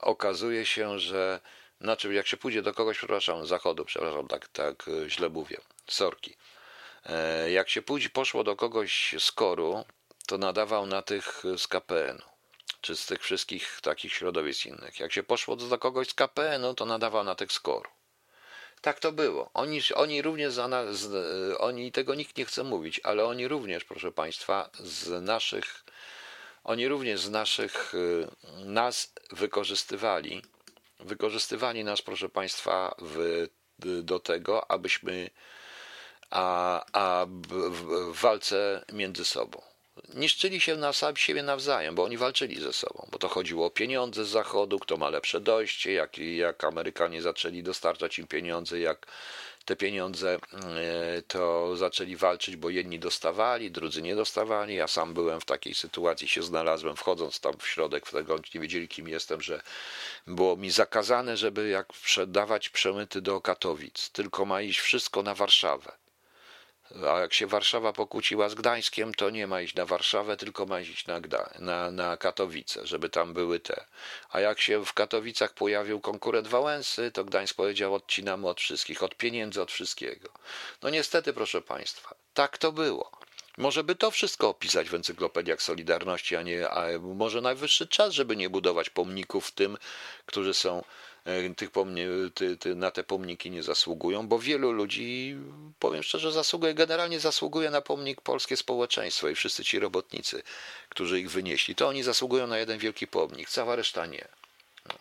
[0.00, 1.40] okazuje się, że
[1.80, 6.36] znaczy jak się pójdzie do kogoś, przepraszam, zachodu, przepraszam, tak, tak źle mówię, sorki.
[7.06, 9.84] E, jak się pójdzie, poszło do kogoś z koru,
[10.26, 12.22] to nadawał na tych z KPN-u,
[12.80, 15.00] czy z tych wszystkich takich środowisk innych.
[15.00, 17.90] Jak się poszło do kogoś z KPN-u, to nadawał na tych z koru.
[18.80, 19.50] Tak to było.
[19.54, 21.12] Oni, oni również, za z,
[21.60, 25.84] oni tego nikt nie chce mówić, ale oni również, proszę Państwa, z naszych,
[26.64, 28.26] oni również z naszych, y,
[28.64, 30.42] nas wykorzystywali,
[31.00, 33.46] wykorzystywali nas, proszę Państwa, w,
[34.02, 35.30] do tego, abyśmy,
[36.30, 39.62] a, a w, walce między sobą.
[40.14, 44.24] Niszczyli się na siebie nawzajem, bo oni walczyli ze sobą, bo to chodziło o pieniądze
[44.24, 49.06] z zachodu, kto ma lepsze dojście, jak, jak Amerykanie zaczęli dostarczać im pieniądze, jak
[49.64, 54.74] te pieniądze e, to zaczęli walczyć, bo jedni dostawali, drudzy nie dostawali.
[54.74, 58.88] Ja sam byłem w takiej sytuacji, się znalazłem, wchodząc tam w środek, tego nie wiedzieli,
[58.88, 59.62] kim jestem, że
[60.26, 66.01] było mi zakazane, żeby jak sprzedawać przemyty do Katowic, tylko ma iść wszystko na Warszawę.
[67.10, 70.80] A jak się Warszawa pokłóciła z Gdańskiem, to nie ma iść na Warszawę, tylko ma
[70.80, 73.84] iść na, Gda na, na Katowice, żeby tam były te.
[74.30, 79.14] A jak się w Katowicach pojawił konkurent Wałęsy, to Gdańsk powiedział: odcinamy od wszystkich, od
[79.14, 80.28] pieniędzy, od wszystkiego.
[80.82, 83.22] No niestety, proszę Państwa, tak to było.
[83.56, 88.36] Może by to wszystko opisać w encyklopediach Solidarności, a nie, a może najwyższy czas, żeby
[88.36, 89.78] nie budować pomników tym,
[90.26, 90.84] którzy są
[91.56, 91.70] tych
[92.34, 95.36] ty, ty, na te pomniki nie zasługują, bo wielu ludzi,
[95.78, 100.42] powiem szczerze, zasługuje, generalnie zasługuje na pomnik polskie społeczeństwo i wszyscy ci robotnicy,
[100.88, 104.28] którzy ich wynieśli, to oni zasługują na jeden wielki pomnik, cała reszta nie.
[104.88, 104.94] No.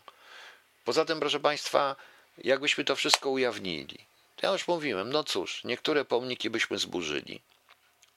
[0.86, 1.96] Poza tym, proszę Państwa,
[2.38, 3.98] jakbyśmy to wszystko ujawnili,
[4.42, 7.42] ja już mówiłem, no cóż, niektóre pomniki byśmy zburzyli,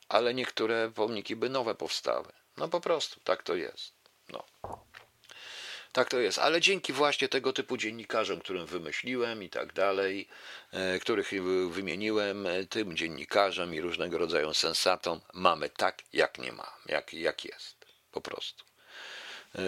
[0.08, 2.32] ale niektóre pomniki by nowe powstały.
[2.56, 3.92] No po prostu, tak to jest.
[4.28, 4.44] No.
[5.94, 10.28] Tak to jest, ale dzięki właśnie tego typu dziennikarzom, którym wymyśliłem i tak dalej,
[10.72, 11.30] e, których
[11.70, 17.44] wymieniłem, e, tym dziennikarzom i różnego rodzaju sensatom, mamy tak, jak nie ma, jak, jak
[17.44, 18.64] jest, po prostu.
[19.54, 19.60] E,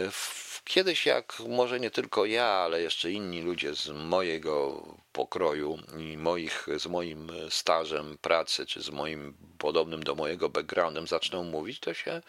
[0.65, 4.83] kiedyś, jak może nie tylko ja, ale jeszcze inni ludzie z mojego
[5.13, 11.45] pokroju i moich, z moim stażem pracy, czy z moim podobnym do mojego backgroundem zaczną
[11.45, 12.23] mówić, to się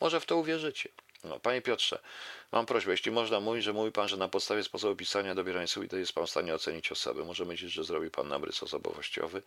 [0.00, 0.88] może w to uwierzycie.
[1.24, 1.98] No, panie Piotrze,
[2.52, 5.96] mam prośbę, jeśli można mówić, że mówi pan, że na podstawie sposobu pisania dobierania to
[5.96, 7.24] jest pan w stanie ocenić osobę.
[7.24, 9.42] Może myśleć, że zrobi pan nabrys osobowościowy.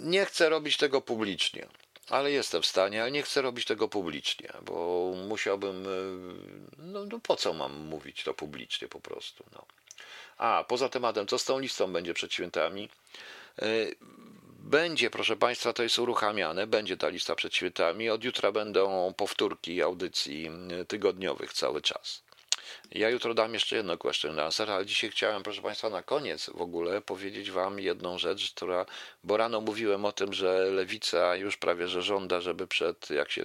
[0.00, 1.66] Nie chcę robić tego publicznie,
[2.08, 5.86] ale jestem w stanie, ale nie chcę robić tego publicznie, bo musiałbym.
[5.86, 5.88] E,
[6.78, 9.44] no, no po co mam mówić to publicznie po prostu?
[9.52, 9.66] No.
[10.38, 12.88] A poza tematem, co z tą listą będzie przed świętami?
[14.64, 18.10] Będzie, proszę Państwa, to jest uruchamiane, będzie ta lista przed świętami.
[18.10, 20.50] Od jutra będą powtórki audycji
[20.88, 22.22] tygodniowych cały czas.
[22.90, 26.60] Ja jutro dam jeszcze jedno question answer, ale dzisiaj chciałem, proszę Państwa, na koniec w
[26.60, 28.86] ogóle powiedzieć Wam jedną rzecz, która,
[29.24, 33.44] bo rano mówiłem o tym, że lewica już prawie że żąda, żeby przed, jak się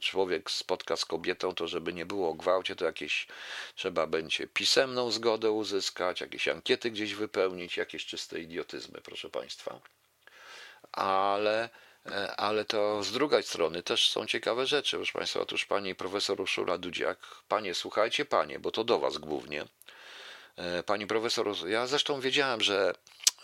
[0.00, 3.26] człowiek spotka z kobietą, to żeby nie było o gwałcie, to jakieś
[3.74, 9.80] trzeba będzie pisemną zgodę uzyskać, jakieś ankiety gdzieś wypełnić, jakieś czyste idiotyzmy, proszę Państwa
[10.92, 11.68] ale,
[12.06, 14.96] e, ale to z drugiej strony też są ciekawe rzeczy.
[14.96, 17.18] Proszę Państwa, otóż pani profesor Urszula Dudziak,
[17.48, 19.64] panie, słuchajcie, panie, bo to do was głównie.
[20.56, 22.94] E, pani profesor, ja zresztą wiedziałem, że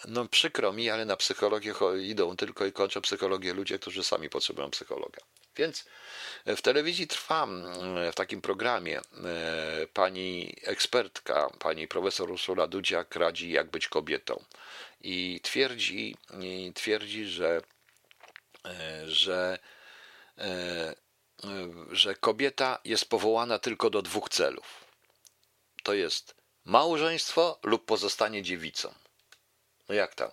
[0.05, 4.71] no przykro mi, ale na psychologię idą tylko i kończą psychologię ludzie, którzy sami potrzebują
[4.71, 5.21] psychologa.
[5.57, 5.85] Więc
[6.47, 7.65] w telewizji trwam
[8.13, 9.01] w takim programie.
[9.01, 14.45] E, pani ekspertka, pani profesor Ursula Dudziak radzi, jak być kobietą
[15.01, 17.61] i twierdzi, i twierdzi że,
[18.65, 19.59] e, że,
[20.39, 20.95] e,
[21.91, 24.85] że kobieta jest powołana tylko do dwóch celów.
[25.83, 28.95] To jest małżeństwo lub pozostanie dziewicą.
[29.89, 30.31] No jak tam,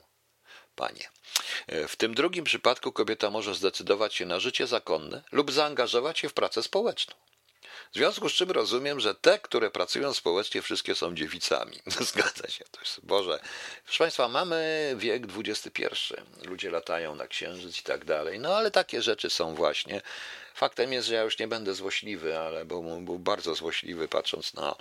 [0.75, 1.09] panie?
[1.67, 6.29] E, w tym drugim przypadku kobieta może zdecydować się na życie zakonne lub zaangażować się
[6.29, 7.15] w pracę społeczną.
[7.91, 11.79] W związku z czym rozumiem, że te, które pracują społecznie, wszystkie są dziewicami.
[12.11, 13.39] Zgadza się, to jest Boże.
[13.83, 15.83] Proszę Państwa, mamy wiek XXI.
[16.43, 18.39] Ludzie latają na księżyc i tak dalej.
[18.39, 20.01] No ale takie rzeczy są właśnie.
[20.55, 24.75] Faktem jest, że ja już nie będę złośliwy, ale był, był bardzo złośliwy patrząc na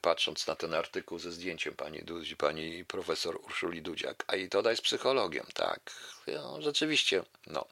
[0.00, 4.70] patrząc na ten artykuł ze zdjęciem pani Duzi, pani profesor Urszuli Dudziak, a i to
[4.70, 5.80] jest psychologiem, tak,
[6.26, 7.66] no, rzeczywiście, no.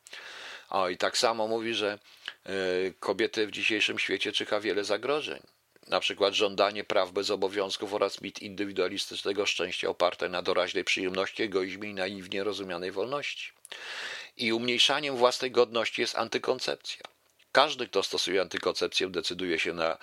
[0.70, 1.98] O, i tak samo mówi, że
[2.46, 2.50] e,
[3.00, 5.42] kobiety w dzisiejszym świecie czyha wiele zagrożeń.
[5.88, 11.90] Na przykład żądanie praw bez obowiązków oraz mit indywidualistycznego szczęścia oparte na doraźnej przyjemności, egoizmie
[11.90, 13.52] i naiwnie rozumianej wolności.
[14.36, 17.02] I umniejszaniem własnej godności jest antykoncepcja.
[17.52, 19.98] Każdy, kto stosuje antykoncepcję, decyduje się na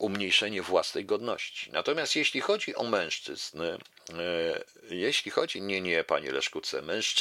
[0.00, 1.70] umniejszenie własnej godności.
[1.72, 3.78] Natomiast jeśli chodzi o mężczyzn, e,
[4.90, 7.08] jeśli chodzi, nie, nie, panie Leszku C., mężczyzn,